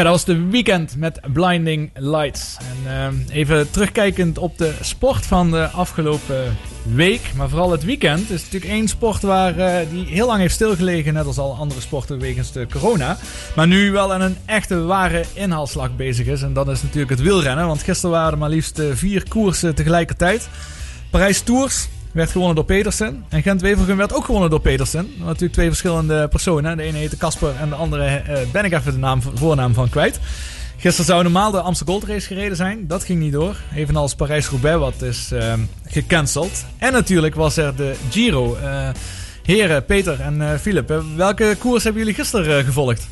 Dat 0.04 0.12
was 0.12 0.26
de 0.26 0.50
weekend 0.50 0.96
met 0.98 1.20
Blinding 1.34 1.92
Lights. 1.94 2.58
En 2.60 2.92
ehm, 2.92 3.16
even 3.30 3.72
terugkijkend 3.72 4.38
op 4.38 4.58
de 4.58 4.74
sport 4.82 5.26
van 5.26 5.52
de 5.52 5.68
afgelopen 5.68 6.58
week, 6.82 7.22
maar 7.36 7.50
vooral 7.50 7.72
het 7.72 7.84
weekend, 7.84 8.30
is 8.30 8.44
natuurlijk 8.44 8.72
één 8.72 8.88
sport 8.88 9.22
waar 9.22 9.58
eh, 9.58 9.90
die 9.90 10.06
heel 10.06 10.28
lang 10.28 10.40
heeft 10.40 10.54
stilgelegen, 10.54 11.14
net 11.14 11.26
als 11.26 11.38
al 11.38 11.56
andere 11.56 11.82
sporten 11.82 12.20
wegens 12.20 12.52
de 12.52 12.68
corona. 12.72 13.18
Maar 13.56 13.68
nu 13.68 13.92
wel 13.92 14.14
aan 14.14 14.22
een 14.22 14.38
echte 14.46 14.82
ware 14.82 15.24
inhaalslag 15.34 15.96
bezig 15.96 16.28
is. 16.28 16.42
En 16.42 16.54
dat 16.54 16.68
is 16.68 16.82
natuurlijk 16.82 17.12
het 17.12 17.22
wielrennen, 17.22 17.68
want 17.68 17.84
gisteren 17.84 18.12
waren 18.16 18.32
er 18.32 18.38
maar 18.38 18.50
liefst 18.50 18.80
eh, 18.80 18.86
vier 18.94 19.28
koersen 19.28 19.76
tegelijkertijd. 19.76 20.50
Parijs 21.10 21.42
Tours 21.42 21.88
werd 22.14 22.32
gewonnen 22.32 22.56
door 22.56 22.66
Petersen. 22.66 23.26
En 23.30 23.42
Gent-Wevelgem 23.42 23.98
werd 23.98 24.14
ook 24.14 24.26
gewonnen 24.26 24.50
door 24.50 24.60
Petersen. 24.60 25.12
Natuurlijk 25.18 25.54
twee 25.54 25.68
verschillende 25.68 26.28
personen. 26.28 26.78
De 26.78 26.84
ene 26.84 26.98
heette 26.98 27.18
Casper 27.18 27.56
en 27.60 27.70
de 27.70 27.76
andere 27.76 28.04
eh, 28.06 28.38
ben 28.52 28.66
ik 28.66 28.74
even 28.74 28.92
de 28.92 28.98
naam, 28.98 29.22
voornaam 29.22 29.74
van 29.74 29.90
kwijt. 29.90 30.20
Gisteren 30.78 31.06
zou 31.06 31.24
normaal 31.24 31.52
de 31.52 31.62
Amsterdam 31.62 31.96
Gold 31.96 32.10
Race 32.10 32.28
gereden 32.28 32.58
zijn. 32.58 32.88
Dat 32.88 33.04
ging 33.04 33.20
niet 33.20 33.32
door. 33.32 33.56
Evenals 33.76 34.16
Parijs-Roubaix, 34.16 34.80
wat 34.80 35.02
is 35.02 35.32
ehm, 35.32 35.60
gecanceld. 35.88 36.66
En 36.78 36.92
natuurlijk 36.92 37.36
was 37.36 37.58
er 37.58 37.76
de 37.76 37.96
Giro. 38.10 38.56
Eh, 38.56 38.90
heren, 39.44 39.86
Peter 39.86 40.20
en 40.20 40.60
Philip, 40.60 40.92
eh, 40.92 40.98
welke 41.16 41.56
koers 41.60 41.84
hebben 41.84 42.02
jullie 42.02 42.18
gisteren 42.18 42.66
gevolgd? 42.66 43.08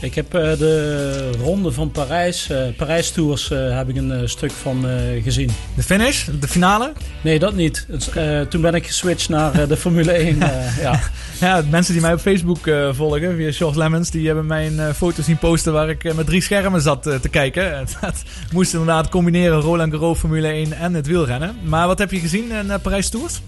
Ik 0.00 0.14
heb 0.14 0.34
eh, 0.34 0.58
de 0.58 1.30
ronde 1.40 1.72
van 1.72 1.90
Parijs, 1.90 2.50
eh 2.50 2.58
Parijs 2.76 3.10
Tours, 3.10 3.50
eh, 3.50 3.76
heb 3.76 3.88
ik 3.88 3.96
een 3.96 4.28
stuk 4.28 4.50
van 4.50 4.84
gezien. 5.22 5.50
De 5.74 5.82
finish? 5.82 6.24
De 6.40 6.48
finale? 6.48 6.92
Nee, 7.20 7.38
dat 7.38 7.54
niet. 7.54 7.86
Toen 8.48 8.60
ben 8.60 8.74
ik 8.74 8.86
geswitcht 8.86 9.28
naar 9.28 9.68
de 9.68 9.76
Formule 9.76 10.12
1. 10.12 10.42
eh, 10.42 10.78
ja. 10.82 11.00
Ja, 11.40 11.62
mensen 11.70 11.92
die 11.92 12.02
mij 12.02 12.12
op 12.12 12.20
Facebook 12.20 12.70
volgen, 12.92 13.36
via 13.36 13.52
George 13.52 13.78
Lemmens, 13.78 14.10
die 14.10 14.26
hebben 14.26 14.46
mijn 14.46 14.80
eh, 14.80 14.92
foto 14.92 15.22
zien 15.22 15.38
posten 15.38 15.72
waar 15.72 15.88
ik 15.88 16.14
met 16.14 16.26
drie 16.26 16.42
schermen 16.42 16.80
zat 16.80 17.02
te 17.02 17.28
kijken. 17.30 17.78
Het 18.00 18.22
moest 18.52 18.72
inderdaad 18.72 19.08
combineren 19.08 19.60
Roland 19.60 19.92
Garros, 19.92 20.18
Formule 20.18 20.48
1 20.48 20.72
en 20.72 20.94
het 20.94 21.06
wielrennen. 21.06 21.56
Maar 21.62 21.86
wat 21.86 21.98
heb 21.98 22.10
je 22.10 22.18
gezien 22.18 22.50
in 22.50 22.80
Parijs 22.82 23.08
Tours? 23.08 23.40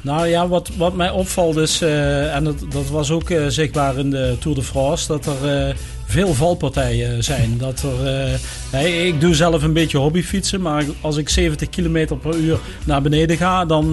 Nou 0.00 0.26
ja, 0.26 0.48
wat, 0.48 0.70
wat 0.76 0.94
mij 0.94 1.10
opvalt 1.10 1.56
is, 1.56 1.80
eh, 1.82 2.34
en 2.34 2.44
dat, 2.44 2.56
dat 2.70 2.88
was 2.88 3.10
ook 3.10 3.30
eh, 3.30 3.46
zichtbaar 3.48 3.98
in 3.98 4.10
de 4.10 4.36
Tour 4.40 4.56
de 4.56 4.62
France, 4.62 5.06
dat 5.06 5.26
er 5.26 5.66
eh, 5.68 5.74
veel 6.06 6.34
valpartijen 6.34 7.24
zijn. 7.24 7.54
Dat 7.58 7.82
er, 7.82 8.38
hey, 8.70 9.06
ik 9.06 9.20
doe 9.20 9.34
zelf 9.34 9.62
een 9.62 9.72
beetje 9.72 9.98
hobbyfietsen, 9.98 10.60
maar 10.60 10.84
als 11.00 11.16
ik 11.16 11.28
70 11.28 11.68
km 11.68 12.06
per 12.22 12.34
uur 12.34 12.58
naar 12.84 13.02
beneden 13.02 13.36
ga, 13.36 13.64
dan 13.64 13.90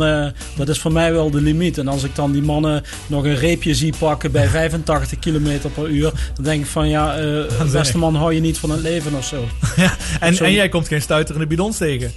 dat 0.55 0.69
is 0.69 0.79
voor 0.79 0.91
mij 0.91 1.11
wel 1.13 1.29
de 1.29 1.41
limiet. 1.41 1.77
En 1.77 1.87
als 1.87 2.03
ik 2.03 2.15
dan 2.15 2.31
die 2.31 2.41
mannen 2.41 2.83
nog 3.07 3.23
een 3.23 3.35
reepje 3.35 3.75
zie 3.75 3.93
pakken 3.99 4.31
bij 4.31 4.47
85 4.57 5.19
km 5.19 5.57
per 5.73 5.87
uur, 5.87 6.11
dan 6.35 6.43
denk 6.43 6.61
ik 6.61 6.69
van 6.69 6.89
ja, 6.89 7.15
eh 7.17 7.71
beste 7.71 7.97
man, 7.97 8.15
hou 8.15 8.33
je 8.33 8.41
niet 8.41 8.57
van 8.57 8.69
het 8.69 8.81
leven 8.81 9.13
of 9.13 9.25
zo. 9.25 9.43
En, 10.19 10.35
Zo- 10.35 10.43
en 10.43 10.51
jij 10.51 10.69
komt 10.69 10.87
geen 10.87 11.01
stuiterende 11.01 11.47
bidons 11.47 11.77
tegen. 11.77 12.11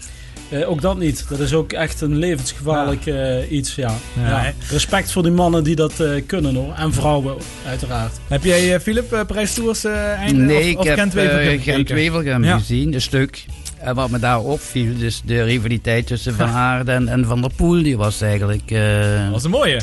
Eh, 0.50 0.70
ook 0.70 0.80
dat 0.80 0.98
niet. 0.98 1.24
Dat 1.28 1.38
is 1.38 1.52
ook 1.52 1.72
echt 1.72 2.00
een 2.00 2.16
levensgevaarlijk 2.16 3.06
eh, 3.06 3.50
iets, 3.50 3.74
ja. 3.74 3.94
Ja. 4.20 4.28
Ja. 4.28 4.52
Respect 4.70 5.12
voor 5.12 5.22
die 5.22 5.32
mannen 5.32 5.64
die 5.64 5.74
dat 5.76 6.00
eh, 6.00 6.10
kunnen 6.26 6.54
hoor. 6.54 6.74
En 6.74 6.92
vrouwen 6.92 7.34
uiteraard. 7.66 8.12
Heb 8.28 8.44
jij, 8.44 8.74
eh, 8.74 8.80
Philip, 8.80 9.24
Parijs 9.26 9.54
Tours 9.54 9.84
eh 9.84 10.12
einde? 10.12 10.40
Nee, 10.42 10.58
of, 10.58 10.64
ik 10.64 10.78
of 10.78 10.84
heb 10.86 11.14
eh? 11.14 11.62
Gent-Wevelgem 11.62 12.44
Ja. 12.44 12.58
gezien, 12.58 12.94
een 12.94 13.00
stuk. 13.00 13.44
En 13.78 13.94
wat 13.94 14.10
me 14.10 14.18
daar 14.18 14.40
opviel, 14.40 14.98
dus 14.98 15.22
de 15.24 15.42
rivaliteit 15.42 16.06
tussen 16.06 16.34
Van 16.34 16.48
Aarden 16.68 16.94
en, 16.94 17.08
en 17.08 17.24
Van 17.24 17.40
der 17.40 17.50
Poel, 17.56 17.82
die 17.82 17.96
was 17.96 18.20
eigenlijk... 18.20 18.70
eh, 18.70 19.22
Dat 19.22 19.30
was 19.32 19.44
een 19.44 19.50
mooie. 19.50 19.80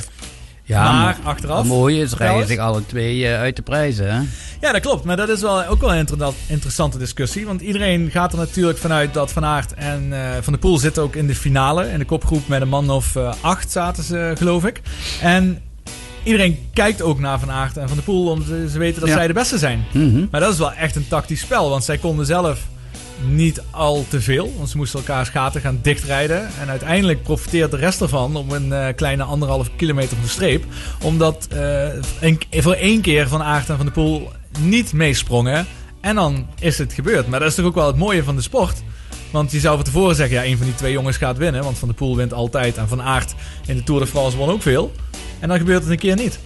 Ja, 0.65 0.91
maar 1.01 1.17
achteraf, 1.23 1.57
Het 1.57 1.67
mooie 1.67 2.01
is, 2.01 2.13
rijden 2.13 2.47
zich 2.47 2.57
alle 2.57 2.85
twee 2.85 3.27
eh, 3.27 3.39
uit 3.39 3.55
de 3.55 3.61
prijzen, 3.61 4.13
hè? 4.13 4.21
Ja, 4.61 4.71
dat 4.71 4.81
klopt. 4.81 5.03
Maar 5.03 5.17
dat 5.17 5.29
is 5.29 5.41
wel, 5.41 5.65
ook 5.65 5.81
wel 5.81 5.91
een 5.91 5.97
inter- 5.97 6.33
interessante 6.47 6.97
discussie. 6.97 7.45
Want 7.45 7.61
iedereen 7.61 8.11
gaat 8.11 8.31
er 8.31 8.37
natuurlijk 8.37 8.77
vanuit 8.77 9.13
dat 9.13 9.31
Van 9.31 9.45
Aert 9.45 9.73
en 9.73 10.07
eh, 10.13 10.19
Van 10.41 10.53
der 10.53 10.61
Poel 10.61 10.77
zitten 10.77 11.03
ook 11.03 11.15
in 11.15 11.27
de 11.27 11.35
finale. 11.35 11.89
In 11.91 11.99
de 11.99 12.05
kopgroep 12.05 12.47
met 12.47 12.61
een 12.61 12.67
man 12.69 12.89
of 12.89 13.15
eh, 13.15 13.33
acht 13.41 13.71
zaten 13.71 14.03
ze, 14.03 14.33
geloof 14.37 14.65
ik. 14.65 14.81
En 15.21 15.59
iedereen 16.23 16.59
kijkt 16.73 17.01
ook 17.01 17.19
naar 17.19 17.39
Van 17.39 17.51
Aert 17.51 17.77
en 17.77 17.87
Van 17.87 17.95
der 17.97 18.05
Poel, 18.05 18.29
omdat 18.29 18.47
ze, 18.71 18.77
weten 18.77 18.99
dat 18.99 19.09
Ja. 19.09 19.15
zij 19.15 19.27
de 19.27 19.33
beste 19.33 19.57
zijn. 19.57 19.85
Mhm. 19.93 20.25
Maar 20.31 20.39
dat 20.41 20.53
is 20.53 20.59
wel 20.59 20.73
echt 20.73 20.95
een 20.95 21.07
tactisch 21.07 21.39
spel. 21.39 21.69
Want 21.69 21.83
zij 21.83 21.97
konden 21.97 22.25
zelf 22.25 22.59
niet 23.27 23.61
al 23.71 24.05
te 24.09 24.21
veel. 24.21 24.53
Want 24.57 24.69
ze 24.69 24.77
moesten 24.77 24.99
elkaars 24.99 25.29
gaten 25.29 25.61
gaan 25.61 25.79
dichtrijden. 25.81 26.47
En 26.61 26.69
uiteindelijk 26.69 27.23
profiteert 27.23 27.71
de 27.71 27.77
rest 27.77 28.01
ervan 28.01 28.35
op 28.35 28.51
een 28.51 28.73
eh, 28.73 28.87
kleine 28.95 29.23
anderhalve 29.23 29.69
kilometer 29.77 30.15
van 30.15 30.25
de 30.25 30.31
streep. 30.31 30.63
Omdat 31.01 31.47
eh, 31.51 31.87
een- 32.19 32.41
voor 32.51 32.73
één 32.73 33.01
keer 33.01 33.27
Van 33.27 33.43
Aert 33.43 33.69
en 33.69 33.75
Van 33.75 33.85
der 33.85 33.93
Poel 33.93 34.31
niet 34.59 34.93
meesprongen. 34.93 35.65
En 36.01 36.15
dan 36.15 36.47
is 36.59 36.77
het 36.77 36.93
gebeurd. 36.93 37.27
Maar 37.27 37.39
dat 37.39 37.49
is 37.49 37.55
toch 37.55 37.65
ook 37.65 37.75
wel 37.75 37.87
het 37.87 37.95
mooie 37.97 38.23
van 38.23 38.35
de 38.35 38.41
sport. 38.41 38.83
Want 39.31 39.51
je 39.51 39.59
zou 39.59 39.75
van 39.75 39.83
tevoren 39.85 40.15
zeggen, 40.15 40.35
ja, 40.37 40.45
een 40.45 40.57
van 40.57 40.65
die 40.65 40.75
twee 40.75 40.91
jongens 40.91 41.17
gaat 41.17 41.37
winnen. 41.37 41.63
Want 41.63 41.77
Van 41.77 41.87
der 41.87 41.97
Poel 41.97 42.15
wint 42.15 42.33
altijd. 42.33 42.77
En 42.77 42.87
Van 42.87 43.01
Aert 43.01 43.33
in 43.67 43.75
de 43.75 43.83
Tour 43.83 44.01
de 44.01 44.07
France 44.07 44.37
won 44.37 44.49
ook 44.49 44.61
veel. 44.61 44.91
En 45.39 45.47
dan 45.47 45.57
gebeurt 45.57 45.81
het 45.81 45.91
een 45.91 45.97
keer 45.97 46.15
niet. 46.15 46.39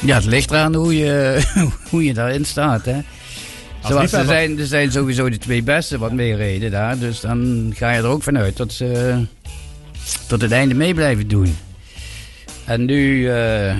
Ja, 0.00 0.14
het 0.14 0.24
ligt 0.24 0.50
eraan 0.50 0.74
hoe 0.74 0.96
je, 0.96 1.42
hoe 1.90 2.04
je 2.04 2.14
daarin 2.14 2.44
staat. 2.44 2.84
Hè. 2.84 2.98
Zoals, 3.86 3.94
er, 3.94 4.00
liefhebber. 4.00 4.34
zijn, 4.34 4.58
er 4.58 4.66
zijn 4.66 4.92
sowieso 4.92 5.30
de 5.30 5.38
twee 5.38 5.62
beste 5.62 5.98
wat 5.98 6.12
meereden 6.12 6.70
daar. 6.70 6.98
Dus 6.98 7.20
dan 7.20 7.72
ga 7.74 7.90
je 7.92 7.98
er 7.98 8.06
ook 8.06 8.22
vanuit 8.22 8.56
dat 8.56 8.72
ze 8.72 9.20
tot 10.26 10.42
het 10.42 10.52
einde 10.52 10.74
mee 10.74 10.94
blijven 10.94 11.28
doen. 11.28 11.56
En 12.64 12.84
nu 12.84 13.30
eh, 13.30 13.76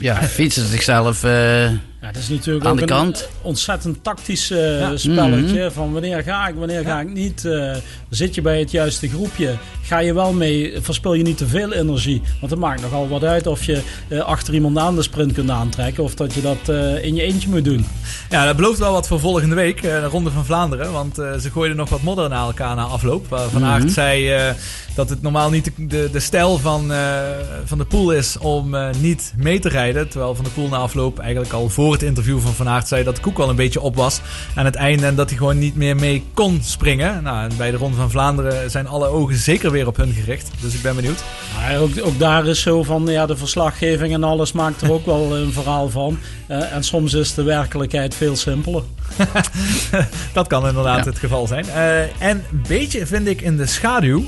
ja, 0.00 0.22
fietsen 0.22 0.62
ze 0.62 0.68
zichzelf 0.68 1.24
eh, 1.24 1.70
Ja, 2.06 2.12
dat 2.12 2.22
is 2.22 2.28
natuurlijk 2.28 2.64
aan 2.64 2.70
ook 2.72 2.76
de 2.76 2.82
een 2.82 2.88
kant. 2.88 3.28
ontzettend 3.42 4.04
tactisch 4.04 4.50
eh, 4.50 4.90
spelletje. 4.94 5.60
Mhm. 5.64 5.70
Van 5.70 5.92
wanneer 5.92 6.22
ga 6.22 6.48
ik, 6.48 6.54
wanneer 6.54 6.84
ga 6.84 7.00
ik 7.00 7.12
niet. 7.12 7.44
eh, 7.44 7.74
zit 8.10 8.34
je 8.34 8.40
bij 8.42 8.58
het 8.58 8.70
juiste 8.70 9.08
groepje? 9.08 9.54
Ga 9.82 9.98
je 9.98 10.14
wel 10.14 10.32
mee? 10.32 10.74
Verspil 10.80 11.14
je 11.14 11.22
niet 11.22 11.36
te 11.36 11.46
veel 11.46 11.72
energie? 11.72 12.22
Want 12.40 12.50
het 12.52 12.60
maakt 12.60 12.80
nogal 12.82 13.08
wat 13.08 13.24
uit 13.24 13.46
of 13.46 13.64
je 13.64 13.80
eh, 14.08 14.18
achter 14.20 14.54
iemand 14.54 14.78
aan 14.78 14.94
de 14.96 15.02
sprint 15.02 15.32
kunt 15.32 15.50
aantrekken. 15.50 16.02
Of 16.04 16.14
dat 16.14 16.34
je 16.34 16.40
dat 16.40 16.68
eh, 16.68 17.04
in 17.04 17.14
je 17.14 17.22
eentje 17.22 17.48
moet 17.48 17.64
doen. 17.64 17.86
Ja, 18.30 18.44
dat 18.46 18.56
belooft 18.56 18.78
wel 18.78 18.92
wat 18.92 19.06
voor 19.06 19.20
volgende 19.20 19.54
week, 19.54 19.76
eh, 19.82 20.00
de 20.00 20.06
Ronde 20.06 20.30
van 20.30 20.44
Vlaanderen. 20.44 20.92
Want 20.92 21.18
eh, 21.18 21.32
ze 21.38 21.50
gooiden 21.50 21.76
nog 21.76 21.88
wat 21.88 22.02
modder 22.02 22.28
naar 22.28 22.44
elkaar 22.46 22.76
na 22.76 22.82
afloop. 22.82 23.28
Waar 23.28 23.48
Van 23.48 23.64
Aert 23.64 23.82
Mhm. 23.84 23.92
zei 23.92 24.30
eh, 24.32 24.50
dat 24.94 25.10
het 25.10 25.22
normaal 25.22 25.50
niet 25.50 25.64
de, 25.64 25.72
de, 25.86 26.08
de 26.12 26.20
stijl 26.20 26.58
van, 26.58 26.92
eh, 26.92 27.18
van 27.64 27.78
de 27.78 27.84
Poel 27.84 28.10
is 28.12 28.38
om 28.38 28.74
eh, 28.74 28.88
niet 29.00 29.32
mee 29.36 29.58
te 29.58 29.68
rijden. 29.68 30.08
Terwijl 30.08 30.34
Van 30.34 30.44
de 30.44 30.50
Poel 30.50 30.68
na 30.68 30.76
afloop 30.76 31.18
eigenlijk 31.18 31.52
al 31.52 31.68
voor 31.68 31.95
het 31.96 32.08
interview 32.08 32.40
van 32.40 32.52
Van 32.52 32.68
Aert 32.68 32.88
zei 32.88 33.04
dat 33.04 33.14
de 33.16 33.20
koek 33.22 33.38
al 33.38 33.48
een 33.48 33.56
beetje 33.56 33.80
op 33.80 33.96
was 33.96 34.20
aan 34.54 34.64
het 34.64 34.74
einde. 34.74 35.06
En 35.06 35.14
dat 35.14 35.28
hij 35.28 35.38
gewoon 35.38 35.58
niet 35.58 35.76
meer 35.76 35.96
mee 35.96 36.24
kon 36.34 36.60
springen. 36.62 37.22
Nou, 37.22 37.50
en 37.50 37.56
bij 37.56 37.70
de 37.70 37.76
Ronde 37.76 37.96
van 37.96 38.10
Vlaanderen 38.10 38.70
zijn 38.70 38.86
alle 38.86 39.06
ogen 39.06 39.36
zeker 39.36 39.70
weer 39.70 39.86
op 39.86 39.96
hun 39.96 40.12
gericht. 40.12 40.50
Dus 40.60 40.74
ik 40.74 40.82
ben 40.82 40.96
benieuwd. 40.96 41.24
Maar 41.56 41.78
ook, 41.78 41.90
ook 42.02 42.18
daar 42.18 42.46
is 42.46 42.60
zo 42.60 42.82
van, 42.82 43.06
ja, 43.06 43.26
de 43.26 43.36
verslaggeving 43.36 44.12
en 44.12 44.24
alles 44.24 44.52
maakt 44.52 44.80
er 44.82 44.92
ook 44.92 45.06
wel 45.06 45.36
een 45.36 45.52
verhaal 45.52 45.88
van. 45.90 46.18
Eh, 46.46 46.72
en 46.72 46.84
soms 46.84 47.12
is 47.14 47.34
de 47.34 47.42
werkelijkheid 47.42 48.14
veel 48.14 48.36
simpeler. 48.36 48.82
dat 50.32 50.46
kan 50.46 50.66
inderdaad 50.68 51.04
Ja. 51.04 51.10
het 51.10 51.18
geval 51.18 51.46
zijn. 51.46 51.68
Eh, 51.68 52.00
en 52.22 52.44
een 52.52 52.64
beetje 52.68 53.06
vind 53.06 53.26
ik 53.26 53.40
in 53.40 53.56
de 53.56 53.66
schaduw 53.66 54.24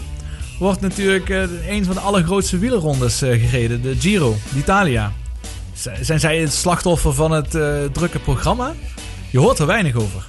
wordt 0.59 0.81
natuurlijk 0.81 1.29
eh, 1.31 1.43
een 1.69 1.85
van 1.85 1.95
de 1.95 2.01
allergrootste 2.01 2.59
wielerrondes 2.59 3.23
eh, 3.23 3.41
gereden. 3.41 3.83
De 3.83 3.95
Giro 3.99 4.37
d'Italia. 4.55 5.13
Zijn 6.01 6.21
zij 6.21 6.39
het 6.39 6.53
slachtoffer 6.53 7.15
van 7.15 7.31
het 7.31 7.55
eh, 7.55 7.85
drukke 7.93 8.19
programma? 8.19 8.75
Je 9.31 9.39
hoort 9.39 9.59
er 9.59 9.67
weinig 9.67 9.95
over. 9.95 10.27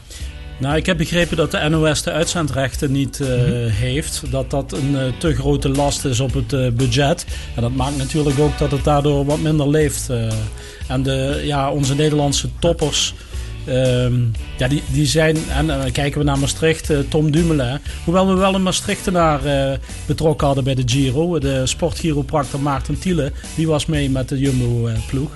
Nou, 0.59 0.75
ik 0.75 0.85
heb 0.85 0.97
begrepen 0.97 1.37
dat 1.37 1.51
de 1.51 1.69
NOS 1.69 2.03
de 2.03 2.11
uitzendrechten 2.11 2.91
niet 2.91 3.19
eh, 3.19 3.27
heeft. 3.65 4.21
Dat 4.29 4.49
dat 4.49 4.71
een 4.71 4.97
eh, 4.97 5.03
te 5.17 5.35
grote 5.35 5.69
last 5.69 6.05
is 6.05 6.19
op 6.19 6.33
het 6.33 6.75
budget. 6.75 7.25
En 7.55 7.61
dat 7.61 7.75
maakt 7.75 7.97
natuurlijk 7.97 8.39
ook 8.39 8.57
dat 8.57 8.71
het 8.71 8.83
daardoor 8.83 9.25
wat 9.25 9.39
minder 9.39 9.69
leeft. 9.69 10.09
en 10.87 11.03
de, 11.03 11.41
ja, 11.45 11.71
onze 11.71 11.95
Nederlandse 11.95 12.49
toppers. 12.59 13.13
Ehm, 13.69 14.13
ja, 14.57 14.67
die, 14.67 14.83
die 14.87 15.05
zijn, 15.05 15.37
en 15.49 15.67
dan 15.67 15.91
kijken 15.91 16.19
we 16.19 16.25
naar 16.25 16.39
Maastricht, 16.39 16.89
eh, 16.89 16.97
Tom 17.09 17.31
Dumoulin. 17.31 17.79
Hoewel 18.03 18.27
we 18.27 18.33
wel 18.33 18.55
een 18.55 18.63
Maastrichtenaar 18.63 19.45
eh 19.45 19.77
betrokken 20.05 20.45
hadden 20.47 20.63
bij 20.63 20.75
de 20.75 20.83
Giro. 20.85 21.39
De 21.39 21.65
sportchiropractor 21.65 22.59
Maarten 22.59 22.99
Thiele, 22.99 23.31
die 23.55 23.67
was 23.67 23.85
mee 23.85 24.09
met 24.09 24.29
de 24.29 24.37
Jumbo-ploeg. 24.39 25.31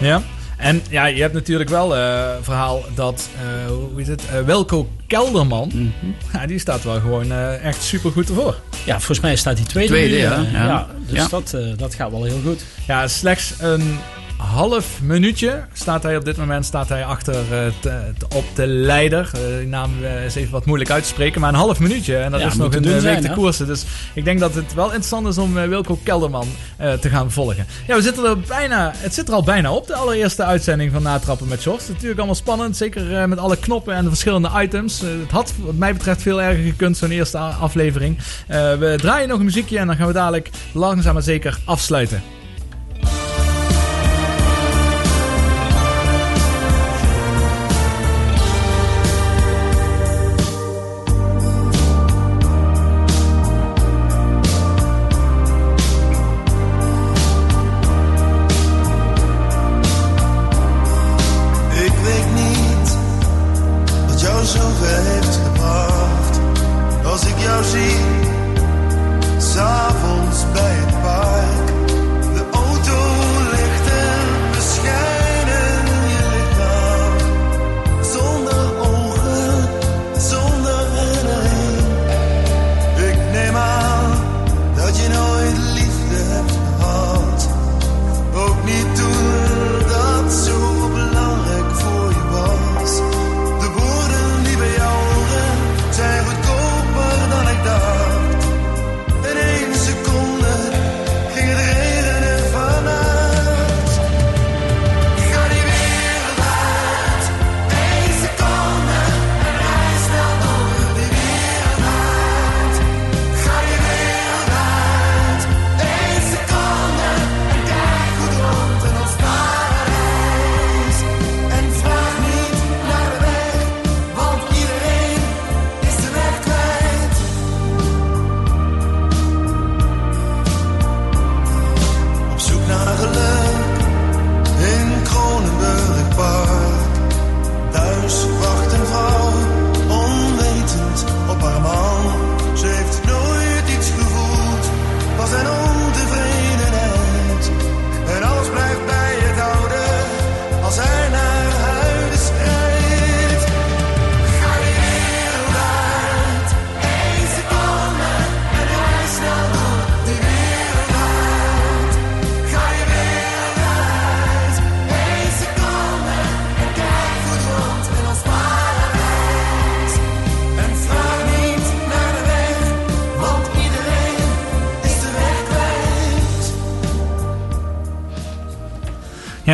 Ja. 0.00 0.22
En 0.56 0.82
ja, 0.90 1.06
je 1.06 1.20
hebt 1.20 1.34
natuurlijk 1.34 1.70
wel 1.70 1.96
eh 1.96 2.28
verhaal 2.42 2.84
dat, 2.94 3.28
eh, 3.36 3.70
hoe 3.70 3.88
heet 3.96 4.06
het, 4.06 4.22
eh, 4.32 4.40
Welko 4.40 4.88
Kelderman, 5.06 5.92
ja, 6.32 6.46
die 6.46 6.58
staat 6.58 6.84
wel 6.84 7.00
gewoon 7.00 7.32
eh, 7.32 7.64
echt 7.64 7.82
super 7.82 8.10
goed 8.10 8.28
ervoor. 8.28 8.56
Ja, 8.84 8.94
volgens 8.96 9.20
mij 9.20 9.36
staat 9.36 9.58
hij 9.58 9.66
tweede. 9.66 9.92
Tweede, 9.92 10.14
nu, 10.14 10.20
ja. 10.20 10.36
eh, 10.36 10.52
Ja. 10.52 10.64
ja. 10.64 10.86
dus 11.06 11.18
Ja. 11.18 11.28
Dat, 11.28 11.52
eh, 11.54 11.60
dat 11.76 11.94
gaat 11.94 12.10
wel 12.10 12.24
heel 12.24 12.40
goed. 12.44 12.64
Ja, 12.86 13.08
slechts 13.08 13.52
een 13.58 13.98
half 14.38 15.00
minuutje 15.02 15.64
staat 15.72 16.02
hij 16.02 16.16
op 16.16 16.24
dit 16.24 16.36
moment 16.36 16.64
staat 16.64 16.88
hij 16.88 17.04
achter 17.04 17.34
eh, 17.34 17.66
te- 17.80 18.12
te- 18.18 18.26
op 18.36 18.44
de 18.54 18.66
leider. 18.66 19.30
Eh, 19.34 19.40
die 19.58 19.66
naam 19.66 19.90
eh, 20.04 20.24
is 20.24 20.34
even 20.34 20.52
wat 20.52 20.64
moeilijk 20.66 20.90
uit 20.90 21.02
te 21.02 21.08
spreken, 21.08 21.40
maar 21.40 21.48
een 21.50 21.54
half 21.58 21.78
minuutje. 21.80 22.16
En 22.16 22.30
dat 22.30 22.40
Ja, 22.40 22.46
is 22.46 22.54
nog 22.56 22.74
een 22.74 22.82
week 22.82 23.00
zijn, 23.00 23.20
te 23.22 23.28
hè? 23.28 23.34
koersen. 23.34 23.66
Dus 23.66 23.84
ik 24.14 24.24
denk 24.24 24.40
dat 24.40 24.54
het 24.54 24.74
wel 24.74 24.84
interessant 24.84 25.26
is 25.26 25.38
om 25.38 25.54
Wilco 25.54 25.98
Kelderman 26.02 26.46
te 27.00 27.08
gaan 27.08 27.30
volgen. 27.30 27.66
Ja, 27.86 27.96
we 27.96 28.02
zitten 28.02 28.24
er 28.24 28.40
bijna, 28.40 28.92
het 28.96 29.14
zit 29.14 29.28
er 29.28 29.34
al 29.34 29.42
bijna 29.42 29.72
op, 29.72 29.86
de 29.86 29.94
allereerste 29.94 30.44
uitzending 30.44 30.92
van 30.92 31.02
Natrappen 31.02 31.48
met 31.48 31.60
Sjors. 31.60 31.76
Het 31.78 31.82
is 31.86 31.88
natuurlijk 31.92 32.18
allemaal 32.18 32.34
spannend, 32.36 32.76
zeker 32.76 33.28
met 33.28 33.38
alle 33.38 33.56
knoppen 33.56 33.94
en 33.94 34.02
de 34.02 34.08
verschillende 34.08 34.50
items. 34.56 35.00
Het 35.00 35.30
had 35.30 35.52
wat 35.56 35.74
mij 35.74 35.92
betreft 35.92 36.22
veel 36.22 36.42
erger 36.42 36.64
gekund, 36.64 36.96
zo'n 36.96 37.10
eerste 37.10 37.38
aflevering. 37.38 38.18
We 38.78 38.94
draaien 38.96 39.28
nog 39.28 39.38
een 39.38 39.44
muziekje 39.44 39.78
en 39.78 39.86
dan 39.86 39.96
gaan 39.96 40.06
we 40.06 40.12
dadelijk 40.12 40.50
langzaam 40.72 41.12
maar 41.14 41.22
zeker 41.22 41.58
afsluiten. 41.64 42.22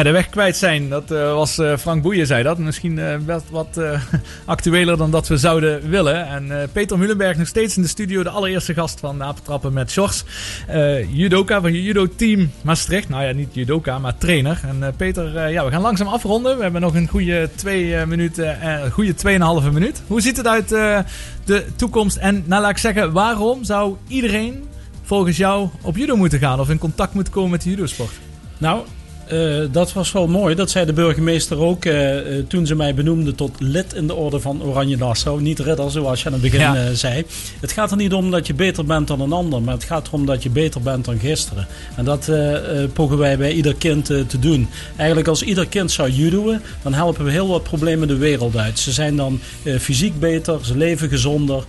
De 0.04 0.10
weg 0.10 0.28
kwijt 0.28 0.56
zijn, 0.56 0.88
dat 0.88 1.10
eh, 1.10 1.34
was 1.34 1.58
eh, 1.58 1.76
Frank 1.76 2.02
Boeien 2.02 2.26
zei 2.26 2.42
dat. 2.42 2.58
Misschien 2.58 2.98
eh, 2.98 3.16
wat, 3.50 3.80
actueler 4.44 4.96
dan 4.96 5.10
dat 5.10 5.28
we 5.28 5.36
zouden 5.36 5.90
willen. 5.90 6.26
En 6.26 6.70
Peter 6.72 6.98
Mulenberg 6.98 7.36
nog 7.36 7.46
steeds 7.46 7.76
in 7.76 7.82
de 7.82 7.88
studio, 7.88 8.22
de 8.22 8.28
allereerste 8.28 8.74
gast 8.74 9.00
van 9.00 9.18
de 9.18 9.24
Apentrappen 9.24 9.72
met 9.72 9.90
Sjors. 9.90 10.24
Judoka 11.10 11.60
van 11.60 11.72
je 11.72 11.82
judo-team 11.82 12.50
Maastricht. 12.62 13.08
Nou 13.08 13.24
ja, 13.24 13.32
niet 13.32 13.54
judoka, 13.54 13.98
maar 13.98 14.16
trainer. 14.16 14.60
En 14.62 14.94
Peter, 14.96 15.50
ja, 15.50 15.64
we 15.64 15.70
gaan 15.70 15.80
langzaam 15.80 16.06
afronden. 16.06 16.56
We 16.56 16.62
hebben 16.62 16.80
nog 16.80 16.94
een 16.94 17.08
goede 17.08 17.48
twee 17.54 18.06
minuten, 18.06 18.68
een 18.68 18.90
goede 18.90 19.14
tweeënhalve 19.14 19.70
minuut. 19.70 20.02
Hoe 20.06 20.20
ziet 20.20 20.36
het 20.36 20.46
uit 20.46 20.68
de 21.44 21.64
toekomst? 21.76 22.16
En 22.16 22.44
nou 22.46 22.62
laat 22.62 22.70
ik 22.70 22.78
zeggen, 22.78 23.12
waarom 23.12 23.64
zou 23.64 23.96
iedereen 24.08 24.64
volgens 25.02 25.36
jou 25.36 25.68
op 25.82 25.96
judo 25.96 26.16
moeten 26.16 26.38
gaan? 26.38 26.60
Of 26.60 26.70
in 26.70 26.78
contact 26.78 27.14
moeten 27.14 27.32
komen 27.32 27.50
met 27.50 27.62
de 27.62 27.70
judosport? 27.70 28.12
Nou, 28.58 28.84
eh, 29.28 29.60
dat 29.72 29.92
was 29.92 30.12
wel 30.12 30.26
mooi. 30.26 30.54
Dat 30.54 30.70
zei 30.70 30.86
de 30.86 30.92
burgemeester 30.92 31.58
ook 31.58 31.84
eh, 31.84 32.38
eh, 32.38 32.44
toen 32.48 32.66
ze 32.66 32.74
mij 32.74 32.94
benoemde 32.94 33.34
tot 33.34 33.50
lid 33.58 33.94
in 33.94 34.06
de 34.06 34.14
orde 34.14 34.40
van 34.40 34.62
Oranje 34.62 34.96
Nassau. 34.96 35.40
Niet 35.42 35.58
ridder, 35.58 35.90
zoals 35.90 36.20
je 36.20 36.26
aan 36.26 36.32
het 36.32 36.42
begin 36.42 36.60
Ja. 36.60 36.94
zei. 36.94 37.24
Het 37.60 37.72
gaat 37.72 37.90
er 37.90 37.96
niet 37.96 38.12
om 38.12 38.30
dat 38.30 38.46
je 38.46 38.54
beter 38.54 38.84
bent 38.84 39.08
dan 39.08 39.20
een 39.20 39.32
ander, 39.32 39.62
maar 39.62 39.74
het 39.74 39.84
gaat 39.84 40.06
erom 40.06 40.26
dat 40.26 40.42
je 40.42 40.50
beter 40.50 40.80
bent 40.80 41.04
dan 41.04 41.18
gisteren. 41.18 41.66
En 41.96 42.04
dat 42.04 42.30
pogen 42.92 43.18
wij 43.18 43.38
bij 43.38 43.52
ieder 43.52 43.74
kind 43.74 44.04
te 44.06 44.38
doen. 44.38 44.68
Eigenlijk 44.96 45.28
als 45.28 45.42
ieder 45.42 45.66
kind 45.68 45.90
zou 45.90 46.10
judoën, 46.10 46.60
dan 46.82 46.94
helpen 46.94 47.24
we 47.24 47.30
heel 47.30 47.48
wat 47.48 47.62
problemen 47.62 48.08
de 48.08 48.16
wereld 48.16 48.56
uit. 48.56 48.78
Ze 48.78 48.92
zijn 48.92 49.16
dan 49.16 49.40
fysiek 49.78 50.20
beter, 50.20 50.58
ze 50.64 50.76
leven 50.76 51.08
gezonder, 51.08 51.64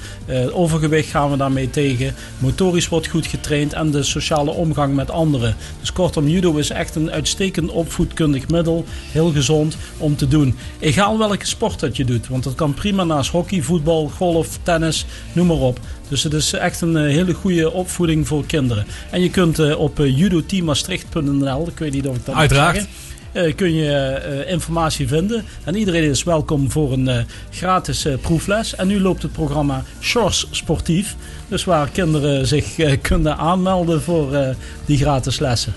overgewicht 0.51 1.09
gaan 1.09 1.31
we 1.31 1.37
daarmee 1.37 1.69
tegen, 1.69 2.15
motorisch 2.37 2.87
wordt 2.87 3.07
goed 3.07 3.27
getraind 3.27 3.73
en 3.73 3.91
de 3.91 4.03
sociale 4.03 4.51
omgang 4.51 4.95
met 4.95 5.11
anderen. 5.11 5.55
Dus 5.79 5.91
kortom, 5.91 6.27
judo 6.27 6.55
is 6.55 6.69
echt 6.69 6.95
een 6.95 7.11
uitstekend 7.11 7.43
opvoedkundig 7.69 8.47
middel, 8.47 8.85
heel 9.11 9.31
gezond 9.31 9.77
om 9.97 10.15
te 10.15 10.27
doen. 10.27 10.55
Egal 10.79 11.17
welke 11.17 11.45
sport 11.45 11.79
dat 11.79 11.97
je 11.97 12.05
doet, 12.05 12.27
want 12.27 12.43
dat 12.43 12.55
kan 12.55 12.73
prima 12.73 13.03
naast 13.03 13.31
hockey, 13.31 13.61
voetbal, 13.61 14.07
golf, 14.15 14.59
tennis, 14.63 15.05
noem 15.33 15.47
maar 15.47 15.57
op. 15.57 15.79
Dus 16.09 16.23
het 16.23 16.33
is 16.33 16.53
echt 16.53 16.81
een 16.81 16.97
eh, 16.97 17.03
hele 17.03 17.33
goede 17.33 17.71
opvoeding 17.71 18.27
voor 18.27 18.45
kinderen. 18.45 18.85
En 19.11 19.21
je 19.21 19.29
kunt 19.29 19.59
eh, 19.59 19.79
op 19.79 19.99
uh, 19.99 20.17
judoteammaastricht.nl, 20.17 21.67
ik 21.67 21.77
weet 21.79 21.93
niet 21.93 22.07
of 22.07 22.15
ik 22.15 22.25
dat 22.25 22.35
Uiteraard. 22.35 22.75
zeggen, 22.75 22.91
eh, 23.31 23.55
kun 23.55 23.73
je 23.73 23.91
eh, 23.91 24.51
informatie 24.51 25.07
vinden. 25.07 25.43
En 25.63 25.75
iedereen 25.75 26.09
is 26.09 26.23
welkom 26.23 26.71
voor 26.71 26.93
een 26.93 27.07
eh, 27.07 27.23
gratis 27.49 28.05
eh, 28.05 28.13
proefles. 28.21 28.75
En 28.75 28.87
nu 28.87 28.99
loopt 29.01 29.21
het 29.21 29.31
programma 29.31 29.83
Shores 30.01 30.47
Sportief. 30.51 31.15
Dus 31.47 31.63
waar 31.63 31.89
kinderen 31.89 32.47
zich 32.47 32.77
eh, 32.79 32.97
kunnen 33.01 33.37
aanmelden 33.37 34.01
voor 34.01 34.33
eh, 34.33 34.49
die 34.85 34.97
gratis 34.97 35.39
lessen. 35.39 35.73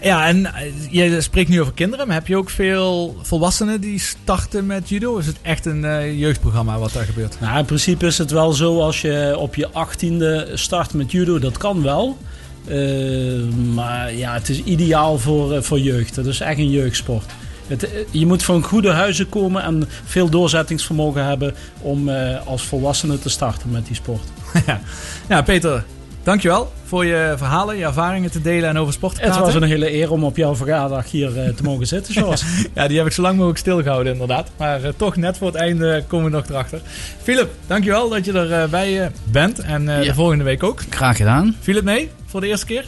Ja, 0.00 0.26
en 0.26 0.54
eh, 0.54 0.62
je 0.90 1.20
spreekt 1.20 1.48
nu 1.48 1.60
over 1.60 1.72
kinderen, 1.72 2.06
maar 2.06 2.16
heb 2.16 2.26
je 2.26 2.36
ook 2.36 2.50
veel 2.50 3.16
volwassenen 3.22 3.80
die 3.80 3.98
starten 3.98 4.66
met 4.66 4.88
judo? 4.88 5.16
Is 5.16 5.26
het 5.26 5.36
echt 5.42 5.66
een 5.66 5.84
eh, 5.84 6.18
jeugdprogramma 6.18 6.78
wat 6.78 6.92
daar 6.92 7.04
gebeurt? 7.04 7.40
Nou, 7.40 7.58
in 7.58 7.64
principe 7.64 8.06
is 8.06 8.18
het 8.18 8.30
wel 8.30 8.52
zo 8.52 8.80
als 8.80 9.00
je 9.00 9.34
op 9.38 9.54
je 9.54 9.68
achttiende 9.72 10.50
start 10.54 10.94
met 10.94 11.12
judo, 11.12 11.38
dat 11.38 11.56
kan 11.56 11.82
wel. 11.82 12.18
Eh, 12.66 12.76
maar 13.74 14.14
ja, 14.14 14.32
het 14.32 14.48
is 14.48 14.62
ideaal 14.62 15.18
voor, 15.18 15.62
voor 15.64 15.78
jeugd. 15.78 16.16
Het 16.16 16.26
is 16.26 16.40
echt 16.40 16.58
een 16.58 16.70
jeugdsport. 16.70 17.24
Het, 17.66 17.88
je 18.10 18.26
moet 18.26 18.42
van 18.42 18.62
goede 18.62 18.90
huizen 18.90 19.28
komen 19.28 19.62
en 19.62 19.88
veel 20.04 20.28
doorzettingsvermogen 20.28 21.24
hebben 21.24 21.54
om 21.80 22.08
als 22.44 22.62
volwassene 22.62 23.18
te 23.18 23.28
starten 23.28 23.70
met 23.70 23.86
die 23.86 23.96
sport. 23.96 24.22
ja. 24.66 24.80
ja, 25.28 25.42
Peter, 25.42 25.84
dankjewel 26.28 26.72
voor 26.84 27.04
je 27.04 27.34
verhalen, 27.36 27.76
je 27.76 27.84
ervaringen 27.84 28.30
te 28.30 28.40
delen 28.40 28.68
en 28.68 28.78
over 28.78 28.92
sport 28.92 29.14
te 29.14 29.20
Het 29.20 29.28
praten. 29.30 29.46
was 29.52 29.54
een 29.54 29.68
hele 29.68 29.92
eer 29.92 30.10
om 30.10 30.24
op 30.24 30.36
jouw 30.36 30.56
verjaardag 30.56 31.10
hier 31.10 31.38
eh, 31.38 31.54
te 31.54 31.62
mogen 31.62 31.86
zitten, 31.86 32.14
Jos. 32.22 32.44
ja, 32.74 32.88
die 32.88 32.96
heb 32.96 33.06
ik 33.06 33.12
zo 33.12 33.22
lang 33.22 33.34
mogelijk 33.36 33.58
stilgehouden 33.58 34.12
inderdaad. 34.12 34.50
Maar 34.56 34.82
eh, 34.84 34.90
toch 34.96 35.16
net 35.16 35.38
voor 35.38 35.46
het 35.46 35.56
einde 35.56 36.04
komen 36.06 36.30
we 36.30 36.36
nog 36.36 36.48
erachter. 36.48 36.80
Philip, 37.22 37.50
dankjewel 37.66 38.08
dat 38.08 38.24
je 38.24 38.32
erbij 38.32 39.02
eh, 39.02 39.10
bent. 39.24 39.58
En 39.58 39.84
de 39.84 40.14
volgende 40.14 40.44
week 40.44 40.62
ook. 40.62 40.80
Graag 40.90 41.16
gedaan. 41.16 41.56
Viel 41.60 41.74
het 41.74 41.84
mee 41.84 42.10
voor 42.26 42.40
de 42.40 42.46
eerste 42.46 42.66
keer? 42.66 42.84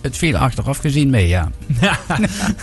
Het 0.00 0.16
viel 0.16 0.36
achteraf 0.36 0.78
gezien 0.78 1.10
mee, 1.10 1.28
ja. 1.28 1.50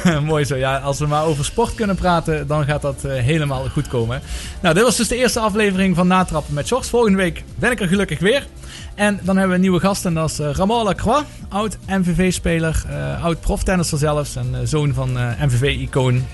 Ja, 0.04 0.20
mooi 0.20 0.46
zo. 0.46 0.56
Ja, 0.56 0.78
als 0.78 1.00
we 1.00 1.08
maar 1.08 1.26
over 1.26 1.46
sport 1.46 1.76
kunnen 1.76 1.96
praten, 1.96 2.48
dan 2.48 2.66
gaat 2.66 2.82
dat 2.82 3.02
helemaal 3.08 3.68
goed 3.70 3.88
komen. 3.88 4.22
Nou, 4.62 4.76
dit 4.76 4.84
was 4.84 4.96
dus 4.96 5.08
de 5.08 5.16
eerste 5.18 5.40
aflevering 5.40 5.96
van 5.96 6.08
Natrappen 6.08 6.54
met 6.54 6.68
Sjors. 6.68 6.90
Volgende 6.90 7.18
week 7.18 7.44
ben 7.56 7.72
ik 7.72 7.80
er 7.80 7.88
gelukkig 7.88 8.20
weer. 8.20 8.48
En 8.96 9.20
dan 9.24 9.38
hebben 9.38 9.50
we 9.50 9.56
een 9.56 9.62
nieuwe 9.62 9.80
gast 9.80 10.06
en 10.06 10.14
dat 10.14 10.30
is 10.30 10.40
uh, 10.40 10.52
Ramon 10.52 10.84
Lacroix. 10.84 11.26
Oud 11.50 11.78
MVV-speler, 11.88 12.84
uh, 12.90 13.24
oud 13.24 13.40
proftennisser 13.40 13.98
zelfs. 13.98 14.36
En 14.36 14.48
uh, 14.52 14.58
zoon 14.64 14.94
van 14.94 15.18
MVV-icoon, 15.40 16.26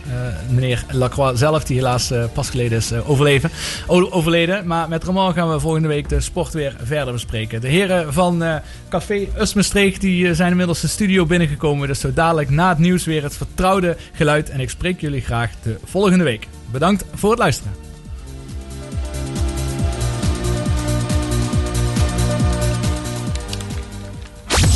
meneer 0.50 0.86
Lacroix 0.92 1.40
zelf, 1.40 1.64
die 1.64 1.76
helaas 1.76 2.12
pas 2.34 2.50
geleden 2.50 2.78
is 2.78 2.94
overleven, 2.94 3.50
overleden. 3.88 4.68
Maar 4.68 4.90
met 4.90 5.04
Ramon 5.04 5.34
gaan 5.34 5.52
we 5.52 5.60
volgende 5.60 5.88
week 5.88 6.10
de 6.10 6.22
sport 6.22 6.54
weer 6.54 6.76
verder 6.84 7.14
bespreken. 7.14 7.62
De 7.62 7.68
heren 7.68 8.14
van 8.14 8.44
Café 8.90 9.28
Usmestreek 9.40 10.02
die 10.02 10.36
zijn 10.36 10.52
inmiddels 10.52 10.82
de 10.82 10.88
studio 10.88 11.26
binnengekomen. 11.26 11.88
Dus 11.88 12.00
zo 12.00 12.14
dadelijk 12.14 12.50
na 12.50 12.70
het 12.70 12.78
nieuws 12.78 13.06
weer 13.06 13.24
het 13.24 13.38
vertrouwde 13.38 13.98
geluid. 14.12 14.50
En 14.50 14.60
ik 14.60 14.70
spreek 14.70 15.02
jullie 15.02 15.22
graag 15.22 15.52
de 15.64 15.78
volgende 15.84 16.24
week. 16.24 16.48
Bedankt 16.72 17.06
voor 17.14 17.30
het 17.30 17.40
luisteren. 17.40 17.91